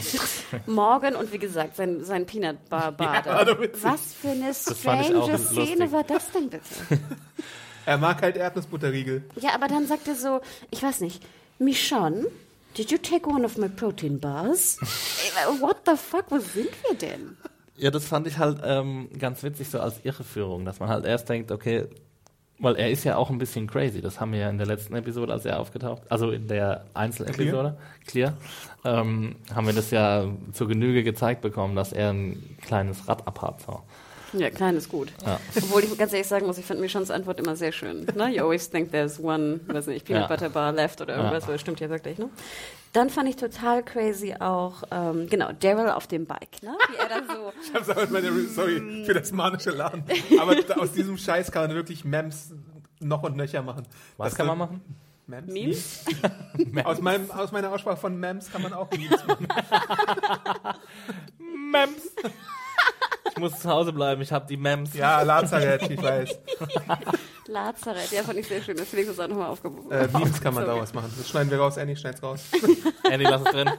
[0.66, 3.58] Morgan und wie gesagt, sein, sein Peanut Bar Bade.
[3.58, 3.82] witzig.
[3.82, 5.64] Was für eine strange lustig.
[5.70, 6.62] Szene war das denn bitte?
[7.86, 9.22] Er mag halt Erdnussbutterriegel.
[9.36, 11.22] Ja, aber dann sagt er so, ich weiß nicht,
[11.58, 12.26] Michonne,
[12.76, 14.78] did you take one of my protein bars?
[14.80, 17.36] Ey, What the fuck, wo sind wir denn?
[17.76, 21.28] Ja, das fand ich halt ähm, ganz witzig, so als Irreführung, dass man halt erst
[21.28, 21.86] denkt, okay,
[22.58, 24.00] weil er ist ja auch ein bisschen crazy.
[24.00, 27.78] Das haben wir ja in der letzten Episode, als er aufgetaucht, also in der Einzelepisode,
[28.06, 28.34] Clear,
[28.84, 33.62] ähm, haben wir das ja zur Genüge gezeigt bekommen, dass er ein kleines Rad abhat.
[33.62, 33.82] So.
[34.34, 35.12] Ja, klein ist gut.
[35.24, 35.40] Ja.
[35.56, 38.06] Obwohl ich ganz ehrlich sagen muss, ich fand Michons Antwort immer sehr schön.
[38.14, 38.28] Ne?
[38.34, 40.28] You always think there's one, weiß nicht, Peanut Ja.
[40.28, 41.48] Butter Bar left oder irgendwas, Ja.
[41.48, 42.28] aber das stimmt ja wirklich, ne?
[42.92, 46.74] Dann fand ich total crazy auch, ähm, genau, Daryl auf dem Bike, ne?
[46.90, 50.04] Wie er da so, Ich hab's aber in meiner sorry für das manische Lachen.
[50.40, 52.52] Aber aus diesem Scheiß kann man wirklich Mems
[53.00, 53.86] noch und nöcher machen.
[54.16, 54.80] Was Das kann man machen?
[55.26, 55.52] Mems?
[55.52, 56.04] Memes?
[56.84, 59.46] Aus, meinem, aus meiner Aussprache von Mems kann man auch Memes machen.
[61.70, 62.14] Mems.
[63.30, 64.94] Ich muss zu Hause bleiben, ich habe die Mems.
[64.94, 66.38] Ja, Lazarett, ich weiß.
[67.46, 68.76] Lazarett, ja, fand ich sehr schön.
[68.76, 69.90] Das Felix ist auch nochmal aufgebucht.
[69.90, 70.76] Äh, Memes kann man Sorry.
[70.76, 71.12] daraus machen.
[71.16, 72.44] Das schneiden wir raus, Annie, schneid's raus.
[73.10, 73.70] Andy, lass es drin.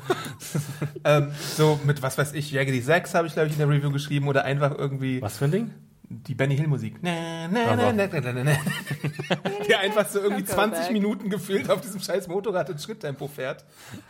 [1.03, 3.91] ähm, so mit, was weiß ich, Jaggedy 6 habe ich, glaube ich, in der Review
[3.91, 5.73] geschrieben oder einfach irgendwie Was für ein Ding?
[6.09, 6.95] Die Benny Hill Musik.
[7.01, 8.51] Na, na, na, na, na, na, na.
[9.67, 10.91] Der einfach so irgendwie Go 20 back.
[10.91, 13.63] Minuten gefühlt auf diesem scheiß Motorrad in Schritttempo fährt.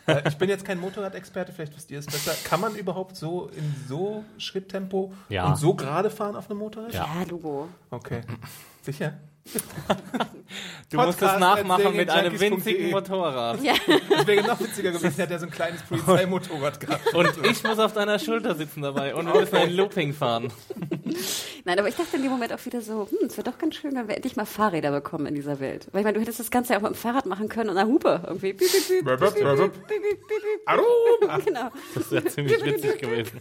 [0.07, 2.33] Äh, ich bin jetzt kein Motorradexperte, vielleicht wisst ihr es besser.
[2.45, 5.47] Kann man überhaupt so in so Schritttempo Ja.
[5.47, 6.93] und so gerade fahren auf einem Motorrad?
[6.93, 7.05] Ja.
[7.19, 7.67] Ja, Logo.
[7.89, 8.21] Okay.
[8.81, 9.13] Sicher?
[10.89, 13.61] Du musst es nachmachen mit einem winzigen Motorrad.
[13.61, 13.73] Ja,
[14.09, 17.13] Das wäre noch witziger gewesen, hätte er so ein kleines Polizeimotorrad gehabt.
[17.13, 20.51] Und ich muss auf deiner Schulter sitzen dabei und wir müssen ein Looping fahren.
[21.65, 23.75] nein, aber ich dachte in dem Moment auch wieder so, hm, es wäre doch ganz
[23.75, 25.87] schön, wenn wir endlich mal Fahrräder bekommen in dieser Welt.
[25.91, 27.77] Weil ich meine, du hättest das Ganze ja auch mit dem Fahrrad machen können und
[27.77, 28.53] einer Hupe irgendwie.
[31.45, 31.69] Genau.
[31.93, 33.39] Das wäre ziemlich witzig gewesen.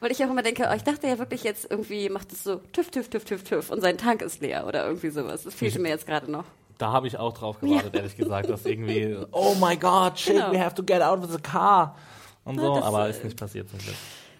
[0.00, 2.56] Weil ich auch immer denke, oh, ich dachte ja wirklich jetzt irgendwie macht es so
[2.72, 5.44] tüff, tüff, tüff, tüff, tüff und sein Tank ist leer oder irgendwie sowas.
[5.44, 6.44] Das fehlte mir jetzt gerade noch.
[6.78, 10.52] Da habe ich auch drauf gewartet, ehrlich gesagt, dass irgendwie, oh my god, shit, Genau.
[10.52, 11.96] we have to get out of the car.
[12.44, 13.94] Und so, das, aber äh, ist nicht passiert zum Glück.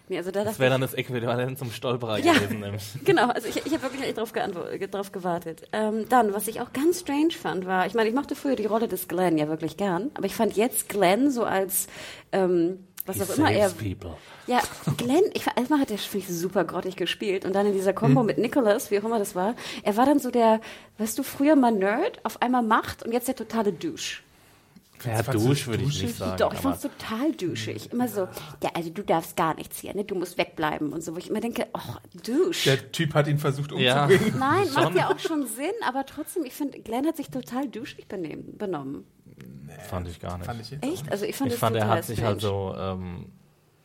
[0.09, 2.31] Nee, also da Das wäre dann das Äquivalent zum Stolperer Ja.
[2.31, 2.83] gewesen, nämlich.
[3.03, 5.63] genau, also ich, ich habe wirklich drauf, geantwo- drauf gewartet.
[5.73, 8.67] Ähm, dann, was ich auch ganz strange fand, war, ich meine, ich mochte früher die
[8.67, 11.87] Rolle des Glenn ja wirklich gern, aber ich fand jetzt Glenn so als,
[12.31, 14.15] ähm, was auch immer er, people.
[14.47, 14.61] Ja,
[14.97, 17.93] Glenn, ich, fand- erstmal hat er finde ich, super grottig gespielt und dann in dieser
[17.93, 20.61] Kombo mit Nicholas, wie auch immer das war, er war dann so der,
[20.97, 24.21] weißt du, früher mal Nerd, auf einmal Macht und jetzt der totale Douche.
[25.05, 26.03] Ja, Dusch würde ich duschig?
[26.07, 26.37] nicht sagen.
[26.39, 27.91] Doch, ich aber fand's total douchig.
[27.93, 28.21] Immer so,
[28.63, 30.03] ja, also du darfst gar nichts hier, ne?
[30.03, 32.63] Du musst wegbleiben und so, wo ich immer denke, ach, Douche.
[32.65, 34.05] Der Typ hat ihn versucht Ja.
[34.05, 34.39] umzubringen.
[34.39, 38.07] Nein, macht ja auch schon Sinn, aber trotzdem, ich finde, Glenn hat sich total douchig
[38.07, 39.05] benehmen, benommen.
[39.89, 40.45] Fand ich gar nicht.
[40.47, 40.71] Fand ich.
[40.83, 41.11] Echt?
[41.11, 42.31] Also ich fand Ich fand, er hat sich strange.
[42.33, 43.25] halt so, ähm,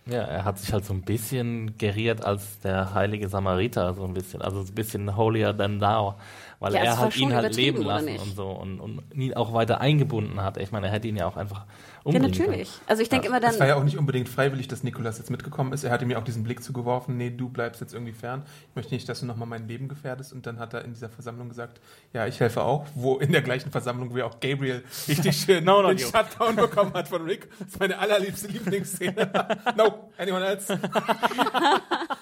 [0.06, 4.14] ja, er hat sich halt so ein bisschen geriert als der heilige Samariter, so ein
[4.14, 6.16] bisschen, also ein bisschen holier than thou,
[6.58, 9.80] weil Ja, er schon ihn halt leben lassen und so und, und ihn auch weiter
[9.80, 10.56] eingebunden hat.
[10.56, 11.66] Ich meine, er hätte ihn ja auch einfach
[12.04, 12.70] Ja, umbringen natürlich.
[12.86, 15.30] Also ich denke immer dann, Es war ja auch nicht unbedingt freiwillig, dass Nikolas jetzt
[15.30, 15.84] mitgekommen ist.
[15.84, 18.42] Er hat ihm ja auch diesen Blick zugeworfen, nee, du bleibst jetzt irgendwie fern.
[18.70, 20.32] Ich möchte nicht, dass du nochmal mein Leben gefährdest.
[20.32, 21.80] Und dann hat er in dieser Versammlung gesagt,
[22.12, 22.86] ja, ich helfe auch.
[22.94, 26.06] Wo in der gleichen Versammlung, ja auch Gabriel richtig schön No, not den you.
[26.06, 27.48] Shutdown bekommen hat von Rick.
[27.58, 29.30] Das ist meine allerliebste Lieblingsszene.
[29.76, 30.78] no, anyone else?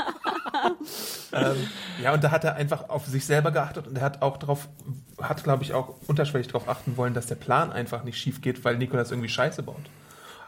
[1.32, 1.68] ähm,
[2.02, 4.68] ja, und da hat er einfach auf sich selber geachtet und er hat auch drauf,
[5.20, 8.64] hat, glaube ich, auch unterschwellig darauf achten wollen, dass der Plan einfach nicht schief geht,
[8.64, 9.90] weil Nikolas irgendwie Scheiße baut.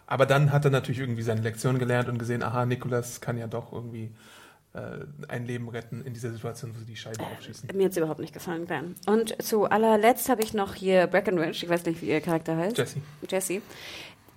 [0.06, 3.46] Aber dann hat er natürlich irgendwie seine Lektion gelernt und gesehen, aha, Nikolas kann ja
[3.46, 4.12] doch irgendwie
[4.74, 7.68] äh, ein Leben retten in dieser Situation, wo sie die Scheibe aufschießen.
[7.74, 8.94] mir hat's überhaupt nicht gefallen, Glenn.
[9.06, 12.78] Und zu allerletzt habe ich noch hier Breckenridge, ich weiß nicht, wie ihr Charakter heißt.
[12.78, 13.00] Jesse.
[13.28, 13.62] Jesse.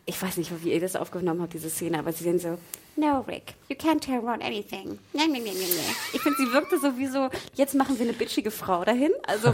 [0.08, 2.58] Ich weiß nicht, wie ihr das aufgenommen habt, diese Szene, aber sie sind so,
[2.95, 4.99] no, Rick, you can't tell Ron anything.
[5.14, 5.95] Nee, nee, nee, nee, nee.
[6.14, 9.12] Ich finde, sie wirkte so wie so, jetzt machen wir eine bitchige Frau dahin.
[9.26, 9.53] Also,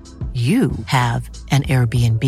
[0.33, 2.23] you have an Airbnb.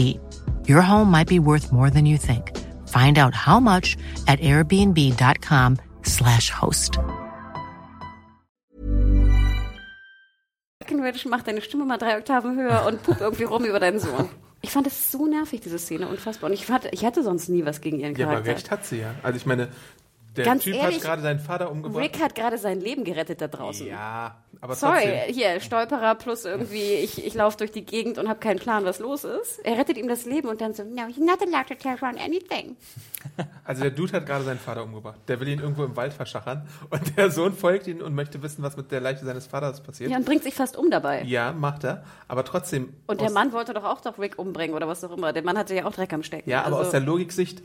[0.68, 2.52] Your home might be worth more than you think.
[2.90, 3.96] Find out how much
[4.28, 7.00] at airbnb.com/slash host.
[11.30, 14.30] Macht deine Stimme mal drei Oktaven höher und pupt irgendwie rum über deinen Sohn.
[14.62, 16.50] Ich fand das so nervig, diese Szene, unfassbar.
[16.50, 18.52] Und ich hatte, ich hatte sonst nie was gegen ihren Ja, aber Charakter.
[18.56, 19.14] recht hat sie ja.
[19.24, 19.70] Also ich meine,
[20.36, 22.04] Der Ganz Typ ehrlich, hat gerade seinen Vater umgebracht.
[22.04, 23.86] Rick hat gerade sein Leben gerettet da draußen.
[23.86, 25.36] ja, aber Sorry, trotzdem.
[25.36, 29.00] hier, Stolperer plus irgendwie, ich, ich laufe durch die Gegend und habe keinen Plan, was
[29.00, 29.60] los ist.
[29.64, 32.18] Er rettet ihm das Leben und dann so, no, you're not allowed to tell Ron
[32.18, 32.76] anything.
[33.66, 35.18] Also der Dude hat gerade seinen Vater umgebracht.
[35.30, 38.62] Der will ihn irgendwo im Wald verschachern und der Sohn folgt ihm und möchte wissen,
[38.62, 40.12] was mit der Leiche seines Vaters passiert.
[40.12, 41.24] Ja, und bringt sich fast um dabei.
[41.24, 42.04] Ja, macht er.
[42.28, 42.94] Aber trotzdem.
[43.08, 45.32] Und der Mann wollte doch auch doch Rick umbringen oder was auch immer.
[45.32, 46.50] Der Mann hatte ja auch Dreck am Stecken.
[46.50, 47.62] Ja, aber also, aus der Logiksicht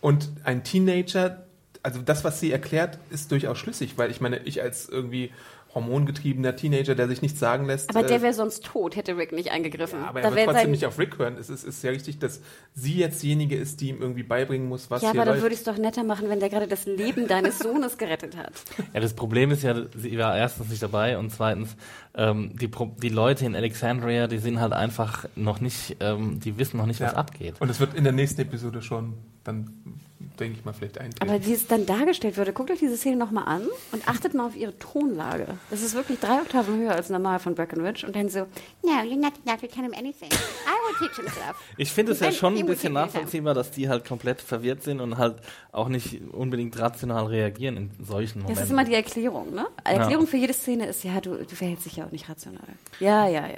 [0.00, 1.45] und ein Teenager,
[1.82, 5.30] also das, was sie erklärt, ist durchaus schlüssig, weil ich meine, ich als irgendwie
[5.76, 7.90] hormongetriebener Teenager, der sich nichts sagen lässt.
[7.90, 10.02] aber der äh, wäre sonst tot, hätte Rick nicht eingegriffen.
[10.02, 11.36] aber da er wird wär trotzdem nicht auf Rick hören.
[11.38, 12.40] Es ist, ist ja richtig, dass
[12.74, 15.52] sie jetzt diejenige ist, die ihm irgendwie beibringen muss, was ja, hier aber dann würde
[15.52, 18.52] ich es doch netter machen, wenn der gerade das Leben deines Sohnes gerettet hat.
[18.94, 21.76] Ja, das Problem ist ja, sie war erstens nicht dabei und zweitens,
[22.14, 26.56] ähm, die, Pro die Leute in Alexandria, die sind halt einfach noch nicht, ähm, die
[26.56, 27.18] wissen noch nicht, was Ja.
[27.18, 27.56] abgeht.
[27.60, 29.12] Und es wird in der nächsten Episode schon,
[29.44, 31.28] dann denke ich mal, vielleicht eintreten.
[31.28, 33.62] Aber wie es dann dargestellt würde, guckt euch diese Szene nochmal an
[33.92, 35.46] und achtet mal auf ihre Tonlage.
[35.70, 38.06] Das ist wirklich drei Oktaven höher als normal von Breckenridge.
[38.06, 38.40] Und dann so,
[38.82, 40.30] no, you're not allowed to tell him anything.
[40.30, 41.56] I will teach him stuff.
[41.76, 45.18] Ich finde es ja schon ein bisschen nachvollziehbar, dass die halt komplett verwirrt sind und
[45.18, 45.36] halt
[45.72, 48.56] auch nicht unbedingt rational reagieren in solchen Momenten.
[48.56, 49.66] Das ist immer die Erklärung, ne?
[49.84, 52.62] Erklärung für jede Szene ist, ja, du, du verhältst dich ja auch nicht rational.
[53.00, 53.48] Ja, ja, ja,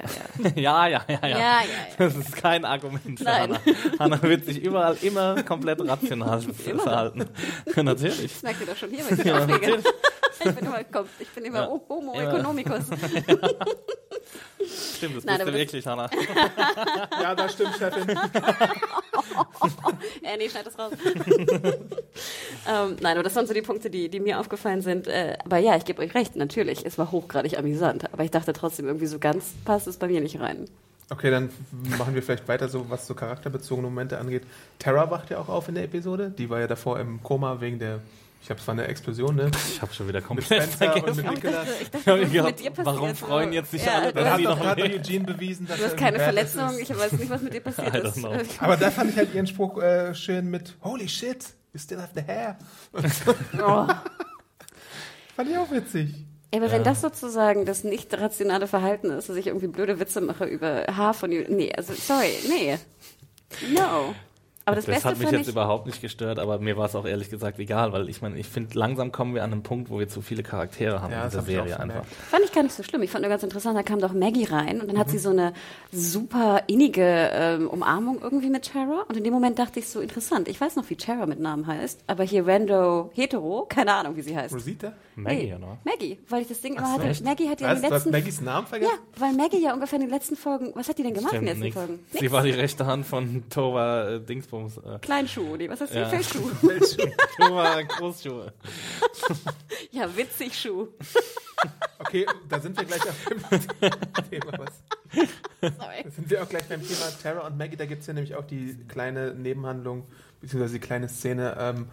[0.43, 0.51] ja.
[0.55, 1.27] ja, ja, ja, ja.
[1.27, 1.95] Ja, ja, ja.
[1.97, 3.53] Das ist kein Argument für Nein.
[3.53, 3.99] Hannah.
[3.99, 7.25] Hannah wird sich überall immer komplett rational verhalten.
[7.75, 8.33] natürlich.
[8.33, 9.59] Das merkt ihr doch schon hier, wenn ich mich Ja, aufrege.
[9.67, 9.85] natürlich.
[10.41, 11.67] Ich bin immer, komm, ich bin immer Ja.
[11.89, 12.29] Homo Immer.
[12.33, 12.85] economicus.
[14.95, 16.09] Stimmt, das Nein, bist du das- wirklich, Hannah.
[17.21, 18.09] ja, das stimmt, Chefin.
[20.23, 20.93] Äh, nee, schneid das raus.
[22.69, 25.07] ähm, nein, aber das waren so die Punkte, die, die mir aufgefallen sind.
[25.07, 28.05] Äh, aber ja, ich gebe euch recht, natürlich, es war hochgradig amüsant.
[28.13, 30.69] Aber ich dachte trotzdem, irgendwie so ganz passt es bei mir nicht rein.
[31.11, 31.49] Okay, dann
[31.97, 34.43] machen wir vielleicht weiter, so was so charakterbezogene Momente angeht.
[34.77, 36.29] Terra wacht ja auch auf in der Episode.
[36.37, 37.99] Die war ja davor im Koma wegen der,
[38.41, 39.49] ich glaube, es war eine Explosion, ne?
[39.73, 41.25] Ich habe schon wieder Mit komplett Spencer und vergessen.
[41.25, 42.85] mit Ich dachte, ich dachte Ich gedacht, mit dir passiert?
[42.85, 44.99] warum freuen jetzt nicht ja, alle, Du Dann dass hat sie noch gerade leben.
[44.99, 46.79] Eugene bewiesen, dass du hast keine Verletzung, ist.
[46.91, 48.13] ich weiß nicht, was mit dir passiert ist.
[48.15, 48.33] know.
[48.59, 51.43] Aber da fand ich halt ihren Spruch äh, schön mit Holy shit,
[51.73, 52.55] you still have the hair.
[52.93, 53.87] Oh.
[55.35, 56.13] Fand ich auch witzig.
[56.53, 60.19] Ja, aber wenn das sozusagen das nicht rationale Verhalten ist, dass ich irgendwie blöde Witze
[60.21, 62.77] mache über Haar von Nee, also sorry, nee.
[63.73, 64.13] No.
[64.65, 66.93] Aber das, Das Beste hat mich jetzt ich, überhaupt nicht gestört, aber mir war es
[66.93, 69.89] auch ehrlich gesagt egal, weil ich meine, ich finde, langsam kommen wir an einen Punkt,
[69.89, 72.05] wo wir zu viele Charaktere haben Ja, in dieser Serie einfach.
[72.05, 73.01] fand ich gar nicht so schlimm.
[73.01, 75.11] Ich fand nur ganz interessant, da kam doch Maggie rein und dann hat Mhm.
[75.11, 75.53] sie so eine
[75.91, 77.01] super innige
[77.33, 79.05] ähm, Umarmung irgendwie mit Tara.
[79.07, 81.65] Und in dem Moment dachte ich so, interessant, ich weiß noch, wie Tara mit Namen
[81.65, 84.53] heißt, aber hier Rando Hetero, keine Ahnung, wie sie heißt.
[84.53, 84.93] Rosita?
[85.23, 85.77] Maggie, Nee, oder?
[85.83, 87.07] Maggie, weil ich das Ding immer so, hatte.
[87.09, 87.23] echt?
[87.23, 88.93] Maggie hat ja in den Du hast letzten Maggies Namen Ja, vergessen?
[89.17, 91.55] weil Maggie ja ungefähr in den letzten Folgen, was hat die denn gemacht in den
[91.57, 91.99] Stimmt, letzten nix.
[92.11, 92.19] Folgen?
[92.19, 94.77] Sie war die rechte Hand von Tova äh, Dingsbums.
[94.77, 96.05] Äh, Kleinschuh, nee, was heißt Ja.
[96.09, 96.09] die?
[96.17, 96.49] Feldschuh.
[97.37, 98.53] Tova Großschuhe.
[99.91, 100.87] Ja, witzig Schuh.
[101.99, 104.59] Okay, da sind wir gleich auf dem Thema.
[104.59, 104.81] Was?
[105.61, 106.03] Sorry.
[106.03, 107.75] Da sind wir auch gleich beim Thema Tara und Maggie.
[107.75, 110.05] Da gibt es ja nämlich auch die kleine Nebenhandlung,
[110.41, 111.87] beziehungsweise die kleine Szene, ähm,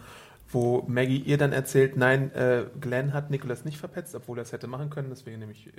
[0.49, 4.51] wo Maggie ihr dann erzählt, nein, äh, Glenn hat Nicholas nicht verpetzt, obwohl er es
[4.51, 5.09] hätte machen können.
[5.09, 5.71] Deswegen nämlich äh,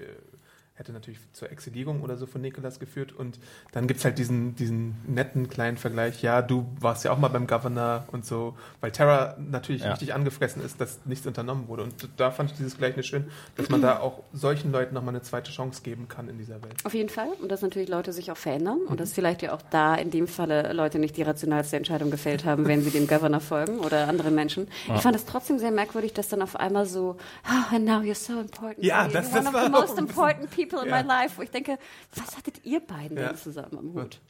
[0.79, 3.12] hätte natürlich zur Exilierung oder so von Nicholas geführt.
[3.12, 3.39] Und
[3.72, 6.22] dann gibt es halt diesen, diesen netten kleinen Vergleich.
[6.22, 9.91] Ja, du warst ja auch mal beim Governor und so, weil Tara natürlich Ja.
[9.91, 11.83] richtig angefressen ist, dass nichts unternommen wurde.
[11.83, 15.22] Und da fand ich dieses Gleichnis schön, dass man da auch solchen Leuten nochmal eine
[15.22, 16.74] zweite Chance geben kann in dieser Welt.
[16.85, 17.29] Auf jeden Fall.
[17.43, 18.79] Und dass natürlich Leute sich auch verändern.
[18.87, 22.45] Und dass vielleicht ja auch da in dem Falle Leute nicht die rationalste Entscheidung gefällt
[22.45, 24.68] haben, wenn sie dem Governor folgen oder anderen Menschen.
[24.95, 28.14] Ich fand es trotzdem sehr merkwürdig, dass dann auf einmal so, oh, and now you're
[28.14, 28.85] so important.
[28.85, 31.03] Ja, das- You're das one of war most important people in Ja.
[31.03, 31.37] my life.
[31.37, 31.79] Wo ich denke,
[32.14, 33.29] was hattet ihr beiden Ja.
[33.29, 34.21] denn zusammen am Hut?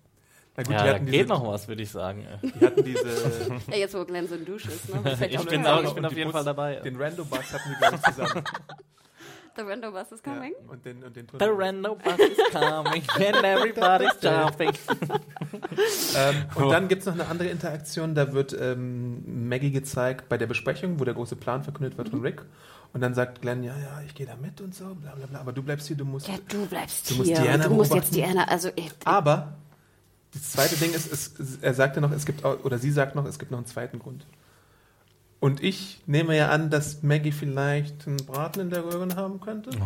[0.57, 2.27] Na gut, Ja, die da hatten geht diese, noch was, würde ich sagen.
[2.43, 3.07] Die hatten diese.
[3.71, 4.93] Ja, jetzt wo Glenn so ein Dusch ist.
[4.93, 5.01] Ne?
[5.31, 6.77] Ich bin, auch, ich bin auf jeden Bus- Fall dabei.
[6.77, 8.45] Den Rando-Bus hatten die, glaube ich, zusammen.
[9.57, 10.53] The Rando Bus is coming.
[10.53, 14.71] Ja, und den, und den The random bus is coming and everybody's jumping.
[16.17, 20.39] Ähm, und dann gibt es noch eine andere Interaktion, da wird ähm, Maggie gezeigt bei
[20.39, 22.43] der Besprechung, wo der große Plan verkündet wird von Rick.
[22.93, 25.41] Und dann sagt Glenn, ja, ja, ich gehe da mit und so, bla bla bla,
[25.41, 26.27] aber du bleibst hier, du musst.
[26.29, 27.41] Ja, du bleibst Du musst hier.
[27.41, 28.15] Diana du musst beobachten.
[28.15, 29.53] jetzt Diana, also ich, Aber
[30.33, 33.39] das zweite Ding ist, es, er sagte noch, es gibt oder sie sagt noch, es
[33.39, 34.27] gibt noch einen zweiten Grund.
[35.41, 39.71] Und ich nehme ja an, dass Maggie vielleicht einen Braten in der Röhre haben könnte.
[39.71, 39.83] Bitte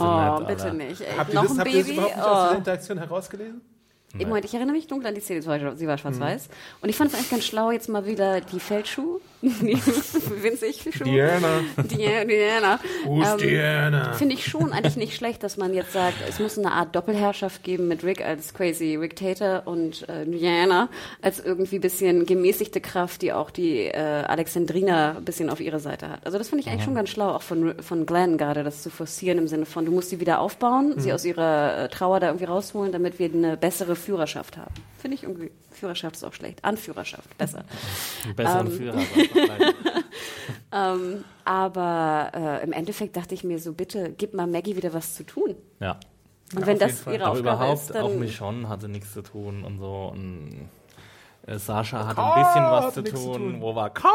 [0.00, 1.00] oh, nicht, bitte nicht.
[1.02, 1.92] Ey, Habt ihr noch das, ein habt ihr das Baby?
[1.98, 2.58] überhaupt nicht aus dieser Oh.
[2.58, 3.60] Interaktion herausgelesen?
[4.14, 6.48] Im Moment, ich erinnere mich dunkel an die Szene, sie war, schwarz-weiß.
[6.80, 9.78] Und ich fand es eigentlich ganz schlau, jetzt mal wieder die Feldschuh, die
[10.42, 11.04] winzig Schuh.
[11.04, 11.60] Diana.
[11.76, 12.24] Diana.
[12.24, 12.80] Diana.
[13.04, 14.14] Who's Diana?
[14.14, 17.62] Finde ich schon eigentlich nicht schlecht, dass man jetzt sagt, es muss eine Art Doppelherrschaft
[17.62, 20.88] geben mit Rick als crazy Rick Tater und äh, Diana
[21.22, 26.08] als irgendwie bisschen gemäßigte Kraft, die auch die äh, Alexandrina ein bisschen auf ihre Seite
[26.08, 26.24] hat.
[26.24, 28.90] Also das finde ich eigentlich schon ganz schlau, auch von, von Glenn gerade, das zu
[28.90, 32.28] forcieren im Sinne von, du musst sie wieder aufbauen, sie aus ihrer äh, Trauer da
[32.28, 34.72] irgendwie rausholen, damit wir eine bessere Führerschaft haben.
[34.98, 36.64] Finde ich irgendwie, Führerschaft ist auch schlecht.
[36.64, 37.64] Anführerschaft, besser.
[38.36, 38.72] Besseren Ähm.
[38.72, 38.98] Führer.
[40.72, 45.14] Ähm, aber äh, im Endeffekt dachte ich mir so, bitte, gib mal Maggie wieder was
[45.14, 45.54] zu tun.
[45.80, 45.98] ja.
[46.54, 47.14] Und Ja, wenn das Fall.
[47.14, 50.10] ihre Aber Aufgabe überhaupt ist, dann auch Michonne hatte nichts zu tun und so.
[50.12, 50.68] Und
[51.46, 53.52] äh, Sascha hatte ein bisschen was hat zu nichts zu tun.
[53.52, 53.60] tun.
[53.60, 54.12] Wo war Carl?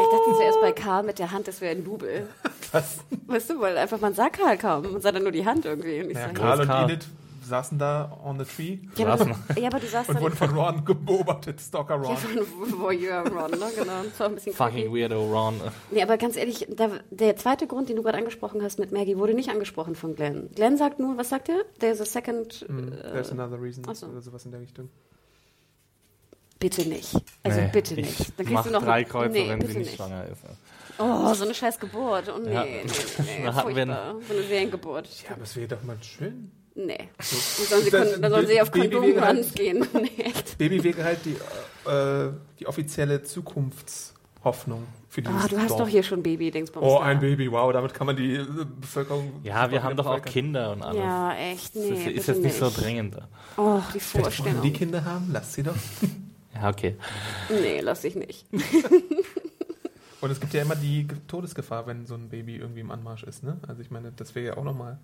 [0.00, 2.28] Ich dachte zuerst bei Karl mit der Hand, das wäre ein Double.
[2.72, 2.98] Was?
[3.26, 4.92] Weißt du, weil einfach man sah Karl kaum.
[4.92, 6.02] Man sah dann nur die Hand irgendwie.
[6.02, 6.90] Und ich Ja, so, Karl und Karl?
[6.90, 7.04] Enid
[7.52, 10.82] saßen da on the tree ja, aber, ja, aber du sagst und wurden von Ron
[10.84, 11.60] beobachtet.
[11.60, 12.16] Stalker ja, Ron.
[12.16, 13.58] von Voyeur Ron, ne?
[13.76, 14.02] Genau.
[14.04, 15.00] Das war ein bisschen Fucking creepy.
[15.02, 15.60] weirdo Ron.
[15.90, 19.18] Nee, aber ganz ehrlich, da, der zweite Grund, den du gerade angesprochen hast mit Maggie,
[19.18, 20.48] wurde nicht angesprochen von Glenn.
[20.54, 21.62] Glenn sagt nur, was sagt er?
[21.78, 22.64] There's a second.
[22.66, 23.84] Hm, äh, There's another reason.
[23.86, 24.06] ach so.
[24.06, 24.88] Oder sowas in der Richtung.
[26.58, 27.14] bitte nicht.
[27.42, 28.38] Also Nee, bitte ich nicht.
[28.38, 29.96] Dann kriegst du noch drei Kreuze, nee, wenn sie nicht nicht.
[29.96, 30.42] schwanger ist.
[30.98, 32.32] Oh, so eine scheiß Geburt.
[32.34, 32.64] Oh nee, Ja.
[32.64, 33.42] nee, nee, nee.
[33.44, 34.14] Wir furchtbar.
[34.28, 35.08] So eine Seriengeburt.
[35.24, 36.52] Ja, aber es wäre doch mal schön.
[36.74, 37.08] Nee.
[37.18, 39.86] Dann sollen sie, Das- dann sollen sie auf Baby Kondom halt- gehen.
[39.94, 40.32] nee.
[40.58, 41.36] Baby wäre halt die,
[41.90, 45.80] äh, die offizielle Zukunftshoffnung für dieses Ah, du hast Dorf.
[45.80, 46.86] doch hier schon Baby-Dingsbums.
[46.86, 47.04] Oh, da.
[47.04, 48.46] ein Baby, wow, damit kann man die äh,
[48.80, 49.40] Bevölkerung.
[49.42, 50.22] Ja, wir haben doch auch.
[50.22, 50.98] Kinder und alles.
[50.98, 51.90] Ja, echt, nee.
[51.90, 52.80] das ist bitte jetzt nicht so nicht.
[52.80, 53.16] dringend.
[53.58, 54.62] Oh, die Vorstellung.
[54.62, 55.74] die Kinder haben, lasst sie doch.
[56.54, 56.96] Ja, okay.
[57.48, 58.44] Nee, lass ich nicht.
[60.20, 63.24] Und es gibt ja immer die Ge- Todesgefahr, wenn so ein Baby irgendwie im Anmarsch
[63.24, 63.56] ist, ne?
[63.66, 64.98] Also ich meine, das wäre ja auch nochmal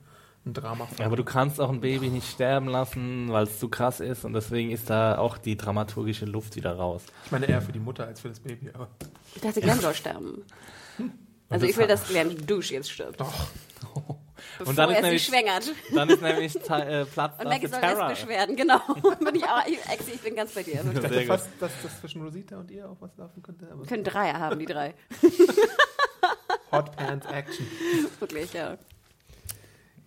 [0.47, 0.89] ein Drama.
[0.99, 4.24] Ja, aber du kannst auch ein Baby nicht sterben lassen, weil es zu krass ist
[4.24, 7.03] und deswegen ist da auch die dramaturgische Luft wieder raus.
[7.26, 8.89] Ich meine eher für die Mutter als für das Baby, aber
[9.34, 10.45] Ich dachte, Glenn soll sterben.
[11.51, 13.20] Also das ich will, dass Glenn Douche jetzt stirbt.
[13.20, 13.32] doch.
[14.59, 15.72] Bevor dann ist er nämlich- schwängert.
[15.95, 18.09] Dann ist nämlich Ta- äh, Platz Und Maggie soll Tara.
[18.09, 18.78] lesbisch werden, genau.
[19.24, 20.82] Bin ich, auch, ich, Exi, ich bin ganz bei dir.
[20.95, 24.39] Ich dachte fast, dass das zwischen Rosita und ihr auch was laufen könnte, können Dreier
[24.39, 24.95] haben, die drei.
[26.72, 27.66] Hot Pants Action.
[28.20, 28.76] Wirklich, ja.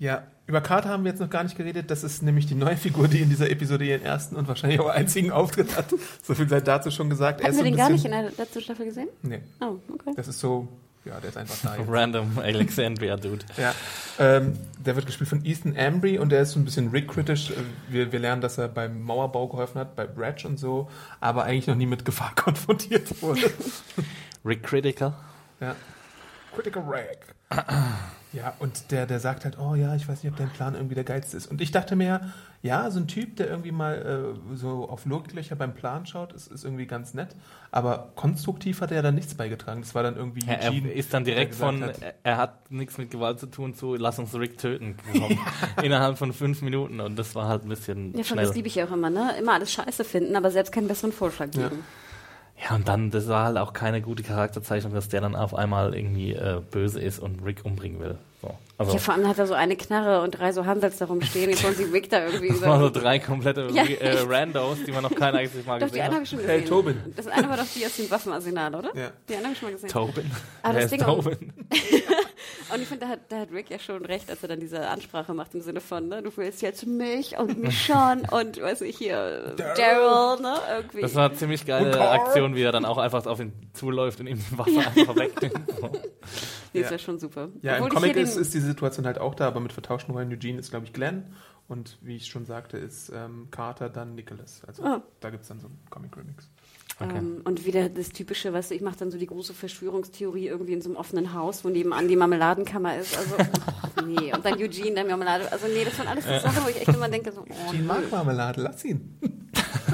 [0.01, 1.91] Ja, über Carter haben wir jetzt noch gar nicht geredet.
[1.91, 4.89] Das ist nämlich die neue Figur, die in dieser Episode ihren ersten und wahrscheinlich auch
[4.89, 5.93] einzigen Auftritt hat.
[6.23, 7.39] So viel sei dazu schon gesagt.
[7.41, 9.09] Ist wir so den gar nicht in der letzten Staffel gesehen?
[9.21, 10.13] Nee, Oh, okay.
[10.15, 10.67] das ist so,
[11.05, 11.77] ja, der ist einfach da.
[11.77, 11.87] Jetzt.
[11.87, 13.45] Random Alexandria Dude.
[13.57, 13.75] Ja,
[14.17, 17.53] ähm, der wird gespielt von Ethan Embry und der ist so ein bisschen Rick-kritisch.
[17.87, 20.89] Wir, wir lernen, dass er beim Mauerbau geholfen hat, bei Bratch und so,
[21.19, 23.51] aber eigentlich noch nie mit Gefahr konfrontiert wurde.
[24.43, 25.13] Rick Critical.
[25.59, 25.75] ja.
[26.55, 27.19] Critical Rick.
[28.33, 30.95] Ja, und der, der sagt halt, oh ja, ich weiß nicht, ob dein Plan irgendwie
[30.95, 31.47] der geilste ist.
[31.51, 35.55] Und ich dachte mir, ja, so ein Typ, der irgendwie mal äh, so auf Logiklöcher
[35.57, 37.35] beim Plan schaut, ist, ist irgendwie ganz nett.
[37.71, 39.81] Aber konstruktiv hat er da nichts beigetragen.
[39.81, 42.97] Das war dann irgendwie Ja, er Eugene, ist dann direkt von, hat, er hat nichts
[42.97, 45.37] mit Gewalt zu tun, zu lass uns Rick töten gekommen.
[45.81, 48.45] Innerhalb von fünf Minuten und das war halt ein bisschen Ja, schon, schnell.
[48.45, 49.35] das liebe ich ja auch immer, ne?
[49.39, 51.67] Immer alles scheiße finden, aber selbst keinen besseren Vorschlag Ja.
[51.67, 51.79] geben.
[51.81, 51.81] Ja,
[52.69, 56.33] und dann, das war halt auch keine gute Charakterzeichnung, dass der dann auf einmal irgendwie
[56.33, 58.17] äh, böse ist und Rick umbringen will.
[58.41, 58.55] So.
[58.81, 61.49] Also, Ja, vor allem hat er so eine Knarre und drei so Hansels da rumstehen.
[61.49, 64.91] Jetzt wollen sie Rick da irgendwie das waren so drei komplette Ja, äh, Randos, die
[64.91, 66.23] man noch kein einziges Mal Doch, die gesehen eine habe hat.
[66.23, 66.69] ich schon Hey, gesehen.
[66.69, 67.13] Tobin.
[67.15, 68.89] Das eine war doch die aus dem Waffenarsenal, oder?
[68.95, 69.11] Ja.
[69.29, 69.89] Die eine habe ich schon mal gesehen.
[69.89, 70.31] Tobin.
[70.63, 71.53] Aber Wer das ist Ding Tobin?
[72.73, 74.87] Und ich finde, da hat, da hat Rick ja schon recht, als er dann diese
[74.87, 78.81] Ansprache macht im Sinne von, ne, du willst jetzt mich und mich schon und, weiß
[78.81, 81.01] ich, hier, Daryl, ne, irgendwie.
[81.01, 81.99] Das war eine ziemlich geile.
[82.11, 85.59] Aktion, wie er dann auch einfach auf ihn zuläuft und ihm die Waffe einfach wegnimmt.
[86.73, 86.99] Nee, das Ja.
[86.99, 87.49] schon super.
[87.61, 90.13] Ja, im Obwohl ich Comic ist, ist diese Situation halt auch da, aber mit vertauschten
[90.13, 90.31] Rollen.
[90.31, 91.33] Eugene ist, glaube ich, Glenn
[91.67, 94.61] und wie ich schon sagte, ist ähm, Carter dann Nicholas.
[94.67, 95.01] Also Ah.
[95.19, 96.49] da gibt es dann so einen Comic-Remix.
[96.99, 97.17] Okay.
[97.17, 100.73] Ähm, und wieder das typische, weißt du, ich mache dann so die große Verschwörungstheorie irgendwie
[100.73, 103.17] in so einem offenen Haus, wo nebenan die Marmeladenkammer ist.
[103.17, 103.35] Also,
[103.97, 104.31] oh, nee.
[104.33, 105.51] Und dann Eugene, der Marmelade.
[105.51, 107.83] Also, nee, das waren alles so Sachen, wo ich echt immer denke, so, oh, Gene
[107.83, 109.17] mag Marmelade, lass ihn.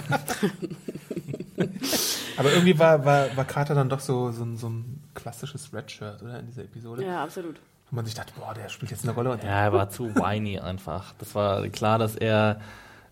[2.38, 6.22] aber irgendwie war, war, war Carter dann doch so, so, ein, so ein klassisches Redshirt,
[6.22, 7.04] oder, in dieser Episode.
[7.06, 7.56] ja, absolut.
[7.90, 9.32] Wo man sich dachte, boah, der spielt jetzt eine Rolle.
[9.32, 11.14] Und Ja, er war zu whiny einfach.
[11.20, 12.60] Das war klar, dass er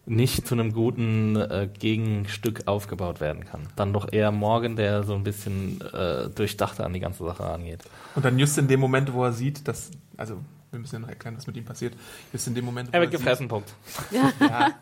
[0.05, 3.67] nicht zu einem guten äh, Gegenstück aufgebaut werden kann.
[3.75, 7.83] Dann doch eher Morgan, der so ein bisschen äh, durchdachter an die ganze Sache angeht.
[8.15, 10.37] Und dann just in dem Moment, wo er sieht, dass, also
[10.71, 11.95] wir müssen ja noch erklären, was mit ihm passiert,
[12.33, 13.73] just in dem Moment, wo Er wird sieht- gefressen, Punkt.
[14.11, 14.73] Ja,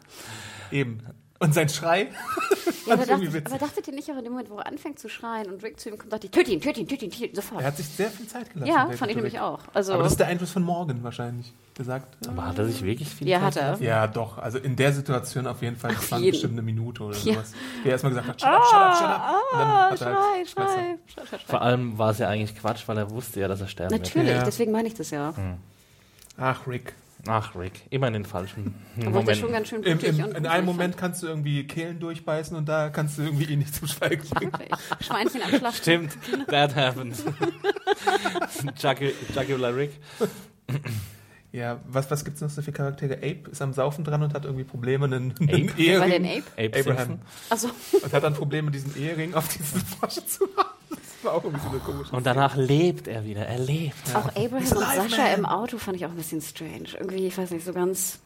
[0.71, 1.01] eben.
[1.43, 2.07] Und sein Schrei.
[2.85, 3.53] Ja, aber, ich irgendwie dachte, witzig.
[3.55, 5.79] aber dachtet ihr nicht auch in dem Moment, wo er anfängt zu schreien und Rick
[5.79, 7.61] zu ihm kommt, dachte ich, töte ihn, töte ihn, töte ihn, töte ihn, sofort.
[7.61, 8.69] Er hat sich sehr viel Zeit gelassen.
[8.69, 9.61] ja, fand ich nämlich auch.
[9.73, 12.17] Also, Aber das ist der Einfluss von Morgan wahrscheinlich gesagt.
[12.27, 13.63] Aber hat er sich wirklich viel ja, Zeit hat er.
[13.67, 13.83] gelassen?
[13.83, 14.37] Ja, doch.
[14.37, 15.93] Also in der Situation auf jeden Fall.
[15.95, 16.31] Das war jeden.
[16.31, 17.35] bestimmt eine Minute oder Ja.
[17.35, 17.53] sowas.
[17.85, 19.33] Der erstmal gesagt hat, shut up, shut up, shut up.
[19.53, 21.39] Und dann Ah, hat er schrei, halt schrei, schrei, schrei, schrei.
[21.47, 24.01] Vor allem war es ja eigentlich Quatsch, weil er wusste ja, dass er sterben wird.
[24.03, 24.43] Natürlich, Ja.
[24.43, 25.33] deswegen meine ich das ja.
[26.37, 26.93] Ach, Rick.
[27.25, 29.35] Ach, Rick, immer in den falschen Momenten.
[29.35, 30.65] schon ganz schön Im, im, und in einem.
[30.65, 34.27] Moment kannst du irgendwie Kehlen durchbeißen und da kannst du irgendwie ihn nicht zum Schweigen
[34.29, 34.51] bringen.
[34.99, 35.81] Schweinchen am Schlachten.
[35.81, 36.17] Stimmt,
[36.47, 37.15] that happened.
[38.77, 39.91] Jugu- Jugular Rick.
[41.53, 43.13] Ja, was, was gibt's noch so für Charaktere?
[43.17, 45.73] Ape ist am Saufen dran und hat irgendwie Probleme, einen, einen Ape?
[45.77, 46.43] Wer war denn Ehering.
[46.57, 46.79] Ape?
[46.79, 47.19] Ape Abraham.
[47.49, 47.69] Achso,
[48.03, 50.71] Und hat dann Probleme, diesen Ehering auf diese Flasche zu machen.
[50.95, 53.45] Das war auch irgendwie so eine komische Und danach lebt er wieder.
[53.45, 53.95] Er lebt.
[54.15, 56.89] auch Abraham und Sascha im Auto fand ich auch ein bisschen strange.
[56.99, 58.19] Irgendwie, ich weiß nicht, so ganz.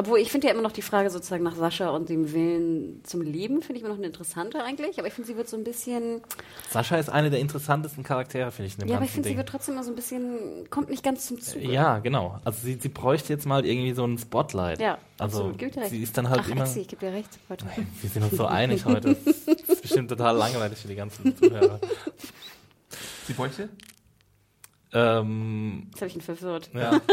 [0.00, 3.20] Obwohl, ich finde ja immer noch die Frage sozusagen nach Sascha und dem Willen zum
[3.20, 4.98] Leben, finde ich immer noch eine interessante eigentlich.
[4.98, 6.22] Aber ich finde, sie wird so ein bisschen.
[6.70, 9.36] Sascha ist eine der interessantesten Charaktere, finde ich, in dem Ja, aber ich finde, sie
[9.36, 10.70] wird trotzdem immer so ein bisschen.
[10.70, 11.70] kommt nicht ganz zum Zuge.
[11.70, 12.40] Ja, genau.
[12.46, 14.80] Also sie, sie bräuchte jetzt mal irgendwie so ein Spotlight.
[14.80, 15.58] Ja, also absolut.
[15.58, 15.90] Gib dir recht.
[15.90, 16.62] sie ist dann halt Ach, immer.
[16.62, 17.28] Exi, ich gebe dir recht.
[17.50, 17.66] Heute.
[18.00, 19.16] Wir sind uns so einig heute.
[19.22, 21.78] Das ist bestimmt total langweilig für die ganzen Zuhörer.
[23.26, 23.68] Sie bräuchte?
[24.92, 26.70] Ähm, Jetzt habe ich ihn verwirrt.
[26.74, 27.00] ja.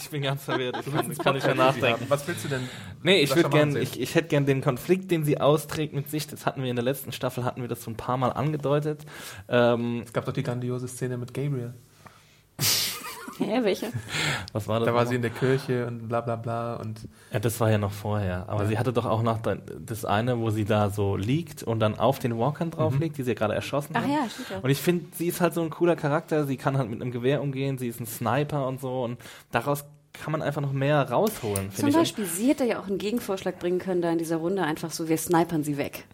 [0.00, 0.76] Ich bin ganz verwirrt.
[0.86, 2.04] Ich kann, ich kann nicht mehr nachdenken.
[2.08, 2.68] Was willst du denn?
[3.02, 6.28] Nee, ich würde gern, ich, ich hätte gern den Konflikt, den sie austrägt mit sich.
[6.28, 9.04] Das hatten wir in der letzten Staffel, hatten wir das so ein paar Mal angedeutet.
[9.48, 11.74] Ähm, Es gab doch die grandiose Szene mit Gabriel.
[13.44, 13.86] Hä, welche?
[14.52, 14.86] was war das?
[14.86, 15.06] Da war nochmal?
[15.08, 18.44] sie in der Kirche und bla bla bla und Ja, das war ja noch vorher.
[18.48, 18.68] Aber Ja.
[18.68, 21.98] sie hatte doch auch noch da- das eine, wo sie da so liegt und dann
[21.98, 23.00] auf den Walkern drauf Mhm.
[23.00, 24.10] liegt, die sie ja gerade erschossen Ach haben.
[24.12, 24.58] ja, stimmt ja.
[24.58, 26.44] Und ich finde, sie ist halt so ein cooler Charakter.
[26.46, 27.78] Sie kann halt mit einem Gewehr umgehen.
[27.78, 29.02] Sie ist ein Sniper und so.
[29.04, 29.18] Und
[29.50, 31.96] daraus kann man einfach noch mehr rausholen, Zum finde ich.
[31.96, 35.08] Beispiel, sie hätte ja auch einen Gegenvorschlag bringen können da in dieser Runde, einfach so,
[35.08, 36.04] wir snipern sie weg.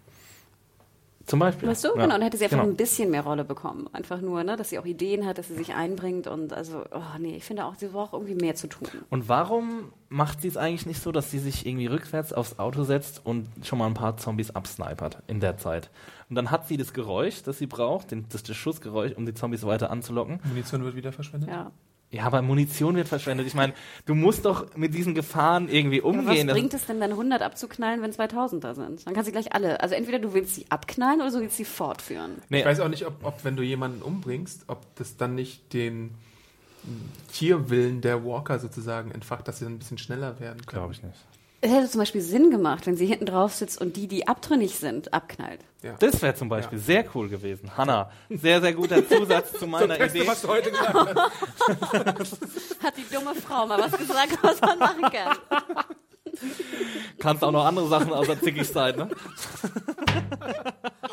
[1.26, 1.68] Zum Beispiel.
[1.68, 1.88] Weißt du?
[1.88, 1.94] Ja.
[1.94, 2.68] Genau, dann hätte sie einfach Genau.
[2.70, 3.88] ein bisschen mehr Rolle bekommen.
[3.92, 7.18] Einfach nur, ne, dass sie auch Ideen hat, dass sie sich einbringt und also, oh
[7.18, 8.86] nee, ich finde auch, sie braucht irgendwie mehr zu tun.
[9.10, 12.84] Und warum macht sie es eigentlich nicht so, dass sie sich irgendwie rückwärts aufs Auto
[12.84, 15.90] setzt und schon mal ein paar Zombies absnipert in der Zeit?
[16.30, 19.34] Und dann hat sie das Geräusch, das sie braucht, den, das, das Schussgeräusch, um die
[19.34, 20.38] Zombies weiter anzulocken.
[20.44, 21.48] Munition wird wieder verschwendet.
[21.50, 21.70] Ja.
[22.10, 23.46] Ja, aber Munition wird verschwendet.
[23.48, 23.74] Ich meine,
[24.06, 26.46] du musst doch mit diesen Gefahren irgendwie was umgehen.
[26.46, 29.06] Das- bringt es denn dann 100 abzuknallen, wenn 2000 da sind?
[29.06, 31.64] Dann kannst du gleich alle, also entweder du willst sie abknallen oder du willst sie
[31.64, 32.36] fortführen.
[32.48, 35.72] nee, Ich weiß auch nicht, ob, ob wenn du jemanden umbringst, ob das dann nicht
[35.72, 36.14] den
[37.32, 40.80] Tierwillen der Walker sozusagen entfacht, dass sie dann ein bisschen schneller werden können.
[40.80, 41.16] glaube ich nicht.
[41.66, 44.76] Es hätte zum Beispiel Sinn gemacht, wenn sie hinten drauf sitzt und die, die abtrünnig
[44.76, 45.58] sind, abknallt.
[45.82, 45.96] Ja.
[45.98, 47.76] Das wäre zum Beispiel sehr cool gewesen.
[47.76, 50.28] Hanna, sehr, sehr guter Zusatz zu meiner Beste, Idee.
[50.28, 51.38] was du heute gesagt hast.
[52.84, 55.36] Hat die dumme Frau mal was gesagt, was man machen kann.
[57.18, 59.08] Kannst auch noch andere Sachen außer zickig sein, ne?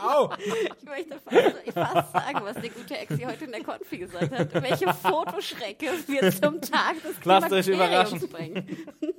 [0.01, 0.30] Au!
[0.38, 4.53] Ich möchte fast, fast sagen, was der gute Exi heute in der Konfi gesagt hat.
[4.61, 8.30] Welche Fotoschrecke wir zum Tag des Lasst euch Klimakteriums überraschen.
[8.30, 8.78] bringen.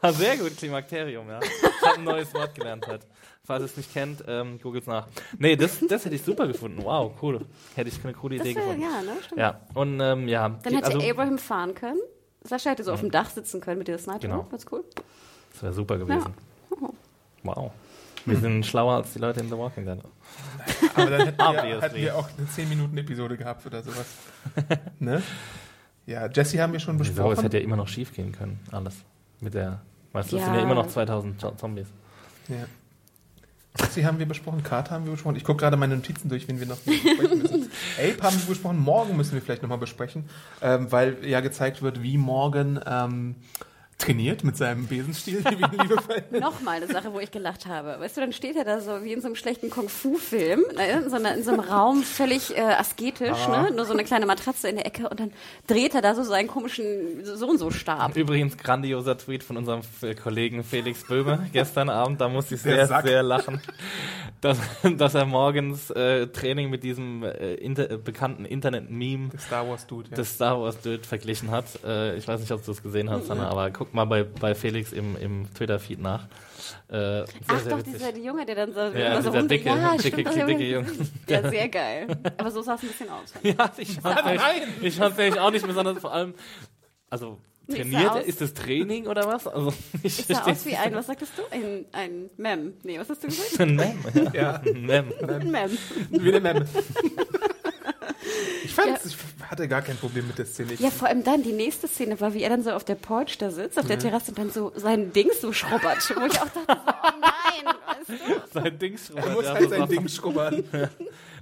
[0.00, 1.40] Ah, sehr gut, Klimakterium, ja.
[1.42, 3.04] Ich habe ein neues Wort gelernt heute.
[3.42, 5.08] Falls ihr es nicht kennt, ähm, googelt's nach.
[5.38, 6.84] Nee, das, das hätte ich super gefunden.
[6.84, 7.40] Wow, cool.
[7.74, 8.82] Hätte ich eine coole Das Idee wär, gefunden.
[8.82, 9.12] ja, ne?
[9.24, 9.40] Stimmt.
[9.40, 10.48] Ja, und ähm, ja.
[10.62, 11.98] Dann hätte also, Abraham fahren können.
[12.42, 14.20] Sascha hätte so auf dem Dach sitzen können mit dieser Sniper.
[14.20, 14.46] Genau.
[14.52, 14.84] Das cool.
[15.56, 16.34] Das wäre super gewesen.
[17.42, 17.70] Wow.
[18.26, 19.98] Wir sind schlauer als die Leute in The Walking Dead.
[20.94, 24.06] Aber dann hätten wir, hätten wir auch eine 10-Minuten-Episode gehabt oder sowas.
[24.98, 25.22] ne?
[26.06, 27.10] Ja, Jesse haben wir schon Wieso?
[27.12, 27.42] Es besprochen.
[27.44, 28.96] hätte ja immer noch schief gehen können, alles.
[29.40, 29.80] Mit der,
[30.12, 30.46] weißt du, es Ja.
[30.46, 31.86] sind ja immer noch 2000 Zo- Zombies.
[32.48, 32.66] Ja.
[33.80, 35.36] Jesse haben wir besprochen, Carter haben wir besprochen.
[35.36, 37.70] Ich gucke gerade meine Notizen durch, wen wir noch besprechen müssen.
[37.98, 40.28] Ape haben wir besprochen, Morgan müssen wir vielleicht nochmal besprechen,
[40.62, 43.36] ähm, weil ja gezeigt wird, wie Morgan ähm,
[43.98, 46.42] trainiert mit seinem Besenstiel, wie wir ihn liebevoll nennen.
[46.42, 47.98] Nochmal eine Sache, wo ich gelacht habe.
[47.98, 51.10] Weißt du, dann steht er da so wie in so einem schlechten Kung-Fu-Film, ne, in,
[51.10, 53.70] so in so einem Raum, völlig äh, asketisch, ne?
[53.74, 55.32] nur so eine kleine Matratze in der Ecke und dann
[55.66, 58.16] dreht er da so seinen komischen so und so Stab.
[58.16, 59.80] Übrigens, grandioser Tweet von unserem
[60.22, 62.20] Kollegen Felix Böhme gestern Abend.
[62.20, 63.60] Da musste ich sehr, sehr lachen,
[64.40, 64.58] dass,
[64.96, 70.10] dass er morgens äh, Training mit diesem äh, inter, äh, bekannten Internet-Meme Star Wars Dude.
[70.10, 70.16] Ja.
[70.16, 71.66] des Star Wars Dude verglichen hat.
[71.84, 74.54] Äh, ich weiß nicht, ob du es gesehen hast, Sanna, aber guck mal bei, bei
[74.54, 76.24] Felix im, im Twitter-Feed nach.
[76.88, 77.94] Äh, sehr, Ach sehr doch, witzig.
[77.94, 80.64] dieser die Junge, der dann so, Ja, immer so dicke, ja, dicke, dicke, dicke.
[80.64, 80.86] Junge.
[81.28, 82.06] Ja, sehr geil.
[82.38, 83.32] Aber so sah es ein bisschen aus.
[83.42, 84.62] Ja, ich fand Nein!
[84.82, 86.34] ich fand's nämlich auch nicht besonders, vor allem,
[87.10, 88.24] also trainiert er?
[88.24, 89.46] Ist das Training oder was?
[89.46, 89.72] Also
[90.02, 91.42] ich Ich sah versteh's aus wie ein, was sagtest du?
[91.50, 92.74] Ein, ein Mem.
[92.84, 93.58] Nee, was hast du gesagt?
[93.60, 93.98] Ein Mem.
[94.14, 94.32] Ja.
[94.32, 95.12] Ja, Ein Mem.
[95.28, 95.78] Ein Mem.
[96.10, 96.66] wie eine Memme.
[98.66, 99.16] Ich, fand's, ich
[99.48, 100.72] hatte gar kein Problem mit der Szene.
[100.72, 102.96] Ich Ja, vor allem dann, die nächste Szene war, wie er dann so auf der
[102.96, 105.98] Porch da sitzt, auf der Terrasse und dann so sein Dings so schrubbert.
[106.16, 109.26] Wo ich auch dachte, oh sein Ding schrubbert.
[109.26, 109.88] Er muss ja, halt so sein.
[109.88, 110.64] Ding schrubbern.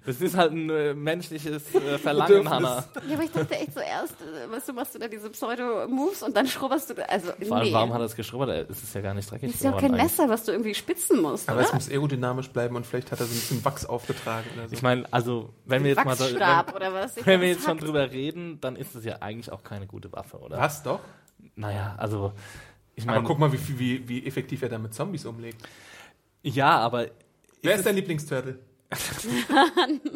[0.07, 2.49] Das ist halt ein äh, menschliches äh, Verlangen.
[2.51, 2.85] Hannah.
[3.09, 6.37] Ja, aber ich dachte echt zuerst, äh, weißt du, machst du da diese Pseudo-Moves und
[6.37, 7.73] dann schrubberst du, da- also, Vor allem, nee.
[7.73, 8.51] warum hat er es geschrubbert?
[8.51, 10.03] Äh, Es ist ja gar nicht dreckig Das ist ja auch kein eigentlich.
[10.03, 11.77] Messer, was du irgendwie spitzen musst, Aber es oder?
[11.77, 14.75] muss aerodynamisch bleiben und vielleicht hat er so ein bisschen Wachs aufgetragen oder so.
[14.75, 17.17] Ich meine, also, wenn wir jetzt mal so, Wachsstab wenn, oder was?
[17.17, 20.13] Ich wenn wir jetzt schon drüber reden, dann ist es ja eigentlich auch keine gute
[20.13, 20.59] Waffe, oder?
[20.59, 21.01] Was doch?
[21.57, 22.33] Naja, also,
[22.95, 25.67] ich Aber meine, guck mal, wie, viel- wie, wie effektiv er damit Zombies umlegt.
[26.43, 27.07] ja, aber
[27.63, 28.59] Wer ist dein Lieblingsturtle?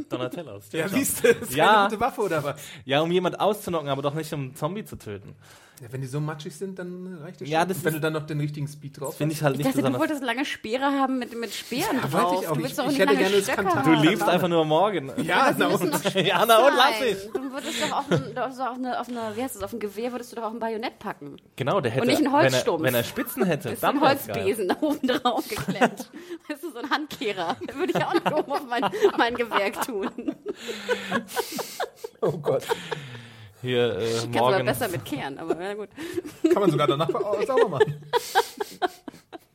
[0.09, 0.65] Donatellos.
[0.73, 1.67] Ja, siehst du, das ist Ja.
[1.73, 2.61] keine gute Waffe oder was?
[2.85, 5.35] Ja, um jemand auszunocken, aber doch nicht um einen Zombie zu töten.
[5.81, 7.69] Ja, wenn die so matschig sind, dann reicht das Ja, schon.
[7.69, 9.39] das Und wenn ist- du dann noch den richtigen Speed drauf Das finde hast.
[9.39, 10.01] ich halt Ich nicht dachte, du besonders.
[10.01, 12.43] wolltest lange Speere haben mit, mit Speeren Ja, drauf.
[12.43, 12.55] ich auch.
[12.55, 13.83] Du willst Ich- doch auch ich nicht hätte lange gerne das Kantar.
[13.85, 15.13] Du liebst einfach nur morgen.
[15.23, 15.81] Ja, na, doch
[16.17, 17.33] Ja, na und lass mich.
[17.33, 20.11] Du würdest doch auch, ein, auf, eine, auf eine, wie heißt das, auf ein Gewehr
[20.11, 21.37] würdest du doch auch ein Bajonett packen.
[21.55, 22.83] Genau, der hätte, Und nicht ein wenn, er, Holzstumpf.
[22.83, 24.09] wenn er Spitzen hätte, Ist dann ein.
[24.09, 26.11] Holzbesen da oben drauf geklemmt.
[26.49, 27.57] Das ist so ein Handkehrer.
[27.77, 30.11] Würde ich auch nicht oben auf mein, mein Gewehr tun.
[32.21, 32.65] oh Gott.
[33.63, 34.67] Hier, äh, Ich kann sogar morgen.
[34.67, 35.89] besser mit kehren, aber na gut.
[36.53, 37.97] Kann man sogar danach au- sauber machen.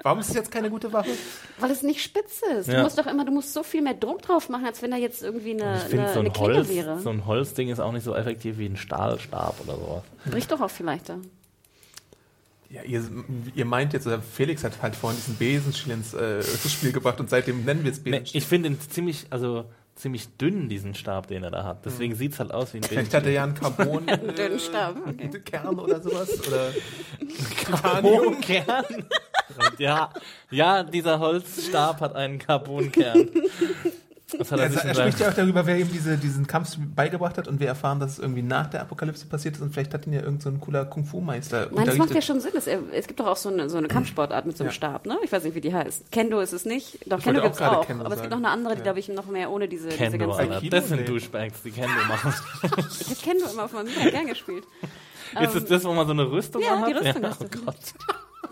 [0.01, 1.12] Warum ist es jetzt keine gute Waffe?
[1.60, 2.68] Weil es nicht spitz ist.
[2.68, 2.84] Du Ja.
[2.84, 5.24] musst doch immer, du musst so viel mehr Druck drauf machen, als wenn da jetzt
[5.24, 6.99] irgendwie eine, Ich eine, so, eine ein Klinge Holz, wäre.
[6.99, 10.04] so ein Holzding ist auch nicht so effektiv wie ein Stahlstab oder sowas.
[10.26, 11.18] Bricht doch auch vielleicht da.
[12.70, 13.04] Ja, ihr,
[13.56, 17.30] ihr meint jetzt, oder Felix hat halt vorhin diesen Besenstiel ins äh, Spiel gebracht und
[17.30, 18.41] seitdem nennen wir es Nee, Besenstiel.
[18.41, 19.64] ich finde ihn ziemlich, also
[19.95, 21.85] ziemlich dünn, diesen Stab, den er da hat.
[21.85, 24.95] Deswegen sieht's halt aus wie ein Vielleicht hat er ja einen Carbon äh, dünnen Stab,
[25.07, 25.29] okay.
[25.45, 26.71] Kern oder sowas oder.
[27.65, 29.05] Carbonkern.
[29.77, 30.09] ja,
[30.49, 33.29] ja, dieser Holzstab hat einen Carbonkern.
[34.39, 37.47] Hat er Er, er spricht ja auch darüber, wer ihm diese, diesen Kampf beigebracht hat
[37.47, 40.13] und wir erfahren, dass es irgendwie nach der Apokalypse passiert ist und vielleicht hat ihn
[40.13, 42.23] ja irgendein so ein cooler Kung-Fu-Meister Nein, das macht ja unterrichtet.
[42.25, 42.51] schon Sinn.
[42.55, 44.73] Es, es gibt doch auch so eine, so eine Kampfsportart mit so einem Ja.
[44.73, 45.17] Stab, ne?
[45.23, 46.11] Ich weiß nicht, wie die heißt.
[46.11, 46.99] Kendo ist es nicht.
[47.05, 47.86] Doch, Ich Kendo auch gibt es auch.
[47.88, 48.84] Kendo aber es gibt noch eine andere, die, Ja.
[48.84, 50.51] glaube ich, noch mehr ohne diese, diese Kendo, ganzen...
[50.51, 50.69] Alter.
[50.69, 51.07] Das sind.
[51.07, 52.34] Douchebags, die Kendo machen.
[52.63, 54.63] Ich habe Kendo immer auf meinem Mittag gern gespielt.
[55.39, 56.89] Jetzt ist das, wo man so eine Rüstung Ja, anhat?
[56.89, 57.75] die Rüstung ja, oh Gott.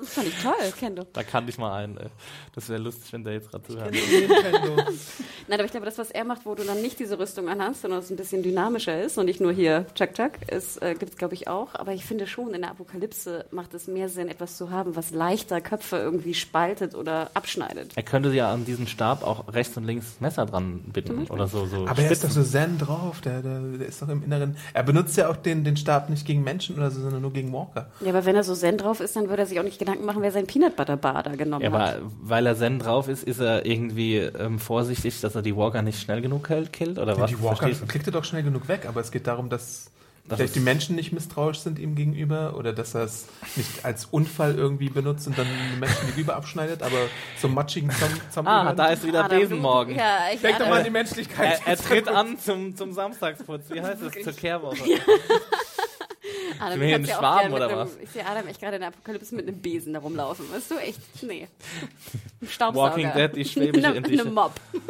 [0.01, 1.03] Das fand ich toll, Kendo.
[1.13, 1.97] Da kannte ich mal einen.
[1.97, 2.07] ey.
[2.55, 3.93] Das wäre lustig, wenn der jetzt gerade zuhört.
[5.47, 7.81] Nein, aber ich glaube, das, was er macht, wo du dann nicht diese Rüstung anhast,
[7.81, 11.13] sondern es ein bisschen dynamischer ist und nicht nur hier Chuck Chuck, es äh, gibt
[11.13, 11.75] es, glaube ich, auch.
[11.75, 15.11] Aber ich finde schon, in der Apokalypse macht es mehr Sinn, etwas zu haben, was
[15.11, 17.91] leichter Köpfe irgendwie spaltet oder abschneidet.
[17.95, 21.65] Er könnte ja an diesem Stab auch rechts und links Messer dran binden oder so.
[21.67, 22.43] so Aber er ist doch Spitzen.
[22.43, 24.57] so zen drauf, der, der, der ist doch im Inneren.
[24.73, 27.53] Er benutzt ja auch den, den Stab nicht gegen Menschen oder so, sondern nur gegen
[27.53, 27.91] Walker.
[28.01, 29.90] Ja, aber wenn er so zen drauf ist, dann würde er sich auch nicht Gedanken
[29.99, 31.95] machen, wer sein Peanut Butter Bar da genommen Ja, hat.
[31.97, 35.81] aber weil er Zen drauf ist, ist er irgendwie ähm, vorsichtig, dass er die Walker
[35.81, 36.97] nicht schnell genug hält, killt?
[36.99, 37.29] Oder was?
[37.29, 39.91] die Walker Verstehst kriegt er doch schnell genug weg, aber es geht darum, dass
[40.27, 43.25] Das vielleicht die Menschen nicht misstrauisch sind ihm gegenüber oder dass er es
[43.55, 46.97] nicht als Unfall irgendwie benutzt und dann die Menschen gegenüber abschneidet, aber
[47.41, 48.49] so matschigen Zom Zombie.
[48.51, 49.95] Ah, da ist wieder Adam, Besenmorgen.
[49.95, 51.59] Ja, ich Denk doch mal an die Menschlichkeit.
[51.65, 53.63] Er, er tritt an zum, zum Samstagsputz.
[53.71, 54.23] Wie heißt es?
[54.23, 54.77] Zur Kehrwoche.
[56.59, 57.89] Adam, kannst in ja auch Schwaben gerne mit oder einem, was?
[58.01, 60.51] Ich sehe Adam echt gerade in der Apokalypse mit einem Besen da rumlaufen.
[60.51, 60.99] Weißt du, echt?
[61.23, 61.47] Nee.
[62.41, 62.91] Ein Staubsauger.
[62.91, 64.27] Walking Dead, die schwäbische Eine, Edition.
[64.27, 64.51] eine Mob.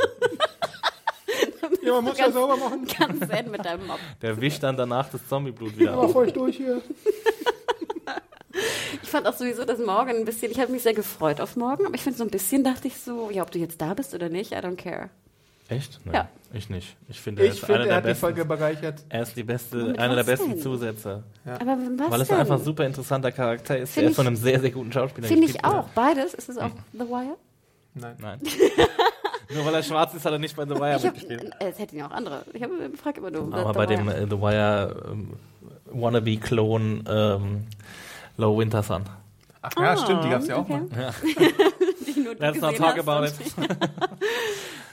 [1.84, 2.88] ja, man muss ja Ganz- sauber machen.
[2.97, 3.99] Ganz zen mit deinem Mob.
[4.22, 6.16] Der wischt dann danach das Zombieblut wieder Mach auf.
[6.16, 6.82] euch durch hier.
[9.01, 11.86] Ich fand auch sowieso das Morgen ein bisschen, ich habe mich sehr gefreut auf morgen,
[11.86, 14.14] aber ich finde so ein bisschen dachte ich so, ja, ob du jetzt da bist
[14.14, 15.09] oder nicht, I don't care.
[15.72, 15.99] Echt?
[16.05, 16.28] Nee, Ja.
[16.53, 16.95] ich nicht.
[17.07, 18.19] Ich finde, er Ich ist finde, einer er der hat die besten.
[18.22, 19.03] Folge bereichert.
[19.09, 20.59] Er ist die beste, einer der besten denn?
[20.61, 21.24] Zusätze.
[21.45, 22.38] Aber was Weil es denn?
[22.38, 25.28] einfach ein super interessanter Charakter ist, Find der ich- von einem sehr, sehr guten Schauspieler
[25.28, 25.88] Finde ich auch.
[25.89, 26.34] Beides.
[26.34, 27.38] Ist es auch The Wire?
[27.93, 28.15] Nein.
[28.19, 28.39] Nein.
[29.53, 31.51] Nur weil er schwarz ist, hat er nicht bei The Wire Ich mitgespielt.
[31.59, 32.43] äh, es hätten ja auch andere.
[32.53, 33.53] Ich habe frage immer nur.
[33.53, 35.34] Aber bei dem äh, The Wire ähm,
[35.91, 37.67] Wannabe-Klon ähm,
[38.38, 39.03] Low Winter Sun.
[39.61, 40.80] Ach ja, stimmt, die gab es ja auch okay.
[40.89, 41.13] mal.
[42.15, 43.34] die nur du Let's not talk about it.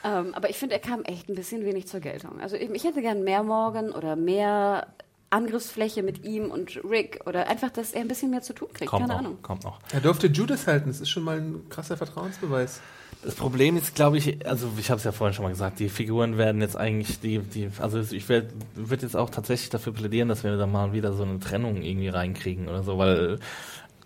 [0.04, 2.40] Ähm, aber ich finde, er kam echt ein bisschen wenig zur Geltung.
[2.40, 4.86] Also ich, ich hätte gern mehr Morgan oder mehr
[5.30, 8.90] Angriffsfläche mit ihm und Rick oder einfach, dass er ein bisschen mehr zu tun kriegt.
[8.90, 9.38] Kommt Keine noch, Ahnung.
[9.42, 9.78] kommt noch.
[9.92, 12.80] Er durfte Judas halten, das ist schon mal ein krasser Vertrauensbeweis.
[13.22, 15.88] Das Problem ist, glaube ich, also ich habe es ja vorhin schon mal gesagt, die
[15.88, 20.28] Figuren werden jetzt eigentlich, die, die, also ich würde würd jetzt auch tatsächlich dafür plädieren,
[20.28, 23.40] dass wir da mal wieder so eine Trennung irgendwie reinkriegen oder so, weil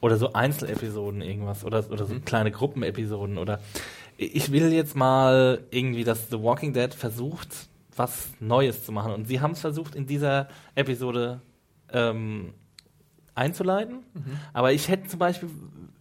[0.03, 3.61] oder so Einzelepisoden irgendwas oder oder so kleine Gruppenepisoden oder
[4.19, 7.49] ich will jetzt mal irgendwie, dass The Walking Dead versucht,
[7.97, 9.13] was Neues zu machen.
[9.13, 11.41] Und sie haben es versucht in dieser Episode
[11.91, 12.53] ähm,
[13.35, 14.01] einzuleiten,
[14.53, 15.49] aber ich hätte zum Beispiel,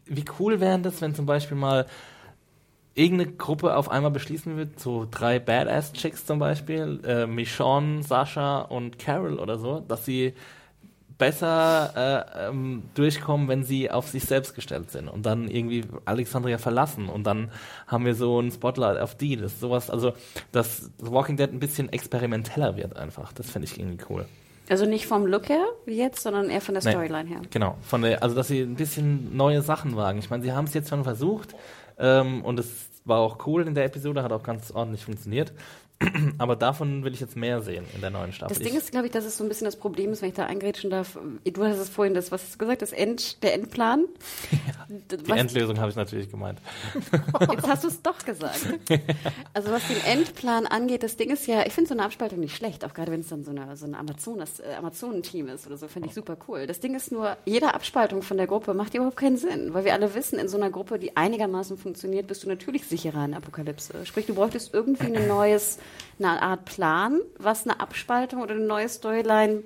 [0.06, 1.86] wie cool wäre das, wenn zum Beispiel mal
[2.94, 9.00] irgendeine Gruppe auf einmal beschließen wird, so drei Badass-Chicks zum Beispiel, äh, Michonne, Sascha und
[9.00, 10.34] Carol oder so, dass sie
[11.22, 16.58] besser äh, ähm, durchkommen, wenn sie auf sich selbst gestellt sind und dann irgendwie Alexandria
[16.58, 17.52] verlassen und dann
[17.86, 19.36] haben wir so ein Spotlight auf die.
[19.38, 20.14] Das ist sowas, also
[20.52, 23.34] dass The Walking Dead ein bisschen experimenteller wird einfach.
[23.34, 24.26] Das finde ich irgendwie cool.
[24.68, 26.90] Also nicht vom Look her, wie jetzt, sondern eher von der Nee.
[26.90, 27.42] Storyline her.
[27.52, 30.18] Genau, von der, also dass sie ein bisschen neue Sachen wagen.
[30.18, 31.54] Ich meine, sie haben es jetzt schon versucht
[32.00, 35.54] ähm, und es war auch cool in der Episode, hat auch ganz ordentlich funktioniert.
[36.38, 38.56] Aber davon will ich jetzt mehr sehen in der neuen Staffel.
[38.56, 40.36] Das Ding ist, glaube ich, dass es so ein bisschen das Problem ist, wenn ich
[40.36, 41.18] da eingrätschen darf.
[41.44, 44.06] Du hast es vorhin, das, was hast du gesagt, das End, der Endplan.
[44.90, 46.60] D- die was, Endlösung habe ich natürlich gemeint.
[47.52, 48.60] jetzt hast du es doch gesagt.
[49.54, 52.56] Also was den Endplan angeht, das Ding ist ja, ich finde so eine Abspaltung nicht
[52.56, 55.78] schlecht, auch gerade wenn es dann so, eine, so ein Amazonas, äh, Amazonen-Team ist oder
[55.78, 56.68] so, finde ich super cool.
[56.68, 59.94] Das Ding ist nur, jede Abspaltung von der Gruppe macht überhaupt keinen Sinn, weil wir
[59.94, 64.06] alle wissen, in so einer Gruppe, die einigermaßen funktioniert, bist du natürlich sicherer in Apokalypse.
[64.06, 65.80] Sprich, du bräuchtest irgendwie ein neues,
[66.20, 69.64] eine Art Plan, was eine Abspaltung oder eine neue Storyline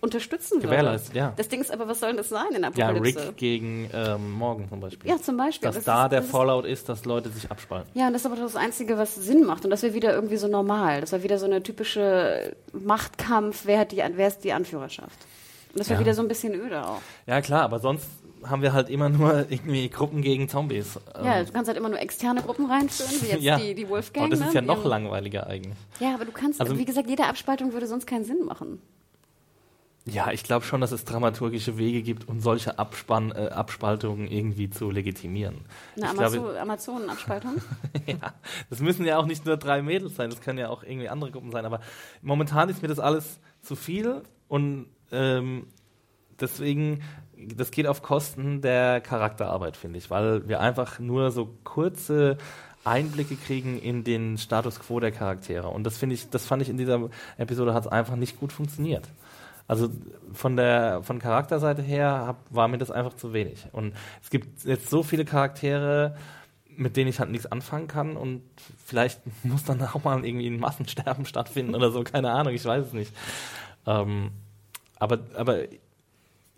[0.00, 0.68] unterstützen würde.
[0.68, 1.32] Gewährleistet, ja.
[1.36, 3.28] Das Ding ist aber, was soll denn das sein in Ja, Apokalypse?
[3.30, 5.10] Rick gegen ähm, Morgan zum Beispiel.
[5.10, 5.66] Ja, zum Beispiel.
[5.66, 7.90] Dass Das da ist- der das Fallout ist, dass Leute sich abspalten.
[7.98, 9.64] Ja, und das ist aber das Einzige, was Sinn macht.
[9.64, 11.00] Und das wäre wieder irgendwie so normal.
[11.00, 15.18] Das wäre wieder so eine typische Machtkampf, wer, hat die, wer ist die Anführerschaft.
[15.72, 16.06] Und das wäre Ja.
[16.06, 17.00] wieder so ein bisschen öde auch.
[17.26, 18.06] Ja, klar, aber sonst
[18.44, 20.98] haben wir halt immer nur irgendwie Gruppen gegen Zombies.
[21.14, 23.58] Ja, Ähm, du kannst halt immer nur externe Gruppen reinführen, wie jetzt ja.
[23.58, 24.24] die, die Wolfgang.
[24.24, 24.46] Und das ne?
[24.48, 25.76] ist ja Die noch haben- langweiliger eigentlich.
[26.00, 28.80] Ja, aber du kannst, Also- wie gesagt, jede Abspaltung würde sonst keinen Sinn machen.
[30.10, 34.70] Ja, ich glaube schon, dass es dramaturgische Wege gibt, um solche Abspann, äh, Abspaltungen irgendwie
[34.70, 35.56] zu legitimieren.
[35.96, 37.56] Eine ich Amazo glaube, Amazonenabspaltung.
[38.06, 38.32] ja,
[38.70, 41.30] das müssen ja auch nicht nur drei Mädels sein, das können ja auch irgendwie andere
[41.30, 41.66] Gruppen sein.
[41.66, 41.80] Aber
[42.22, 45.66] momentan ist mir das alles zu viel und ähm,
[46.40, 47.02] deswegen,
[47.54, 52.38] das geht auf Kosten der Charakterarbeit, finde ich, weil wir einfach nur so kurze
[52.84, 55.68] Einblicke kriegen in den Status quo der Charaktere.
[55.68, 58.52] Und das finde ich, das fand ich in dieser Episode hat es einfach nicht gut
[58.52, 59.08] funktioniert.
[59.66, 59.90] Also
[60.32, 63.66] von der von Charakterseite her hab, war mir das einfach zu wenig.
[63.72, 66.16] Und es gibt jetzt so viele Charaktere,
[66.74, 68.42] mit denen ich halt nichts anfangen kann und
[68.86, 72.86] vielleicht muss dann auch mal irgendwie ein Massensterben stattfinden oder so, keine Ahnung, ich weiß
[72.86, 73.12] es nicht.
[73.86, 74.30] Ähm,
[74.98, 75.64] aber, aber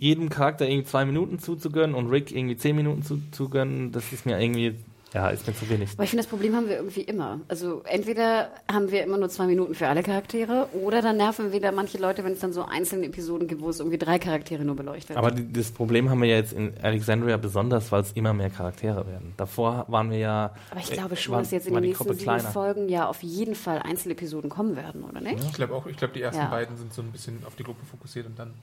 [0.01, 4.41] jedem Charakter irgendwie zwei Minuten zuzugönnen und Rick irgendwie zehn Minuten zuzugönnen, das ist mir
[4.41, 4.75] irgendwie,
[5.13, 5.91] ja, ist mir zu wenig.
[5.93, 7.41] Aber ich finde, das Problem haben wir irgendwie immer.
[7.49, 11.71] Also entweder haben wir immer nur zwei Minuten für alle Charaktere oder dann nerven wieder
[11.73, 14.75] manche Leute, wenn es dann so einzelne Episoden gibt, wo es irgendwie drei Charaktere nur
[14.77, 15.19] beleuchtet.
[15.19, 18.49] Aber die, das Problem haben wir ja jetzt in Alexandria besonders, weil es immer mehr
[18.49, 19.35] Charaktere werden.
[19.37, 20.55] Davor waren wir ja.
[20.71, 22.49] Aber ich äh, glaube schon, war- dass jetzt in den nächsten sieben kleiner.
[22.49, 25.45] Folgen ja auf jeden Fall Einzelepisoden kommen werden, oder nicht?
[25.45, 26.49] Ich glaube auch, ich glaube, die ersten Ja.
[26.49, 28.55] beiden sind so ein bisschen auf die Gruppe fokussiert und dann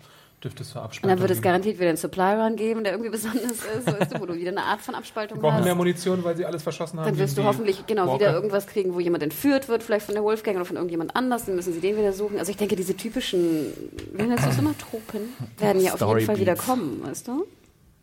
[0.44, 2.94] dürfte es zur Und Abspaltung dann wird es garantiert wieder einen Supply Run geben, der
[2.94, 5.64] irgendwie besonders ist, weißt du, wo du wieder eine Art von Abspaltung Wir brauchen hast.
[5.66, 7.08] mehr Munition, weil sie alles verschossen haben.
[7.08, 8.20] Dann wirst du hoffentlich genau Walker.
[8.20, 11.46] wieder irgendwas kriegen, wo jemand entführt wird, vielleicht von der Wolfgang oder von irgendjemand anders,
[11.46, 12.38] dann müssen sie den wieder suchen.
[12.38, 13.74] Also ich denke, diese typischen,
[14.14, 15.22] wie nennst du es immer, Tropen,
[15.58, 17.46] werden ja auf jeden Fall wieder kommen, weißt du?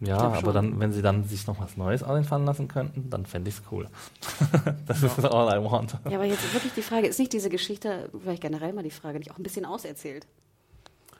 [0.01, 3.49] Ja, aber dann, wenn sie dann sich noch was Neues einfallen lassen könnten, dann fände
[3.49, 3.89] ich es cool.
[4.87, 5.97] das ist all I want.
[6.11, 9.19] Ja, aber jetzt wirklich die Frage, ist nicht diese Geschichte, vielleicht generell mal die Frage,
[9.19, 10.27] nicht auch ein bisschen auserzählt?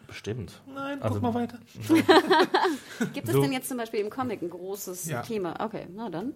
[0.07, 0.61] Bestimmt.
[0.67, 1.59] Nein, Also- guck mal weiter.
[3.13, 5.23] Gibt es So- denn jetzt zum Beispiel im Comic ein großes Ja.
[5.23, 5.55] Thema?
[5.61, 6.33] Okay, na dann.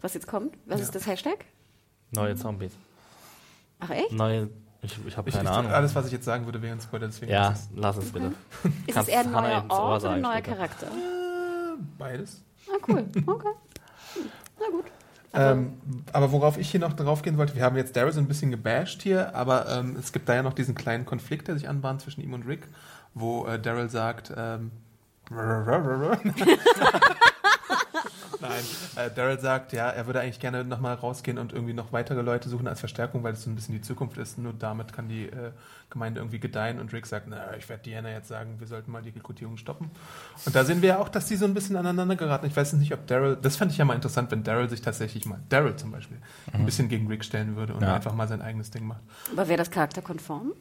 [0.00, 0.56] Was jetzt kommt?
[0.66, 0.86] Was Ja.
[0.86, 1.44] ist das Hashtag?
[2.10, 2.72] Neue Zombies.
[3.80, 4.12] Ach echt?
[4.12, 4.50] Neue,
[4.82, 5.72] ich, ich habe keine ich, Ahnung.
[5.72, 7.06] alles, was ich jetzt sagen würde, wäre ein Spoiler.
[7.06, 8.32] Deswegen ja, ist lass es bitte.
[8.86, 10.40] Ist es eher ein neuer Ort oder ein neuer.
[10.42, 10.86] Charakter?
[10.86, 12.42] es beides.
[12.68, 13.04] Ah, cool.
[13.26, 13.48] Okay.
[14.14, 14.22] Hm,
[14.60, 14.84] Na gut.
[15.34, 15.74] Ähm,
[16.12, 18.50] aber worauf ich hier noch drauf gehen wollte, wir haben jetzt Daryl so ein bisschen
[18.50, 22.02] gebasht hier, aber ähm, es gibt da ja noch diesen kleinen Konflikt, der sich anbahnt
[22.02, 22.68] zwischen ihm und Rick,
[23.14, 24.70] wo äh, Daryl sagt, ähm,
[28.40, 28.64] Nein,
[28.96, 32.48] äh, Daryl sagt, ja, er würde eigentlich gerne nochmal rausgehen und irgendwie noch weitere Leute
[32.48, 34.38] suchen als Verstärkung, weil es so ein bisschen die Zukunft ist.
[34.38, 35.52] Nur damit kann die äh,
[35.90, 36.80] Gemeinde irgendwie gedeihen.
[36.80, 39.90] Und Rick sagt, na, ich werde Diana jetzt sagen, wir sollten mal die Rekrutierung stoppen.
[40.44, 42.46] Und da sehen wir ja auch, dass die so ein bisschen aneinander geraten.
[42.46, 45.26] Ich weiß nicht, ob Daryl, das fand ich ja mal interessant, wenn Daryl sich tatsächlich
[45.26, 46.18] mal, Daryl zum Beispiel,
[46.52, 47.94] ein bisschen gegen Rick stellen würde und Ja.
[47.94, 49.00] einfach mal sein eigenes Ding macht.
[49.32, 50.52] Aber wäre das charakterkonform?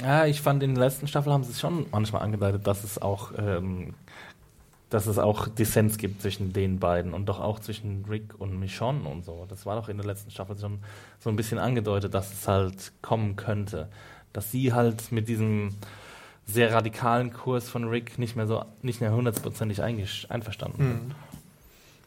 [0.00, 3.00] Ja, ich fand in der letzten Staffel haben sie es schon manchmal angedeutet, dass es
[3.00, 3.94] auch, ähm,
[4.92, 9.08] dass es auch Dissens gibt zwischen den beiden und doch auch zwischen Rick und Michonne
[9.08, 9.46] und so.
[9.48, 10.80] Das war doch in der letzten Staffel schon
[11.18, 13.88] so ein bisschen angedeutet, dass es halt kommen könnte.
[14.34, 15.74] Dass sie halt mit diesem
[16.44, 21.14] sehr radikalen Kurs von Rick nicht mehr so, nicht mehr hundertprozentig einverstanden sind.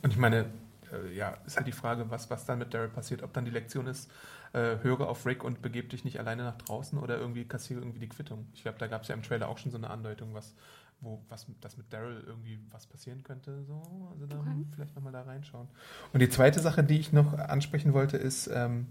[0.03, 0.45] Und ich meine,
[0.91, 3.23] äh, ja, ist halt die Frage, was, was dann mit Daryl passiert.
[3.23, 4.11] Ob dann die Lektion ist,
[4.53, 7.99] äh, höre auf Rick und begeb dich nicht alleine nach draußen oder irgendwie kassiere irgendwie
[7.99, 8.47] die Quittung.
[8.53, 10.53] Ich glaube, da gab es ja im Trailer auch schon so eine Andeutung, was,
[11.01, 13.63] wo, was, dass mit Daryl irgendwie was passieren könnte.
[13.67, 14.37] So, also da
[14.73, 15.67] vielleicht nochmal da reinschauen.
[16.13, 18.87] Und die zweite Sache, die ich noch ansprechen wollte, ist, ähm,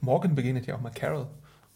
[0.00, 1.26] Morgan begegnet ja auch mal Carol.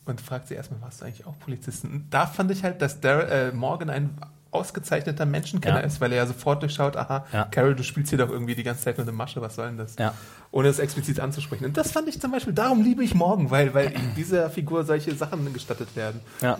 [0.07, 1.91] und fragt sie erstmal, warst du eigentlich auch Polizisten?
[1.93, 4.19] Und da fand ich halt, dass Dar äh, Morgan ein
[4.53, 5.87] ausgezeichneter Menschenkenner Ja.
[5.87, 7.45] ist, weil er ja sofort durchschaut, aha, Ja.
[7.45, 9.77] Carol, du spielst hier doch irgendwie die ganze Zeit nur eine Masche, was soll denn
[9.79, 9.95] das?
[9.97, 10.13] Ja.
[10.51, 11.67] Ohne es explizit anzusprechen.
[11.67, 15.15] Und das fand ich zum Beispiel, darum liebe ich Morgan, weil, weil dieser Figur solche
[15.15, 16.21] Sachen gestattet werden.
[16.43, 16.59] Ja.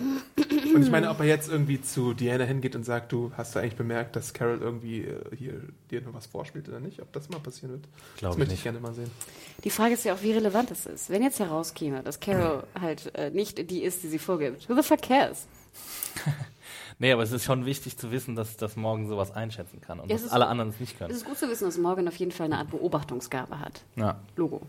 [0.75, 3.59] Und ich meine, ob er jetzt irgendwie zu Diana hingeht und sagt, du hast du
[3.59, 7.29] eigentlich bemerkt, dass Carol irgendwie äh, hier dir noch was vorspielt oder nicht, ob das
[7.29, 7.83] mal passieren wird.
[8.17, 8.59] Glaub das ich möchte nicht.
[8.59, 9.11] ich gerne mal sehen.
[9.63, 11.09] Die Frage ist ja auch, wie relevant das ist.
[11.09, 14.83] Wenn jetzt herauskäme, dass Carol halt äh, nicht die ist, die sie vorgibt, who the
[14.83, 15.47] fuck cares?
[16.99, 20.09] Nee, aber es ist schon wichtig zu wissen, dass, dass Morgan sowas einschätzen kann und
[20.09, 21.11] Ja, es dass ist- alle anderen es nicht Es können.
[21.11, 23.81] ist gut zu wissen, dass Morgan auf jeden Fall eine Art Beobachtungsgabe hat.
[23.95, 24.19] Ja.
[24.35, 24.61] Logo.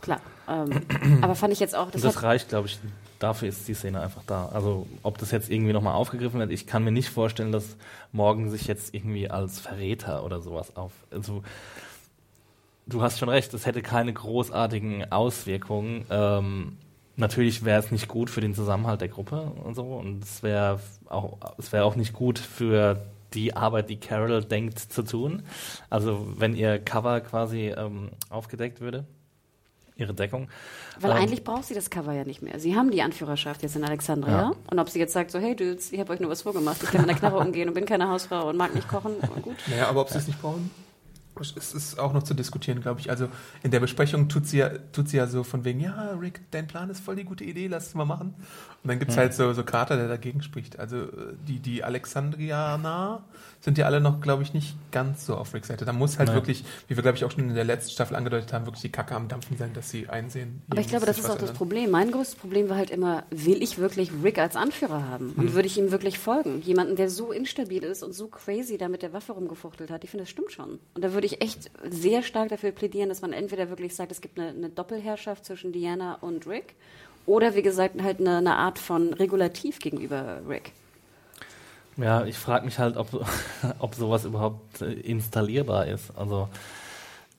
[0.00, 0.20] Klar.
[0.48, 0.82] Ähm,
[1.22, 2.78] aber fand ich jetzt auch, das, das reicht, glaube ich,
[3.18, 4.46] dafür ist die Szene einfach da.
[4.52, 7.76] Also ob das jetzt irgendwie nochmal aufgegriffen wird, ich kann mir nicht vorstellen, dass
[8.12, 10.92] Morgan sich jetzt irgendwie als Verräter oder sowas auf.
[11.10, 11.42] Also
[12.86, 16.06] du hast schon recht, es hätte keine großartigen Auswirkungen.
[16.10, 16.78] Ähm,
[17.16, 19.84] natürlich wäre es nicht gut für den Zusammenhalt der Gruppe und so.
[19.84, 23.02] Und es wäre auch, es wäre auch nicht gut für
[23.34, 25.42] die Arbeit, die Carol denkt zu tun.
[25.90, 29.04] Also wenn ihr Cover quasi ähm, aufgedeckt würde,
[29.98, 30.48] ihre Deckung.
[31.00, 32.58] weil Ähm, eigentlich braucht sie das Cover ja nicht mehr.
[32.58, 34.32] Sie haben die Anführerschaft jetzt in Alexandria.
[34.32, 34.52] Ja.
[34.70, 36.90] Und ob sie jetzt sagt, so, hey Dudes, ich habe euch nur was vorgemacht, ich
[36.90, 39.56] kann mit einer Knarre umgehen und bin keine Hausfrau und mag nicht kochen, gut.
[39.66, 40.70] Naja, aber ob sie es nicht brauchen,
[41.40, 43.10] es ist auch noch zu diskutieren, glaube ich.
[43.10, 43.28] Also
[43.62, 46.66] in der Besprechung tut sie ja, tut sie ja so von wegen, ja, Rick, dein
[46.66, 48.34] Plan ist voll die gute Idee, lass es mal machen.
[48.82, 50.78] Und dann gibt es halt so, so Carter, der dagegen spricht.
[50.78, 53.22] Also äh, die, die Alexandrianer
[53.60, 55.84] sind ja alle noch, glaube ich, nicht ganz so auf Ricks Seite.
[55.84, 56.36] Da muss halt Nein.
[56.36, 58.92] wirklich, wie wir, glaube ich, auch schon in der letzten Staffel angedeutet haben, wirklich die
[58.92, 60.62] Kacke am Dampfen sein, dass sie einsehen.
[60.70, 61.56] Aber ich glaube, das ist auch das ändern.
[61.56, 61.90] Problem.
[61.90, 65.34] Mein größtes Problem war halt immer, will ich wirklich Rick als Anführer haben?
[65.34, 65.38] Hm.
[65.38, 66.62] Und würde ich ihm wirklich folgen?
[66.62, 70.10] Jemanden, der so instabil ist und so crazy da mit der Waffe rumgefuchtelt hat, ich
[70.10, 70.78] finde, das stimmt schon.
[70.94, 74.20] Und da würde ich echt sehr stark dafür plädieren, dass man entweder wirklich sagt, es
[74.20, 76.74] gibt eine, eine Doppelherrschaft zwischen Diana und Rick,
[77.26, 80.72] oder wie gesagt, halt eine, eine Art von Regulativ gegenüber Rick.
[81.98, 83.08] Ja, ich frage mich halt, ob,
[83.78, 86.10] ob sowas überhaupt äh, installierbar ist.
[86.16, 86.48] Also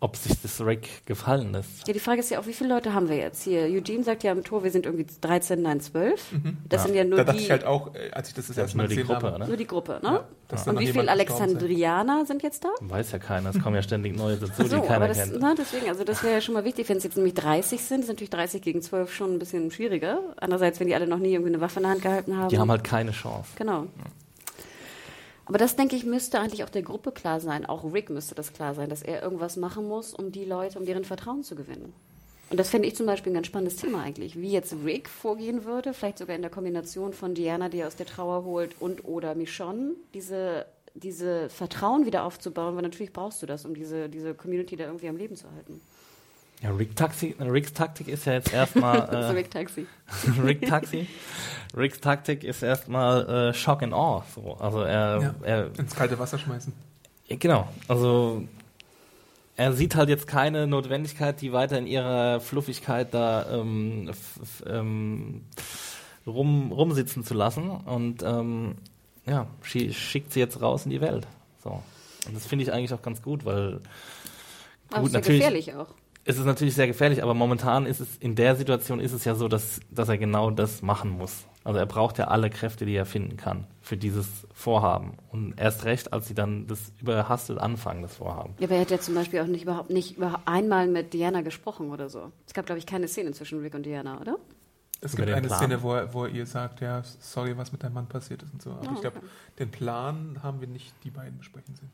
[0.02, 1.86] ob sich das Rick gefallen lässt.
[1.86, 3.44] Ja, die Frage ist ja auch, wie viele Leute haben wir jetzt?
[3.44, 6.36] Hier, Eugene sagt ja am Tor, wir sind irgendwie 13, nein, 12.
[6.70, 7.18] Das sind ja nur Mhm.
[7.18, 8.88] Da dachte die, ich halt auch, äh, als ich das das erste ist Mal nur
[8.92, 9.40] die gesehen Gruppe, habe.
[9.40, 9.48] ne?
[9.48, 10.10] nur die Gruppe, ne?
[10.10, 11.12] Ja, da Und wie viele.
[11.12, 12.70] Alexandrianer sind jetzt da?
[12.80, 15.38] Weiß ja keiner, es kommen ja ständig neue dazu, die So, keiner aber das, kennt.
[15.42, 18.00] na, deswegen, also das wäre ja schon mal wichtig, wenn es jetzt nämlich 30 sind,
[18.02, 20.20] ist natürlich 30 gegen 12 schon ein bisschen schwieriger.
[20.38, 22.48] Andererseits, wenn die alle noch nie irgendwie eine Waffe in der Hand gehalten haben.
[22.48, 23.50] Die haben halt keine Chance.
[23.58, 23.88] Genau.
[25.50, 27.66] Aber das, denke ich, müsste eigentlich auch der Gruppe klar sein.
[27.66, 30.86] Auch Rick müsste das klar sein, dass er irgendwas machen muss, um die Leute, um
[30.86, 31.92] deren Vertrauen zu gewinnen.
[32.52, 34.40] Und das fände ich zum Beispiel ein ganz spannendes Thema eigentlich.
[34.40, 37.96] Wie jetzt Rick vorgehen würde, vielleicht sogar in der Kombination von Diana, die er aus
[37.96, 43.48] der Trauer holt, und oder Michonne, diese, diese Vertrauen wieder aufzubauen, weil natürlich brauchst du
[43.48, 45.82] das, um diese, diese Community da irgendwie am Leben zu halten.
[46.62, 49.02] Ja, Rick Taxi, Ricks Taktik ist ja jetzt erstmal
[49.36, 49.82] Rick Taxi.
[50.28, 51.08] äh, Rick Taxi.
[51.78, 54.24] Ricks Taktik ist erstmal äh, Shock and Awe.
[54.36, 54.56] So.
[54.60, 55.36] Also er, Ja.
[55.44, 56.74] er Ins kalte Wasser schmeißen.
[57.28, 57.70] Ja, genau.
[57.88, 58.44] Also
[59.56, 64.10] er sieht halt jetzt keine Notwendigkeit, die weiter in ihrer Fluffigkeit da ähm,
[64.66, 65.42] ähm,
[66.26, 67.70] rum, rumsitzen zu lassen.
[67.70, 68.76] Und ähm,
[69.26, 71.28] ja, schi schickt sie jetzt raus in die Welt.
[71.64, 71.84] So.
[72.28, 73.80] Und das finde ich eigentlich auch ganz gut, weil
[74.92, 75.88] Aber Gut, ist ja natürlich- gefährlich auch.
[76.26, 79.36] Es ist natürlich sehr gefährlich, aber momentan ist es, in der Situation ist es ja
[79.36, 81.46] so, dass, dass er genau das machen muss.
[81.64, 85.18] Also er braucht ja alle Kräfte, die er finden kann für dieses Vorhaben.
[85.30, 88.54] Und erst recht, als sie dann das überhastet anfangen, das Vorhaben.
[88.60, 91.42] Ja, aber er hat ja zum Beispiel auch nicht überhaupt nicht über einmal mit Diana
[91.42, 92.32] gesprochen oder so.
[92.48, 94.38] Es gab, glaube ich, keine Szene zwischen Rick und Diana, oder?
[95.02, 95.58] Es gibt eine Plan.
[95.60, 98.54] Szene, wo er, wo er ihr sagt, ja, sorry, was mit deinem Mann passiert ist
[98.54, 98.72] und so.
[98.72, 99.28] Aber Oh, ich glaube, okay.
[99.60, 101.92] den Plan haben wir nicht die beiden besprechen sehen.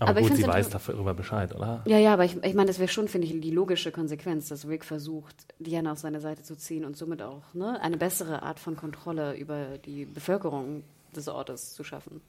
[0.00, 1.82] Aber, Aber ich gut, sie weiß darüber Bescheid, oder?
[1.86, 4.68] Ja, ja, aber ich, ich meine, das wäre schon, finde ich, die logische Konsequenz, dass
[4.68, 8.60] Rick versucht, Diana auf seine Seite zu ziehen und somit auch ne, eine bessere Art
[8.60, 10.82] von Kontrolle über die Bevölkerung
[11.14, 12.20] des Ortes zu schaffen.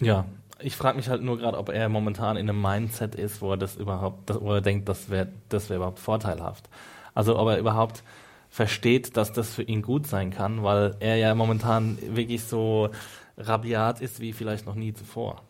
[0.00, 0.24] Ja,
[0.58, 3.56] ich frage mich halt nur gerade, ob er momentan in einem Mindset ist, wo er
[3.56, 6.68] das überhaupt, wo er denkt, das wäre das wär überhaupt vorteilhaft.
[7.14, 8.02] Also ob er überhaupt
[8.50, 12.90] versteht, dass das für ihn gut sein kann, weil er ja momentan wirklich so
[13.38, 15.42] rabiat ist wie vielleicht noch nie zuvor.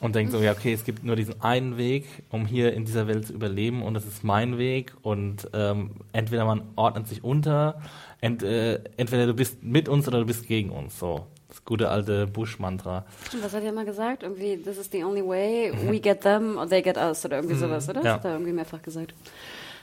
[0.00, 3.08] Und denkt so, ja, okay, es gibt nur diesen einen Weg, um hier in dieser
[3.08, 7.82] Welt zu überleben und das ist mein Weg und ähm, entweder man ordnet sich unter,
[8.20, 11.26] ent, äh, entweder du bist mit uns oder du bist gegen uns, so.
[11.48, 13.06] Das gute alte Bush-Mantra.
[13.26, 14.22] Stimmt, was hat er immer gesagt?
[14.22, 17.56] Irgendwie, this is the only way, we get them or they get us oder irgendwie
[17.56, 17.94] sowas, oder?
[18.00, 18.12] Das Ja.
[18.14, 19.14] hat er irgendwie mehrfach gesagt.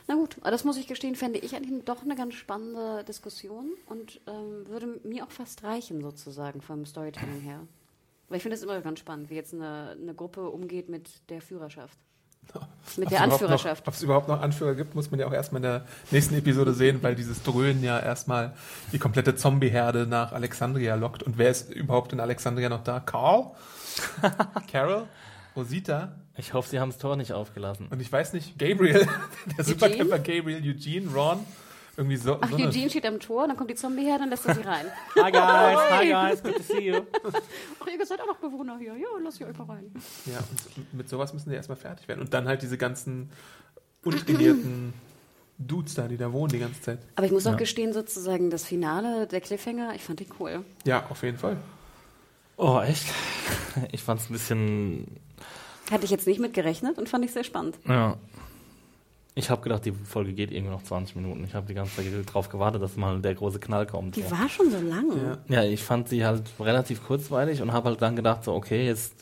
[0.08, 3.72] Na gut, aber das muss ich gestehen, fände ich eigentlich doch eine ganz spannende Diskussion
[3.88, 7.62] und ähm, würde mir auch fast reichen, sozusagen, vom Storytelling her.
[8.30, 11.42] Weil ich finde es immer ganz spannend, wie jetzt eine, eine Gruppe umgeht mit der
[11.42, 11.98] Führerschaft.
[12.98, 13.88] Mit Ob's der Anführerschaft.
[13.88, 16.74] Ob es überhaupt noch Anführer gibt, muss man ja auch erstmal in der nächsten Episode
[16.74, 18.54] sehen, weil dieses Dröhnen ja erstmal
[18.92, 21.24] die komplette Zombie-Herde nach Alexandria lockt.
[21.24, 23.00] Und wer ist überhaupt in Alexandria noch da?
[23.00, 23.52] Carl?
[24.72, 25.08] Carol?
[25.56, 26.14] Rosita?
[26.38, 27.88] Ich hoffe, sie haben das Tor nicht aufgelassen.
[27.90, 29.08] Und ich weiß nicht, Gabriel,
[29.58, 31.40] der Superkämpfer Gabriel, Eugene, Ron,
[31.98, 32.38] irgendwie so.
[32.42, 34.62] Ach, so Eugene steht am Tor, dann kommt die Zombie her, dann lässt er sie
[34.62, 34.86] rein.
[35.16, 37.02] Hi guys, hi guys, good to see you.
[37.80, 38.96] Ach, ihr seid auch noch Bewohner hier.
[38.96, 39.92] Ja, lasst ihr euch mal rein.
[40.26, 40.40] Ja,
[40.78, 42.22] und mit sowas müssen die erstmal fertig werden.
[42.22, 43.30] Und dann halt diese ganzen
[44.04, 44.94] untrainierten
[45.58, 47.00] Dudes da, die da wohnen die ganze Zeit.
[47.16, 47.58] Aber ich muss auch Ja.
[47.58, 50.66] gestehen, sozusagen, das Finale, der Cliffhanger, ich fand den cool.
[50.84, 51.56] Ja, auf jeden Fall.
[52.58, 53.06] Oh, echt?
[53.92, 55.08] Ich fand es ein bisschen
[55.92, 57.78] Hatte ich jetzt nicht mit gerechnet und fand ich sehr spannend.
[57.88, 58.18] Ja.
[59.38, 61.44] Ich habe gedacht, die Folge geht irgendwie noch 20 Minuten.
[61.44, 64.16] Ich habe die ganze Zeit drauf gewartet, dass mal der große Knall kommt.
[64.16, 64.32] Die so.
[64.32, 65.12] war schon so lang.
[65.50, 65.64] Ja.
[65.64, 69.14] Ja, ich fand sie halt relativ kurzweilig und habe halt dann gedacht, so, okay, jetzt,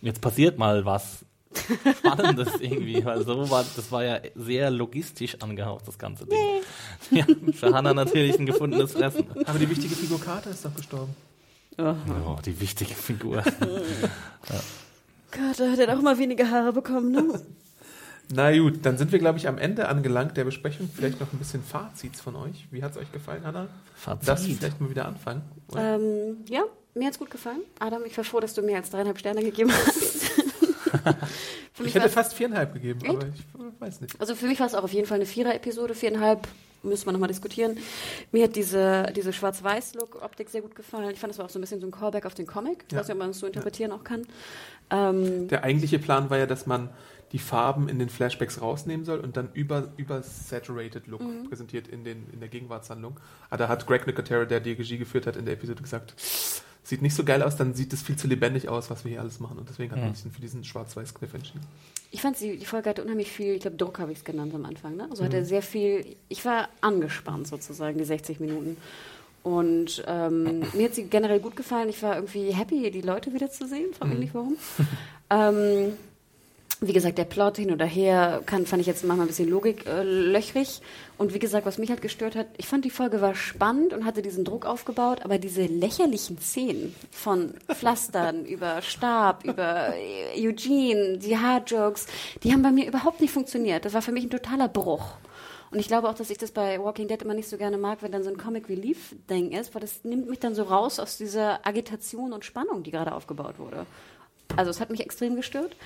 [0.00, 1.26] jetzt passiert mal was
[1.98, 6.38] Spannendes irgendwie, weil so war, das war ja sehr logistisch angehaucht, das ganze Ding.
[7.10, 9.26] Ja, für Hannah natürlich ein gefundenes Fressen.
[9.44, 11.14] Aber die wichtige Figur Carter ist doch gestorben.
[11.76, 11.94] Oh.
[12.26, 13.42] Oh, die wichtige Figur.
[15.30, 17.40] Gott, der hat auch immer weniger Haare bekommen, ne?
[18.34, 20.88] Na gut, dann sind wir, glaube ich, am Ende angelangt der Besprechung.
[20.94, 22.66] Vielleicht noch ein bisschen Fazits von euch.
[22.70, 23.68] Wie hat es euch gefallen, Hanna?
[23.94, 24.26] Fazit.
[24.28, 25.42] Das vielleicht mal wieder anfangen.
[25.76, 26.62] Ähm, ja,
[26.94, 27.60] mir hat's gut gefallen.
[27.78, 30.30] Adam, ich war froh, dass du mir als dreieinhalb Sterne gegeben hast.
[31.72, 33.14] für mich ich hätte fast viereinhalb gegeben, Echt?
[33.14, 34.20] aber ich weiß nicht.
[34.20, 36.48] Also für mich war es auch auf jeden Fall eine Vierer-Episode, viereinhalb.
[36.84, 37.78] Müssen wir nochmal diskutieren.
[38.32, 41.10] Mir hat diese, diese Schwarz-Weiß-Look-Optik sehr gut gefallen.
[41.12, 42.84] Ich fand, das war auch so ein bisschen so ein Callback auf den Comic.
[42.88, 42.98] Ich Ja.
[42.98, 44.26] weiß nicht, ob man das so interpretieren auch kann.
[44.90, 46.88] Ähm, Der eigentliche Plan war ja, dass man
[47.32, 51.48] die Farben in den Flashbacks rausnehmen soll und dann über, über Saturated Look Mhm.
[51.48, 53.18] präsentiert in, den, in der Gegenwartshandlung.
[53.48, 56.14] Aber da hat Greg Nicotero, der die Regie geführt hat, in der Episode gesagt,
[56.84, 59.20] sieht nicht so geil aus, dann sieht es viel zu lebendig aus, was wir hier
[59.20, 59.56] alles machen.
[59.58, 60.14] Und deswegen hat man Mhm.
[60.14, 61.60] sich für diesen Schwarz-Weiß-Kniff entschieden.
[62.10, 64.54] Ich fand, sie, die Folge hatte unheimlich viel, ich glaube, Druck habe ich es genannt
[64.54, 64.96] am Anfang.
[64.96, 65.06] Ne?
[65.08, 65.44] Also hatte Mhm.
[65.46, 68.76] sehr viel, ich war angespannt sozusagen, die 60 Minuten.
[69.44, 71.88] Und ähm, mir hat sie generell gut gefallen.
[71.88, 73.94] Ich war irgendwie happy, die Leute wiederzusehen.
[73.94, 74.22] Frag mich Mhm.
[74.24, 74.56] nicht warum.
[75.30, 75.94] ähm,
[76.88, 80.80] wie gesagt, der Plot hin oder her kann, fand ich jetzt manchmal ein bisschen logiklöchrig.
[80.80, 83.92] Äh, und wie gesagt, was mich halt gestört hat, ich fand die Folge war spannend
[83.92, 90.46] und hatte diesen Druck aufgebaut, aber diese lächerlichen Szenen von Pflastern über Stab, über äh,
[90.46, 92.06] Eugene, die Haarjokes,
[92.42, 93.84] die haben bei mir überhaupt nicht funktioniert.
[93.84, 95.14] Das war für mich ein totaler Bruch.
[95.72, 98.02] Und ich glaube auch, dass ich das bei Walking Dead immer nicht so gerne mag,
[98.02, 101.00] wenn dann so ein Comic Relief Ding ist, weil das nimmt mich dann so raus
[101.00, 103.86] aus dieser Agitation und Spannung, die gerade aufgebaut wurde.
[104.56, 105.76] Also es hat mich extrem gestört.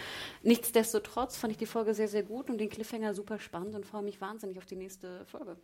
[0.42, 4.02] Nichtsdestotrotz fand ich die Folge sehr, sehr gut und den Cliffhanger super spannend und freue
[4.02, 5.56] mich wahnsinnig auf die nächste Folge.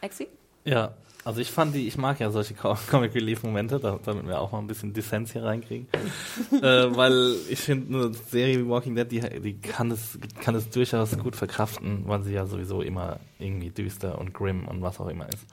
[0.00, 0.28] Exi?
[0.64, 0.92] Ja,
[1.24, 4.38] also ich fand die, ich mag ja solche Co- Comic Relief Momente, da, damit wir
[4.40, 5.88] auch mal ein bisschen Dissens hier reinkriegen.
[6.52, 10.68] äh, weil ich finde, eine Serie wie Walking Dead, die, die kann es, kann es
[10.68, 15.08] durchaus gut verkraften, weil sie ja sowieso immer irgendwie düster und grim und was auch
[15.08, 15.46] immer ist.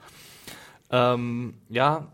[0.90, 2.06] Ähm, ja,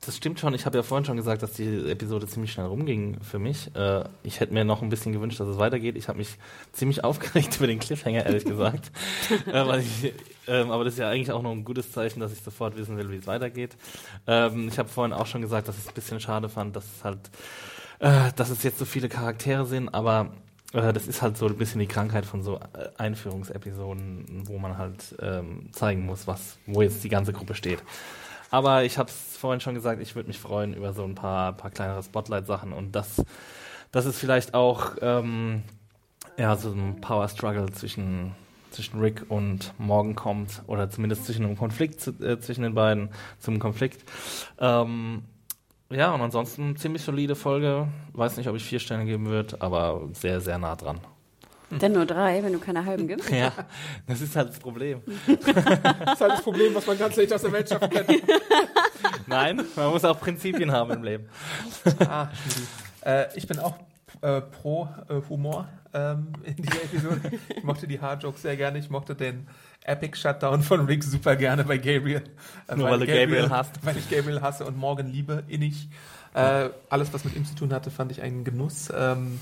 [0.00, 0.54] das stimmt schon.
[0.54, 3.74] Ich habe ja vorhin schon gesagt, dass die Episode ziemlich schnell rumging für mich.
[3.74, 5.96] Äh, ich hätte mir noch ein bisschen gewünscht, dass es weitergeht.
[5.96, 6.36] Ich habe mich
[6.72, 8.92] ziemlich aufgeregt über den Cliffhanger, ehrlich gesagt.
[9.52, 10.12] äh, ich,
[10.46, 12.96] ähm, aber das ist ja eigentlich auch noch ein gutes Zeichen, dass ich sofort wissen
[12.96, 13.76] will, wie es weitergeht.
[14.26, 16.84] Ähm, ich habe vorhin auch schon gesagt, dass ich es ein bisschen schade fand, dass
[16.84, 17.30] es halt,
[17.98, 20.32] äh, dass es jetzt so viele Charaktere sind, aber
[20.72, 24.78] äh, das ist halt so ein bisschen die Krankheit von so äh, Einführungsepisoden, wo man
[24.78, 27.82] halt ähm, zeigen muss, was, wo jetzt die ganze Gruppe steht.
[28.50, 31.70] Aber ich habe vorhin schon gesagt, ich würde mich freuen über so ein paar, paar
[31.70, 33.22] kleinere Spotlight-Sachen und das,
[33.92, 35.62] das ist vielleicht auch ähm,
[36.38, 38.32] ja, so ein Power-Struggle zwischen,
[38.70, 43.58] zwischen Rick und Morgan kommt oder zumindest zwischen einem Konflikt äh, zwischen den beiden zum
[43.58, 44.02] Konflikt.
[44.58, 45.24] Ähm,
[45.90, 47.88] ja, und ansonsten ziemlich solide Folge.
[48.12, 51.00] Weiß nicht, ob ich vier Sterne geben würde, aber sehr, sehr nah dran.
[51.70, 53.30] Denn nur drei, wenn du keine halben gibst.
[53.30, 53.52] Ja,
[54.06, 55.02] das ist halt das Problem.
[55.26, 58.06] Das ist halt das Problem, was man ganz leicht aus der Welt schaffen kann.
[59.26, 61.28] Nein, man muss auch Prinzipien haben im Leben.
[62.00, 62.28] Ah,
[63.04, 63.74] äh, ich bin auch
[64.22, 67.20] äh, pro äh, Humor ähm, in dieser Episode.
[67.54, 68.78] Ich mochte die Haarjokes sehr gerne.
[68.78, 69.46] Ich mochte den
[69.84, 72.22] Epic Shutdown von Rick super gerne bei Gabriel.
[72.66, 73.78] Äh, Nur weil du Gabriel hasst.
[73.82, 75.88] Weil ich Gabriel hasse und Morgan liebe, innig.
[76.34, 78.92] Äh, alles, was mit ihm zu tun hatte, fand ich einen Genuss.
[78.94, 79.40] Ähm,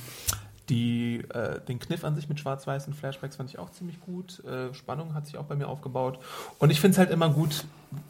[0.68, 4.44] die, äh, den Kniff an sich mit Schwarz-Weiß und Flashbacks fand ich auch ziemlich gut.
[4.44, 6.18] Äh, Spannung hat sich auch bei mir aufgebaut.
[6.58, 7.64] Und ich finde es halt immer gut,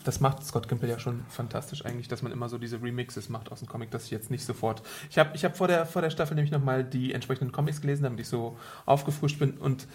[0.04, 3.52] das macht Scott Gimple ja schon fantastisch eigentlich, dass man immer so diese Remixes macht
[3.52, 4.82] aus dem Comic, dass ich jetzt nicht sofort.
[5.10, 8.04] Ich habe ich hab vor, der, vor der Staffel nämlich nochmal die entsprechenden Comics gelesen,
[8.04, 8.56] damit ich so
[8.86, 9.52] aufgefrischt bin.
[9.58, 9.86] Und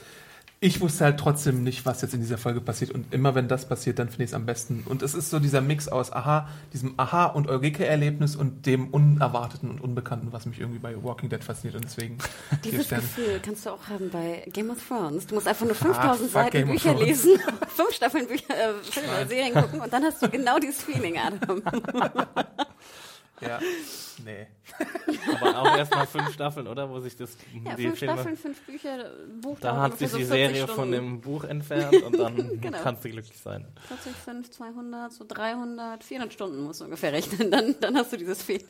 [0.64, 2.92] ich wusste halt trotzdem nicht, was jetzt in dieser Folge passiert.
[2.92, 4.84] Und immer wenn das passiert, dann finde ich es am besten.
[4.86, 9.72] Und es ist so dieser Mix aus Aha, diesem Aha- und Eureka-Erlebnis und dem Unerwarteten
[9.72, 11.78] und Unbekannten, was mich irgendwie bei Walking Dead fasziniert.
[11.78, 12.20] Und deswegen
[12.64, 12.90] Dieses.
[12.90, 15.26] Gefühl kannst du auch haben bei Game of Thrones.
[15.26, 17.40] Du musst einfach nur 5000 fuck Seiten Game Bücher lesen,
[17.76, 21.64] fünf Staffeln Bücher, äh, Filme, Serien gucken und dann hast du genau dieses Feeling, Adam.
[23.42, 23.60] Ja,
[24.26, 24.48] nee.
[25.42, 26.90] Aber auch erstmal fünf Staffeln, oder?
[26.90, 27.36] Wo sich das
[27.66, 28.14] Ja, die fünf Filme.
[28.14, 29.12] Staffeln, fünf Bücher,
[29.42, 30.92] Buch Da hat sich die so 40 Serie von Stunden.
[30.92, 32.78] dem Buch entfernt und dann Genau.
[32.84, 33.66] kannst du glücklich sein.
[33.88, 37.50] 40, 5, 200, so 300, 400 Stunden musst du ungefähr rechnen.
[37.52, 38.68] Dann, dann hast du dieses Feeling.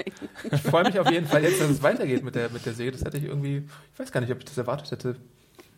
[0.51, 2.91] Ich freue mich auf jeden Fall jetzt, dass es weitergeht mit der, mit der Serie.
[2.93, 5.15] Das hätte ich irgendwie, ich weiß gar nicht, ob ich das erwartet hätte.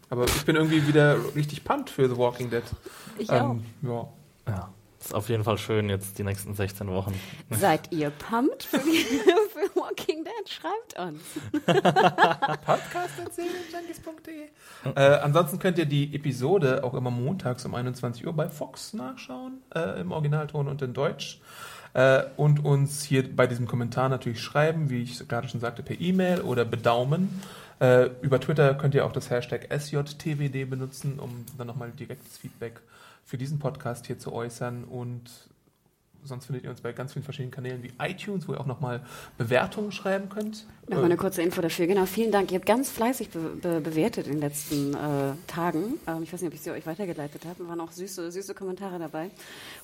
[0.09, 2.61] Aber ich bin irgendwie wieder richtig pumped für The Walking Dead.
[3.17, 3.51] Ich auch.
[3.51, 4.07] Ähm, ja.
[4.47, 4.73] Ja.
[5.03, 7.13] Ist auf jeden Fall schön jetzt die nächsten 16 Wochen.
[7.49, 9.03] Seid ihr pumped für, die,
[9.51, 10.49] für Walking Dead?
[10.49, 11.21] Schreibt uns.
[12.65, 18.93] Podcast.serienjunkies.de äh, Ansonsten könnt ihr die Episode auch immer montags um 21 Uhr bei Fox
[18.93, 21.41] nachschauen, äh, im Originalton und in Deutsch.
[21.93, 25.99] Äh, und uns hier bei diesem Kommentar natürlich schreiben, wie ich gerade schon sagte, per
[25.99, 27.41] E-Mail oder bedaumen.
[27.81, 32.79] Äh, über Twitter könnt ihr auch das Hashtag SJTWD benutzen, um dann nochmal direktes Feedback
[33.23, 34.83] für diesen Podcast hier zu äußern.
[34.83, 35.29] Und
[36.23, 39.01] sonst findet ihr uns bei ganz vielen verschiedenen Kanälen wie iTunes, wo ihr auch nochmal
[39.37, 40.65] Bewertungen schreiben könnt.
[40.87, 41.87] Nochmal eine kurze Info dafür.
[41.87, 42.51] Genau, vielen Dank.
[42.51, 45.95] Ihr habt ganz fleißig be be bewertet in den letzten äh, Tagen.
[46.07, 47.63] Ähm, ich weiß nicht, ob ich sie euch weitergeleitet habe.
[47.63, 49.31] Da waren auch süße, süße Kommentare dabei.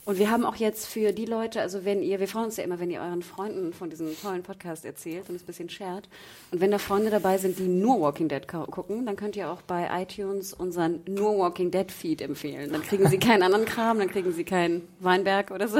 [0.09, 2.63] Und wir haben auch jetzt für die Leute, also wenn ihr, wir freuen uns ja
[2.63, 6.09] immer, wenn ihr euren Freunden von diesem tollen Podcast erzählt und es ein bisschen shared.
[6.49, 9.51] Und wenn da Freunde dabei sind, die nur Walking Dead gu- gucken, dann könnt ihr
[9.51, 12.71] auch bei iTunes unseren nur Walking Dead Feed empfehlen.
[12.71, 15.79] Dann kriegen sie keinen anderen Kram, dann kriegen sie keinen Weinberg oder so,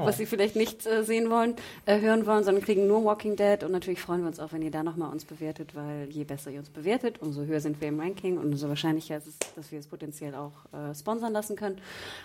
[0.00, 1.54] was sie vielleicht nicht äh, sehen wollen,
[1.86, 3.62] äh, hören wollen, sondern kriegen nur Walking Dead.
[3.62, 6.50] Und natürlich freuen wir uns auch, wenn ihr da nochmal uns bewertet, weil je besser
[6.50, 9.70] ihr uns bewertet, umso höher sind wir im Ranking und umso wahrscheinlicher ist es, dass
[9.70, 11.78] wir es potenziell auch äh, sponsern lassen können.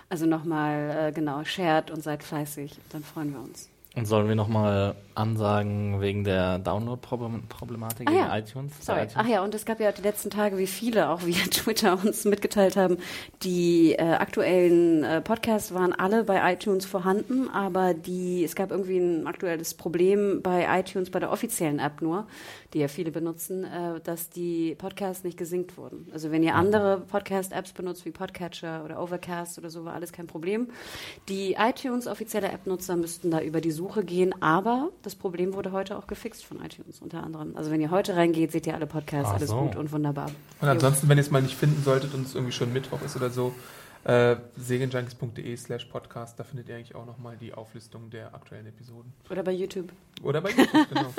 [0.09, 3.69] Also nochmal, äh, genau, shared und seid fleißig, dann freuen wir uns.
[3.95, 8.37] Und sollen wir nochmal ansagen wegen der Download-Problematik Ah, in ja.
[8.37, 8.73] iTunes?
[8.81, 9.03] Sorry.
[9.03, 9.13] iTunes?
[9.17, 12.25] Ach ja, und es gab ja die letzten Tage, wie viele auch via Twitter uns
[12.25, 12.97] mitgeteilt haben,
[13.43, 18.97] die äh, aktuellen äh, Podcasts waren alle bei iTunes vorhanden, aber die, es gab irgendwie
[18.97, 22.27] ein aktuelles Problem bei iTunes, bei der offiziellen App nur,
[22.73, 26.09] die ja viele benutzen, äh, dass die Podcasts nicht gesinkt wurden.
[26.11, 26.59] Also wenn ihr Mhm.
[26.59, 30.67] andere Podcast-Apps benutzt, wie Podcatcher oder Overcast oder so, war alles kein Problem.
[31.29, 35.97] Die iTunes offizielle App-Nutzer müssten da über die Suche gehen, aber das Problem wurde heute
[35.97, 37.55] auch gefixt von iTunes unter anderem.
[37.55, 39.57] Also wenn ihr heute reingeht, seht ihr alle Podcasts, Ach alles so.
[39.59, 40.31] gut und wunderbar.
[40.61, 43.15] Und ansonsten, wenn ihr es mal nicht finden solltet und es irgendwie schon Mittwoch ist
[43.15, 43.53] oder so,
[44.05, 49.11] äh, segenjunkies.de slash podcast, da findet ihr eigentlich auch nochmal die Auflistung der aktuellen Episoden.
[49.31, 49.91] Oder bei YouTube.
[50.21, 51.13] Oder bei YouTube, genau.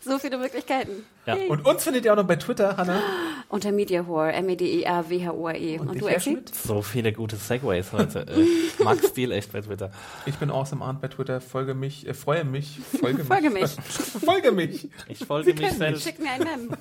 [0.00, 1.04] So viele Möglichkeiten.
[1.26, 1.36] Ja.
[1.48, 3.02] Und uns findet ihr auch noch bei Twitter, Hanna.
[3.50, 5.78] Unter Mediahore, M-E-D-I-A-W-H-O-R-E.
[5.78, 6.30] Und, dich, du, Herr Exi?
[6.30, 6.54] Schmidt?
[6.54, 8.20] So viele gute Segways heute.
[8.20, 9.90] Äh, ich mag Stil echt bei Twitter.
[10.24, 11.42] Ich bin Awesome Arndt bei Twitter.
[11.42, 12.80] Folge mich, äh, freue mich.
[12.98, 13.70] Folge, Folge mich.
[14.24, 14.88] Folge mich.
[15.06, 16.02] Ich folge mich kennen selbst.
[16.02, 16.76] Schickt mir ein Mem.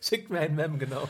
[0.00, 1.08] Schickt mir ein Mem, genau.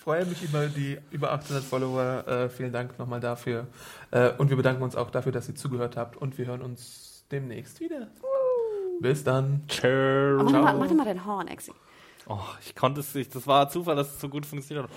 [0.00, 2.26] Freue mich über die über 800 Follower.
[2.26, 3.66] Äh, vielen Dank nochmal dafür.
[4.10, 6.16] Äh, und wir bedanken uns auch dafür, dass ihr zugehört habt.
[6.16, 8.08] Und wir hören uns demnächst wieder.
[9.00, 9.62] Bis dann.
[9.68, 10.40] Tschö.
[10.42, 11.72] Mach mal, mach mal dein Horn, Exi.
[12.26, 13.34] Oh, ich konnte es nicht.
[13.34, 14.94] Das war Zufall, dass es so gut funktioniert hat.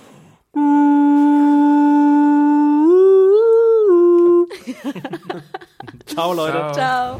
[6.05, 6.73] Ciao, Leute.
[6.73, 6.73] Ciao.
[6.73, 7.19] Ciao.